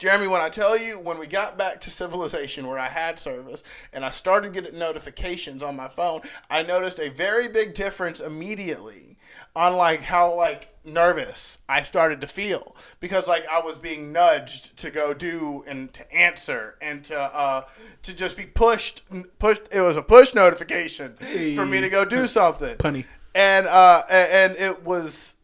Jeremy, 0.00 0.28
when 0.28 0.40
I 0.40 0.48
tell 0.48 0.78
you, 0.78 0.98
when 0.98 1.18
we 1.18 1.26
got 1.26 1.58
back 1.58 1.78
to 1.82 1.90
civilization 1.90 2.66
where 2.66 2.78
I 2.78 2.88
had 2.88 3.18
service 3.18 3.62
and 3.92 4.02
I 4.02 4.10
started 4.10 4.54
getting 4.54 4.78
notifications 4.78 5.62
on 5.62 5.76
my 5.76 5.88
phone, 5.88 6.22
I 6.48 6.62
noticed 6.62 6.98
a 6.98 7.10
very 7.10 7.48
big 7.48 7.74
difference 7.74 8.18
immediately 8.18 9.09
on 9.56 9.76
like 9.76 10.02
how 10.02 10.34
like 10.34 10.68
nervous 10.84 11.58
I 11.68 11.82
started 11.82 12.20
to 12.22 12.26
feel 12.26 12.74
because 13.00 13.28
like 13.28 13.44
I 13.50 13.60
was 13.60 13.78
being 13.78 14.12
nudged 14.12 14.76
to 14.78 14.90
go 14.90 15.12
do 15.12 15.62
and 15.66 15.92
to 15.92 16.10
answer 16.14 16.76
and 16.80 17.04
to 17.04 17.18
uh 17.18 17.66
to 18.02 18.14
just 18.14 18.36
be 18.36 18.46
pushed 18.46 19.02
pushed 19.38 19.62
it 19.70 19.80
was 19.80 19.96
a 19.96 20.02
push 20.02 20.34
notification 20.34 21.14
for 21.14 21.66
me 21.66 21.80
to 21.80 21.88
go 21.90 22.04
do 22.04 22.26
something. 22.26 22.76
Punny. 22.76 23.04
And 23.34 23.66
uh 23.66 24.04
and 24.08 24.56
it 24.56 24.84
was 24.84 25.36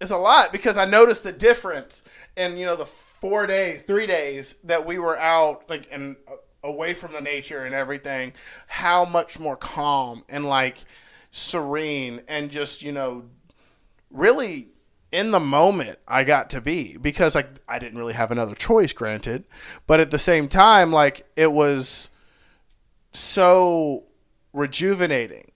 it's 0.00 0.10
a 0.10 0.16
lot 0.16 0.52
because 0.52 0.76
I 0.76 0.84
noticed 0.84 1.24
the 1.24 1.32
difference 1.32 2.02
in 2.36 2.56
you 2.56 2.66
know 2.66 2.76
the 2.76 2.86
four 2.86 3.46
days, 3.46 3.82
three 3.82 4.06
days 4.06 4.54
that 4.64 4.86
we 4.86 4.98
were 4.98 5.18
out 5.18 5.68
like 5.68 5.88
and 5.90 6.16
uh, 6.26 6.36
away 6.62 6.94
from 6.94 7.12
the 7.12 7.20
nature 7.20 7.64
and 7.64 7.74
everything. 7.74 8.32
How 8.68 9.04
much 9.04 9.38
more 9.38 9.56
calm 9.56 10.24
and 10.28 10.46
like 10.46 10.84
serene 11.30 12.22
and 12.26 12.50
just 12.50 12.82
you 12.82 12.92
know 12.92 13.24
really 14.10 14.68
in 15.10 15.30
the 15.30 15.40
moment 15.40 15.98
I 16.06 16.24
got 16.24 16.50
to 16.50 16.60
be 16.60 16.96
because 16.96 17.34
like 17.34 17.48
I 17.68 17.78
didn't 17.78 17.98
really 17.98 18.14
have 18.14 18.30
another 18.30 18.54
choice, 18.54 18.92
granted, 18.92 19.44
but 19.86 20.00
at 20.00 20.10
the 20.10 20.18
same 20.18 20.48
time 20.48 20.92
like 20.92 21.26
it 21.36 21.52
was 21.52 22.10
so 23.12 24.04
rejuvenating 24.52 25.50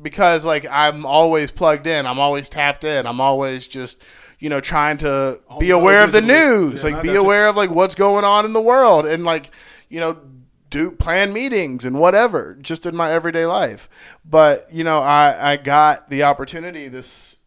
because 0.00 0.44
like 0.44 0.66
I'm 0.70 1.06
always 1.06 1.50
plugged 1.50 1.86
in, 1.86 2.06
I'm 2.06 2.18
always 2.18 2.48
tapped 2.48 2.84
in, 2.84 3.06
I'm 3.06 3.20
always 3.20 3.66
just 3.66 4.02
you 4.38 4.48
know 4.48 4.60
trying 4.60 4.98
to 4.98 5.40
be 5.58 5.70
aware 5.70 6.02
of 6.02 6.12
the 6.12 6.20
news, 6.20 6.82
Yeah, 6.82 6.90
like 6.90 7.02
be 7.02 7.14
aware 7.14 7.48
of 7.48 7.56
like 7.56 7.70
what's 7.70 7.94
going 7.94 8.24
on 8.24 8.44
in 8.44 8.52
the 8.52 8.60
world 8.60 9.06
and 9.06 9.24
like 9.24 9.50
you 9.88 10.00
know 10.00 10.18
do 10.68 10.90
plan 10.90 11.32
meetings 11.32 11.84
and 11.84 12.00
whatever 12.00 12.56
just 12.60 12.86
in 12.86 12.96
my 12.96 13.10
everyday 13.12 13.46
life. 13.46 13.88
But 14.24 14.68
you 14.72 14.84
know 14.84 15.00
I 15.00 15.52
I 15.52 15.56
got 15.56 16.10
the 16.10 16.24
opportunity 16.24 16.88
this 16.88 17.38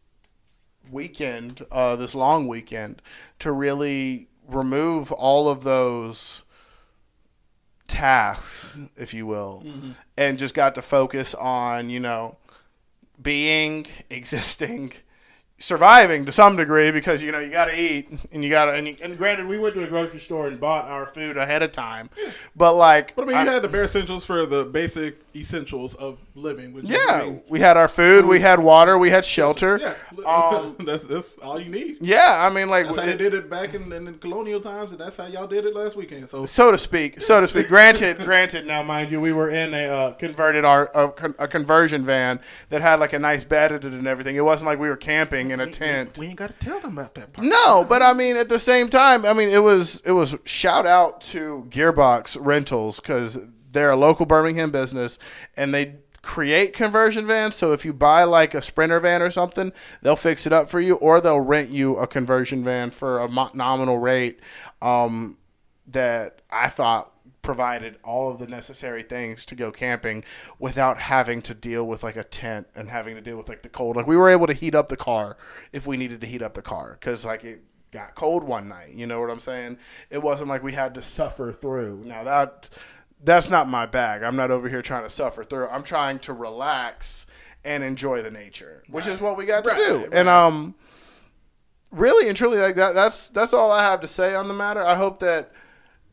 weekend, 0.92 1.66
uh, 1.72 1.96
this 1.96 2.16
long 2.16 2.48
weekend, 2.48 3.02
to 3.40 3.52
really 3.52 4.28
remove 4.48 5.12
all 5.12 5.50
of 5.50 5.64
those 5.64 6.44
tasks, 7.88 8.78
if 8.96 9.14
you 9.14 9.26
will, 9.26 9.64
and 10.18 10.38
just 10.40 10.56
got 10.56 10.76
to 10.76 10.82
focus 10.82 11.34
on, 11.36 11.90
you 11.90 12.00
know, 12.00 12.38
being, 13.22 13.86
existing, 14.10 14.94
surviving 15.58 16.26
to 16.26 16.32
some 16.34 16.58
degree 16.58 16.92
because 16.92 17.24
you 17.24 17.32
know 17.32 17.40
you 17.40 17.50
got 17.50 17.66
to 17.66 17.80
eat 17.82 18.10
and 18.34 18.44
you 18.44 18.50
got 18.50 18.66
to 18.66 18.74
and, 18.74 18.88
and 19.02 19.18
granted 19.18 19.48
we 19.48 19.58
went 19.58 19.74
to 19.74 19.82
a 19.84 19.88
grocery 19.88 20.20
store 20.20 20.48
and 20.48 20.60
bought 20.60 20.86
our 20.86 21.06
food 21.06 21.38
ahead 21.38 21.64
of 21.64 21.72
time 21.72 22.10
but 22.58 22.74
like 22.74 23.16
But 23.16 23.24
I 23.24 23.26
mean, 23.28 23.46
you 23.46 23.52
had 23.54 23.62
the 23.62 23.70
bare 23.70 23.86
essentials 23.86 24.26
for 24.26 24.46
the 24.46 24.66
basic 24.66 25.18
essentials 25.34 25.96
of 25.96 26.18
living. 26.36 26.78
Yeah 26.84 27.36
we 27.48 27.62
had 27.62 27.78
our 27.78 27.88
food 27.88 28.26
we 28.26 28.42
had 28.42 28.60
water 28.60 28.98
we 28.98 29.10
had 29.10 29.24
shelter 29.24 29.80
Yeah, 29.82 29.96
Um, 30.26 30.76
that's 30.86 31.04
that's 31.04 31.38
all 31.38 31.58
you 31.60 31.70
need. 31.70 31.98
yeah, 32.02 32.46
I 32.46 32.54
mean, 32.54 32.70
like 32.70 32.86
That's 32.86 32.98
how 32.98 33.06
they 33.06 33.16
did 33.18 33.34
it 33.34 33.50
back 33.50 33.74
in, 33.74 33.92
in 33.94 34.06
the 34.06 34.14
colonial 34.14 34.60
times, 34.60 34.92
and 34.92 35.00
that's 35.00 35.16
how 35.18 35.28
y'all 35.28 35.48
did 35.48 35.66
it 35.66 35.74
last 35.74 35.96
weekend. 35.96 36.28
So 36.28 36.46
so 36.46 36.72
to 36.72 36.78
speak, 36.78 37.22
so 37.22 37.40
to 37.40 37.48
speak. 37.48 37.68
Granted, 37.70 38.18
granted. 38.30 38.66
Now, 38.66 38.84
mind 38.84 39.12
you, 39.12 39.22
we 39.22 39.32
were 39.32 39.50
in 39.50 39.74
a 39.74 39.86
uh, 39.88 40.12
converted 40.14 40.66
our 40.66 40.90
a, 40.94 41.44
a 41.44 41.48
conversion 41.48 42.04
van 42.06 42.40
that 42.70 42.82
had 42.82 43.00
like 43.00 43.14
a 43.14 43.20
nice 43.20 43.44
bed 43.44 43.72
in 43.72 43.78
it 43.78 43.94
and 43.94 44.08
everything. 44.08 44.36
It 44.36 44.44
wasn't 44.44 44.68
like 44.68 44.80
we 44.80 44.90
were 44.90 44.98
camping 44.98 45.45
in 45.52 45.60
a 45.60 45.70
tent. 45.70 46.18
we 46.18 46.28
ain't 46.28 46.38
got 46.38 46.58
to 46.58 46.66
tell 46.66 46.80
them 46.80 46.98
about 46.98 47.16
that 47.16 47.34
part. 47.34 47.48
No, 47.48 47.84
but 47.84 48.02
I 48.02 48.14
mean, 48.14 48.38
at 48.38 48.50
the 48.50 48.60
same 48.60 48.90
time, 48.90 49.26
I 49.26 49.34
mean, 49.34 49.50
it 49.50 49.64
was 49.64 50.02
it 50.06 50.12
was 50.12 50.36
shout 50.46 50.86
out 50.86 51.22
to 51.22 51.66
Gearbox 51.70 52.38
Rentals 52.40 53.00
because 53.00 53.38
they're 53.72 53.92
a 53.92 53.96
local 53.96 54.26
Birmingham 54.26 54.72
business 54.72 55.20
and 55.56 55.74
they 55.74 55.96
create 56.22 56.74
conversion 56.74 57.28
vans. 57.28 57.56
So 57.56 57.72
if 57.72 57.86
you 57.86 57.94
buy 57.94 58.24
like 58.24 58.54
a 58.54 58.62
Sprinter 58.62 59.00
van 59.00 59.22
or 59.22 59.30
something, 59.30 59.72
they'll 60.02 60.16
fix 60.16 60.48
it 60.48 60.54
up 60.54 60.70
for 60.70 60.80
you, 60.80 60.96
or 60.96 61.22
they'll 61.22 61.40
rent 61.40 61.70
you 61.70 61.98
a 61.98 62.08
conversion 62.08 62.64
van 62.64 62.92
for 62.92 63.24
a 63.24 63.30
nominal 63.54 64.00
rate. 64.00 64.40
Um, 64.82 65.38
that 65.88 66.42
I 66.50 66.70
thought 66.70 67.12
provided 67.46 67.98
all 68.04 68.30
of 68.32 68.40
the 68.40 68.48
necessary 68.48 69.04
things 69.04 69.46
to 69.46 69.56
go 69.56 69.72
camping 69.72 70.24
without 70.60 70.98
having 71.00 71.42
to 71.44 71.54
deal 71.54 71.86
with 71.86 72.04
like 72.04 72.16
a 72.16 72.24
tent 72.24 72.68
and 72.76 72.90
having 72.90 73.16
to 73.16 73.22
deal 73.22 73.38
with 73.38 73.48
like 73.48 73.62
the 73.62 73.70
cold. 73.70 73.96
Like 73.96 74.08
we 74.08 74.18
were 74.18 74.30
able 74.30 74.48
to 74.48 74.54
heat 74.54 74.76
up 74.76 74.90
the 74.90 74.98
car 74.98 75.38
if 75.72 75.86
we 75.88 75.96
needed 75.96 76.22
to 76.22 76.28
heat 76.28 76.42
up 76.42 76.56
the 76.56 76.62
car 76.62 76.98
because 77.00 77.24
like 77.26 77.44
it 77.44 77.62
got 77.92 78.16
cold 78.16 78.44
one 78.44 78.68
night. 78.68 78.94
You 78.94 79.08
know 79.08 79.22
what 79.22 79.30
I'm 79.30 79.40
saying? 79.40 79.78
It 80.10 80.22
wasn't 80.22 80.50
like 80.50 80.64
we 80.64 80.74
had 80.74 80.94
to 80.96 81.02
suffer 81.02 81.52
through. 81.52 82.04
Now 82.06 82.24
that 82.24 82.70
that's 83.24 83.50
not 83.50 83.70
my 83.70 83.86
bag. 83.86 84.24
I'm 84.24 84.36
not 84.36 84.52
over 84.52 84.68
here 84.68 84.82
trying 84.82 85.04
to 85.04 85.10
suffer 85.10 85.44
through. 85.44 85.68
I'm 85.70 85.84
trying 85.84 86.20
to 86.20 86.34
relax 86.34 87.26
and 87.64 87.84
enjoy 87.84 88.22
the 88.22 88.30
nature, 88.32 88.84
which 88.90 89.08
is 89.08 89.22
what 89.22 89.38
we 89.38 89.46
got 89.46 89.64
to 89.64 89.70
Right, 89.70 89.78
do. 89.78 89.98
right. 90.00 90.10
And 90.14 90.28
um 90.28 90.76
really 91.92 92.28
and 92.28 92.36
truly 92.38 92.58
like 92.58 92.76
that 92.76 92.94
that's 92.94 93.30
that's 93.30 93.54
all 93.54 93.72
I 93.72 93.84
have 93.84 94.02
to 94.02 94.08
say 94.08 94.36
on 94.36 94.48
the 94.48 94.54
matter. 94.54 94.84
I 94.84 94.96
hope 94.96 95.20
that 95.20 95.52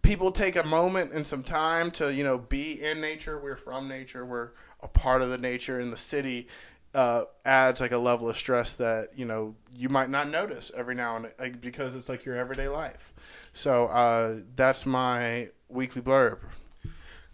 people 0.03 0.31
take 0.33 0.57
a 0.57 0.65
moment 0.65 1.13
and 1.13 1.27
some 1.27 1.43
time 1.43 1.91
to 1.93 2.13
you 2.13 2.25
know 2.25 2.39
be 2.39 2.83
in 2.83 3.01
nature. 3.01 3.39
We're 3.39 3.57
from 3.57 3.89
nature. 3.89 4.25
We're 4.27 4.51
a 4.83 4.89
part 4.89 5.23
of 5.23 5.31
the 5.31 5.39
nature. 5.39 5.81
in 5.81 5.91
the 5.91 5.97
city 5.97 6.49
uh, 6.95 7.25
adds 7.45 7.81
like 7.81 7.93
a 7.93 7.99
level 7.99 8.29
of 8.29 8.37
stress 8.37 8.75
that 8.75 9.09
you 9.17 9.25
know 9.25 9.55
you 9.75 9.89
might 9.89 10.11
not 10.11 10.29
notice 10.29 10.71
every 10.77 10.95
now 10.95 11.17
and 11.17 11.31
like, 11.39 11.61
because 11.61 11.95
it's 11.97 12.09
like 12.09 12.25
your 12.25 12.37
everyday 12.37 12.69
life. 12.69 13.13
So 13.53 13.87
uh, 13.87 14.41
that's 14.57 14.85
my 14.85 15.49
weekly 15.69 16.03
blurb. 16.03 16.39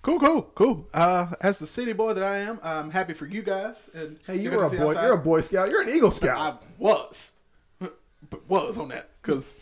Cool, 0.01 0.21
cool, 0.21 0.43
cool. 0.55 0.89
Uh, 0.95 1.33
as 1.43 1.59
the 1.59 1.67
city 1.67 1.93
boy 1.93 2.15
that 2.15 2.23
I 2.23 2.39
am, 2.39 2.61
I'm 2.63 2.91
happy 2.91 3.15
for 3.15 3.27
you 3.27 3.43
guys. 3.43 3.91
And 3.95 4.17
Hey, 4.27 4.37
you 4.37 4.51
got 4.51 4.57
were 4.59 4.65
a 4.65 4.71
boy. 4.71 4.91
outside. 4.91 5.05
You're 5.05 5.15
a 5.15 5.19
Boy 5.19 5.41
Scout. 5.41 5.69
You're 5.69 5.83
an 5.83 5.89
Eagle 5.89 6.13
Scout. 6.13 6.39
I 6.39 6.41
Scout. 6.51 6.65
was, 6.79 7.33
but 7.81 8.49
was 8.49 8.79
on 8.79 8.89
that 8.89 9.09
because 9.21 9.57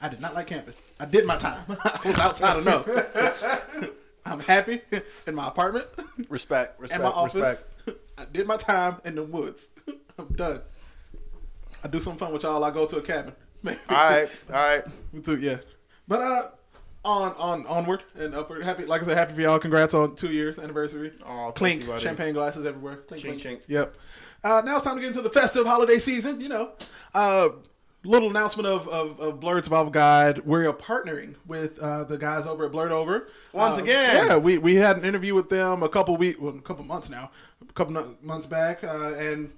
I 0.00 0.08
did 0.08 0.20
not 0.20 0.34
like 0.34 0.46
camping. 0.46 0.74
I 1.02 1.04
did 1.04 1.26
my 1.26 1.36
time. 1.36 1.64
I 1.68 2.00
was 2.04 2.18
outside 2.20 2.58
enough. 2.60 2.88
I'm 4.24 4.38
happy 4.38 4.80
in 5.26 5.34
my 5.34 5.48
apartment 5.48 5.84
Respect, 6.28 6.80
respect, 6.80 6.92
and 6.92 7.02
my 7.02 7.08
office. 7.08 7.34
respect. 7.34 7.98
I 8.16 8.24
did 8.32 8.46
my 8.46 8.56
time 8.56 8.98
in 9.04 9.16
the 9.16 9.24
woods. 9.24 9.70
I'm 10.16 10.28
done. 10.28 10.60
I 11.82 11.88
do 11.88 11.98
some 11.98 12.16
fun 12.16 12.32
with 12.32 12.44
y'all. 12.44 12.62
I 12.62 12.70
go 12.70 12.86
to 12.86 12.98
a 12.98 13.02
cabin. 13.02 13.34
All 13.66 13.74
right, 13.90 14.28
all 14.48 14.54
right. 14.54 14.84
Me 15.12 15.20
too, 15.22 15.38
yeah. 15.38 15.58
But 16.06 16.20
uh, 16.22 16.42
on 17.04 17.34
on 17.36 17.66
onward 17.66 18.04
and 18.16 18.32
upward. 18.32 18.62
Happy, 18.62 18.86
like 18.86 19.02
I 19.02 19.06
said, 19.06 19.16
happy 19.16 19.34
for 19.34 19.40
y'all. 19.40 19.58
Congrats 19.58 19.94
on 19.94 20.14
two 20.14 20.30
years 20.30 20.56
anniversary. 20.60 21.10
Thank 21.26 21.54
clink, 21.56 21.82
you, 21.84 21.98
champagne 21.98 22.32
glasses 22.32 22.64
everywhere. 22.64 22.98
Clink, 23.08 23.20
Chink, 23.24 23.42
clink. 23.42 23.60
chink. 23.60 23.60
Yep. 23.66 23.96
Uh, 24.44 24.62
now 24.64 24.76
it's 24.76 24.84
time 24.84 24.94
to 24.94 25.00
get 25.00 25.08
into 25.08 25.22
the 25.22 25.30
festive 25.30 25.66
holiday 25.66 25.98
season. 25.98 26.40
You 26.40 26.48
know, 26.48 26.70
uh, 27.12 27.48
little 28.04 28.28
announcement 28.30 28.66
of, 28.66 28.88
of, 28.88 29.20
of 29.20 29.40
Blerd 29.40 29.64
Survival 29.64 29.90
Guide. 29.90 30.40
We're 30.44 30.72
partnering 30.72 31.36
with 31.46 31.78
uh, 31.80 32.04
the 32.04 32.18
guys 32.18 32.46
over 32.46 32.66
at 32.66 32.72
Blurred 32.72 32.92
Over 32.92 33.28
Once 33.52 33.78
Uh, 33.78 33.82
again. 33.82 34.26
Yeah, 34.26 34.36
we, 34.36 34.58
we 34.58 34.74
had 34.76 34.98
an 34.98 35.04
interview 35.04 35.34
with 35.34 35.48
them 35.48 35.82
a 35.82 35.88
couple 35.88 36.16
week, 36.16 36.40
well, 36.40 36.56
a 36.56 36.60
couple 36.60 36.84
months 36.84 37.08
now, 37.08 37.30
a 37.68 37.72
couple 37.72 38.16
months 38.22 38.46
back, 38.46 38.82
uh, 38.82 39.14
and 39.16 39.52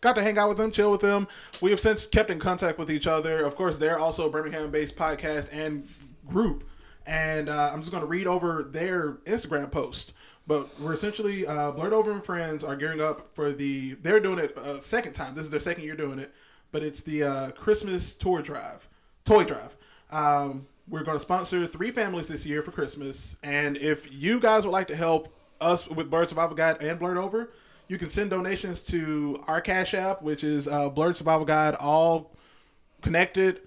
got 0.00 0.14
to 0.14 0.22
hang 0.22 0.38
out 0.38 0.48
with 0.48 0.58
them, 0.58 0.70
chill 0.70 0.90
with 0.90 1.00
them. 1.00 1.26
We 1.62 1.70
have 1.70 1.80
since 1.80 2.06
kept 2.06 2.30
in 2.30 2.38
contact 2.38 2.78
with 2.78 2.90
each 2.90 3.06
other. 3.06 3.44
Of 3.44 3.56
course, 3.56 3.78
they're 3.78 3.98
also 3.98 4.26
a 4.28 4.30
Birmingham-based 4.30 4.94
podcast 4.96 5.48
and 5.52 5.88
group, 6.26 6.64
and 7.06 7.48
uh, 7.48 7.70
I'm 7.72 7.80
just 7.80 7.92
going 7.92 8.02
to 8.02 8.08
read 8.08 8.26
over 8.26 8.62
their 8.62 9.12
Instagram 9.24 9.70
post. 9.70 10.12
But 10.48 10.68
we're 10.78 10.92
essentially 10.92 11.44
uh, 11.44 11.72
Blurred 11.72 11.92
Over 11.92 12.12
and 12.12 12.22
Friends 12.22 12.62
are 12.62 12.76
gearing 12.76 13.00
up 13.00 13.34
for 13.34 13.52
the. 13.52 13.94
They're 13.94 14.20
doing 14.20 14.38
it 14.38 14.56
a 14.56 14.80
second 14.80 15.14
time. 15.14 15.34
This 15.34 15.42
is 15.42 15.50
their 15.50 15.58
second 15.58 15.82
year 15.82 15.96
doing 15.96 16.20
it, 16.20 16.32
but 16.72 16.82
it's 16.82 17.02
the 17.02 17.22
uh, 17.22 17.50
Christmas 17.52 18.14
tour 18.14 18.42
drive, 18.42 18.88
toy 19.24 19.44
drive. 19.44 19.76
Um, 20.10 20.66
we're 20.88 21.02
going 21.02 21.16
to 21.16 21.20
sponsor 21.20 21.66
three 21.66 21.90
families 21.90 22.28
this 22.28 22.46
year 22.46 22.62
for 22.62 22.70
Christmas, 22.70 23.36
and 23.42 23.76
if 23.76 24.22
you 24.22 24.40
guys 24.40 24.64
would 24.64 24.72
like 24.72 24.88
to 24.88 24.96
help 24.96 25.34
us 25.60 25.88
with 25.88 26.10
Blerd 26.10 26.28
Survival 26.28 26.54
Guide 26.54 26.80
and 26.80 26.98
Blurred 26.98 27.18
Over, 27.18 27.50
you 27.88 27.98
can 27.98 28.08
send 28.08 28.30
donations 28.30 28.82
to 28.84 29.38
our 29.46 29.60
Cash 29.60 29.94
App, 29.94 30.22
which 30.22 30.44
is 30.44 30.66
uh, 30.68 30.90
Blerd 30.90 31.16
Survival 31.16 31.44
Guide, 31.44 31.74
all 31.80 32.36
connected, 33.00 33.60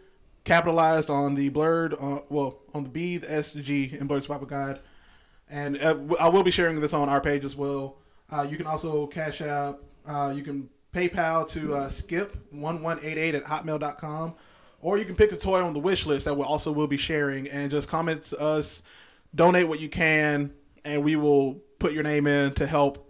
capitalized 0.44 1.10
on 1.10 1.36
the 1.36 1.50
blerd, 1.50 1.94
uh, 1.94 2.22
well, 2.30 2.60
on 2.74 2.84
the 2.84 2.90
B, 2.90 3.18
the 3.18 3.32
S, 3.32 3.54
the 3.54 3.62
G, 3.62 3.96
and 4.00 4.10
Blerd 4.10 4.22
Survival 4.22 4.48
Guide. 4.48 4.80
And 5.50 5.82
uh, 5.82 5.98
I 6.20 6.30
will 6.30 6.44
be 6.44 6.52
sharing 6.52 6.80
this 6.80 6.94
on 6.94 7.10
our 7.10 7.22
page 7.22 7.46
as 7.46 7.56
well. 7.56 7.98
Uh, 8.30 8.46
you 8.50 8.58
can 8.58 8.68
also 8.68 9.08
cash 9.08 9.42
App. 9.42 9.80
uh, 10.08 10.34
you 10.36 10.44
can 10.44 10.70
PayPal 10.94 11.48
to 11.50 11.76
uh, 11.76 11.88
skip1188 11.88 13.34
at 13.34 13.44
hotmail.com. 13.46 14.36
Or 14.82 14.98
you 14.98 15.06
can 15.06 15.16
pick 15.16 15.32
a 15.32 15.38
toy 15.38 15.62
on 15.62 15.74
the 15.74 15.80
wish 15.80 16.06
list 16.06 16.26
that 16.26 16.36
we 16.36 16.44
also 16.44 16.72
will 16.72 16.88
be 16.88 16.98
sharing 16.98 17.48
and 17.50 17.70
just 17.70 17.90
comment 17.90 18.24
to 18.26 18.40
us, 18.40 18.82
donate 19.36 19.68
what 19.68 19.80
you 19.80 19.90
can, 19.90 20.54
and 20.86 21.04
we 21.04 21.16
will 21.16 21.56
put 21.80 21.92
your 21.92 22.04
name 22.04 22.28
in 22.28 22.54
to 22.54 22.66
help 22.66 23.06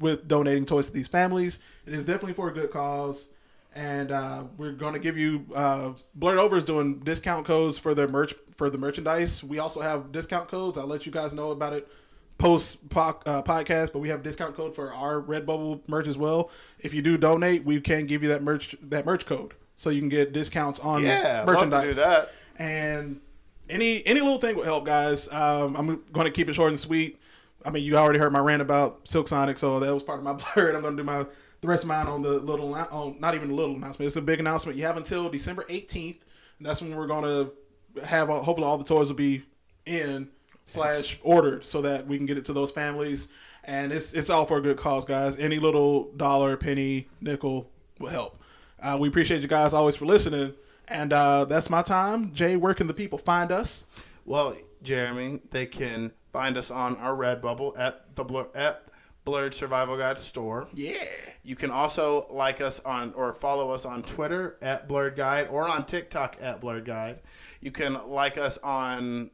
with 0.00 0.26
donating 0.26 0.64
toys 0.64 0.86
to 0.86 0.94
these 0.94 1.08
families. 1.08 1.60
It 1.86 1.92
is 1.92 2.04
definitely 2.04 2.32
for 2.32 2.48
a 2.48 2.54
good 2.54 2.70
cause. 2.70 3.28
And 3.74 4.12
uh, 4.12 4.44
we're 4.56 4.72
going 4.72 4.94
to 4.94 5.00
give 5.00 5.18
you 5.18 5.46
uh, 5.54 5.92
Blurred 6.14 6.38
Over 6.38 6.56
is 6.56 6.64
doing 6.64 7.00
discount 7.00 7.44
codes 7.44 7.76
for 7.76 7.94
their 7.94 8.08
merch 8.08 8.34
for 8.54 8.70
the 8.70 8.78
merchandise. 8.78 9.42
We 9.42 9.58
also 9.58 9.80
have 9.80 10.12
discount 10.12 10.48
codes. 10.48 10.78
I'll 10.78 10.86
let 10.86 11.06
you 11.06 11.12
guys 11.12 11.34
know 11.34 11.50
about 11.50 11.72
it 11.72 11.88
post 12.38 12.88
po- 12.88 13.20
uh, 13.26 13.42
podcast. 13.42 13.92
But 13.92 14.00
we 14.00 14.08
have 14.08 14.22
discount 14.22 14.54
code 14.54 14.74
for 14.74 14.92
our 14.92 15.20
Redbubble 15.22 15.88
merch 15.88 16.06
as 16.06 16.16
well. 16.16 16.50
If 16.80 16.94
you 16.94 17.02
do 17.02 17.16
donate, 17.16 17.64
we 17.64 17.80
can 17.80 18.06
give 18.06 18.22
you 18.22 18.28
that 18.30 18.42
merch 18.42 18.76
that 18.82 19.06
merch 19.06 19.26
code 19.26 19.54
so 19.76 19.90
you 19.90 20.00
can 20.00 20.08
get 20.08 20.32
discounts 20.32 20.78
on 20.80 21.02
Yeah, 21.02 21.42
I'd 21.42 21.46
love 21.46 21.46
to 21.46 21.66
merchandise. 21.70 21.94
do 21.96 22.00
that. 22.02 22.30
And 22.58 23.20
any 23.68 24.06
any 24.06 24.20
little 24.20 24.38
thing 24.38 24.56
will 24.56 24.64
help, 24.64 24.84
guys. 24.84 25.28
Um, 25.32 25.74
I'm 25.76 26.02
going 26.12 26.26
to 26.26 26.30
keep 26.30 26.48
it 26.48 26.54
short 26.54 26.70
and 26.70 26.78
sweet. 26.80 27.18
I 27.66 27.70
mean, 27.70 27.82
you 27.82 27.96
already 27.96 28.18
heard 28.18 28.32
my 28.32 28.40
rant 28.40 28.60
about 28.60 29.08
Silk 29.08 29.26
Sonic, 29.26 29.56
so 29.58 29.80
that 29.80 29.92
was 29.94 30.02
part 30.02 30.18
of 30.18 30.24
my 30.24 30.32
blurred. 30.54 30.74
I'm 30.74 30.82
going 30.82 30.96
to 30.96 31.02
do 31.02 31.06
my 31.06 31.26
the 31.62 31.68
rest 31.68 31.84
of 31.84 31.88
mine 31.88 32.06
on 32.06 32.20
the 32.20 32.38
little, 32.40 32.74
on 32.74 33.18
not 33.20 33.34
even 33.34 33.50
a 33.50 33.54
little 33.54 33.74
announcement. 33.74 34.06
It's 34.06 34.16
a 34.16 34.20
big 34.20 34.38
announcement. 34.38 34.76
You 34.76 34.84
have 34.84 34.98
until 34.98 35.30
December 35.30 35.64
18th. 35.70 36.20
And 36.58 36.66
that's 36.66 36.82
when 36.82 36.94
we're 36.94 37.06
going 37.06 37.24
to 37.24 38.04
have. 38.04 38.28
All, 38.28 38.42
hopefully, 38.42 38.66
all 38.66 38.76
the 38.76 38.84
toys 38.84 39.08
will 39.08 39.16
be 39.16 39.42
in 39.86 40.28
slash 40.66 41.18
ordered 41.22 41.64
so 41.64 41.82
that 41.82 42.06
we 42.06 42.16
can 42.16 42.26
get 42.26 42.38
it 42.38 42.44
to 42.46 42.52
those 42.52 42.70
families. 42.70 43.28
And 43.64 43.92
it's 43.92 44.12
it's 44.12 44.30
all 44.30 44.44
for 44.44 44.58
a 44.58 44.60
good 44.60 44.76
cause, 44.76 45.04
guys. 45.04 45.38
Any 45.38 45.58
little 45.58 46.12
dollar, 46.12 46.56
penny, 46.56 47.08
nickel 47.20 47.70
will 47.98 48.10
help. 48.10 48.38
Uh, 48.80 48.96
we 49.00 49.08
appreciate 49.08 49.40
you 49.40 49.48
guys 49.48 49.72
always 49.72 49.96
for 49.96 50.04
listening. 50.04 50.54
And 50.86 51.12
uh, 51.12 51.46
that's 51.46 51.70
my 51.70 51.82
time. 51.82 52.34
Jay, 52.34 52.56
where 52.56 52.74
can 52.74 52.86
the 52.86 52.94
people 52.94 53.18
find 53.18 53.50
us? 53.50 53.84
Well, 54.26 54.54
Jeremy, 54.82 55.40
they 55.50 55.64
can 55.66 56.12
find 56.32 56.58
us 56.58 56.70
on 56.70 56.96
our 56.96 57.16
Redbubble 57.16 57.78
at 57.78 58.14
the 58.14 58.24
Blur, 58.24 58.48
at 58.54 58.84
Blerd 59.24 59.54
Survival 59.54 59.96
Guide 59.96 60.18
store. 60.18 60.68
Yeah. 60.74 60.92
You 61.42 61.56
can 61.56 61.70
also 61.70 62.26
like 62.30 62.60
us 62.60 62.80
on 62.80 63.14
or 63.14 63.32
follow 63.32 63.70
us 63.70 63.86
on 63.86 64.02
Twitter 64.02 64.58
at 64.60 64.86
Blerd 64.88 65.16
Guide 65.16 65.48
or 65.48 65.66
on 65.66 65.86
TikTok 65.86 66.36
at 66.40 66.60
Blerd 66.60 66.84
Guide. 66.84 67.20
You 67.60 67.70
can 67.70 67.98
like 68.08 68.36
us 68.36 68.58
on 68.58 69.30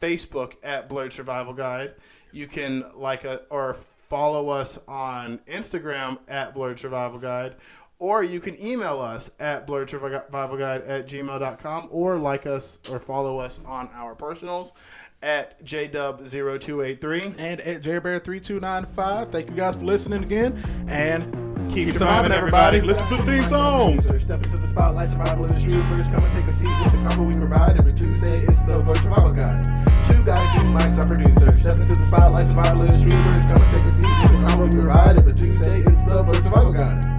Facebook 0.00 0.56
at 0.62 0.88
Blerd 0.88 1.12
Survival 1.12 1.52
Guide. 1.52 1.94
You 2.32 2.46
can 2.46 2.84
like 2.94 3.24
a, 3.24 3.42
or 3.50 3.74
follow 3.74 4.48
us 4.48 4.78
on 4.86 5.38
Instagram 5.46 6.18
at 6.28 6.54
Blerd 6.54 6.78
Survival 6.78 7.18
Guide. 7.18 7.56
Or 7.98 8.22
you 8.22 8.40
can 8.40 8.60
email 8.62 9.00
us 9.00 9.30
at 9.40 9.66
blerd 9.66 9.88
survival 9.88 10.58
guide 10.58 10.82
at 10.82 11.06
gmail.com 11.06 11.88
or 11.90 12.18
like 12.18 12.46
us 12.46 12.78
or 12.90 13.00
follow 13.00 13.38
us 13.38 13.58
on 13.64 13.88
our 13.94 14.14
personals 14.14 14.72
at 15.22 15.62
JDub0283. 15.64 17.36
And 17.38 17.60
at 17.60 17.82
JBear3295. 17.82 19.30
Thank 19.30 19.48
you 19.48 19.56
guys 19.56 19.76
for 19.76 19.84
listening 19.84 20.22
again. 20.22 20.62
And 20.88 21.24
keep, 21.72 21.88
surviving, 21.88 21.92
surviving, 21.92 22.32
everybody. 22.32 22.78
everybody. 22.78 22.80
Listen 22.82 23.08
to 23.08 23.16
the 23.16 23.22
theme 23.22 23.46
song. 23.46 24.00
Step 24.00 24.44
into 24.44 24.58
the 24.58 24.66
spotlight, 24.66 25.08
survival 25.08 25.46
of 25.46 25.54
the 25.54 25.60
troopers. 25.60 26.08
Come 26.08 26.22
and 26.22 26.32
take 26.34 26.44
a 26.44 26.52
seat 26.52 26.68
with 26.82 26.92
the 26.92 26.98
combo 26.98 27.24
we 27.24 27.32
provide. 27.32 27.78
Every 27.78 27.94
Tuesday, 27.94 28.40
it's 28.40 28.62
the 28.64 28.82
Blerd 28.82 29.02
Survival 29.02 29.32
Guide. 29.32 29.64
Two 30.04 30.22
guys, 30.22 30.54
two 30.54 30.62
mics, 30.64 30.98
our 30.98 31.06
producer. 31.06 31.56
Step 31.56 31.76
into 31.76 31.94
the 31.94 32.02
spotlight, 32.02 32.46
survival 32.46 32.82
of 32.82 32.88
the 32.88 32.98
troopers. 32.98 33.46
Come 33.46 33.62
and 33.62 33.70
take 33.72 33.84
a 33.84 33.90
seat 33.90 34.12
with 34.22 34.32
the 34.32 34.46
combo 34.46 34.66
we 34.66 34.72
provide. 34.72 35.16
Every 35.16 35.32
Tuesday, 35.32 35.78
it's 35.78 36.04
the 36.04 36.22
Blerd 36.22 36.44
Survival 36.44 36.74
Guide. 36.74 37.15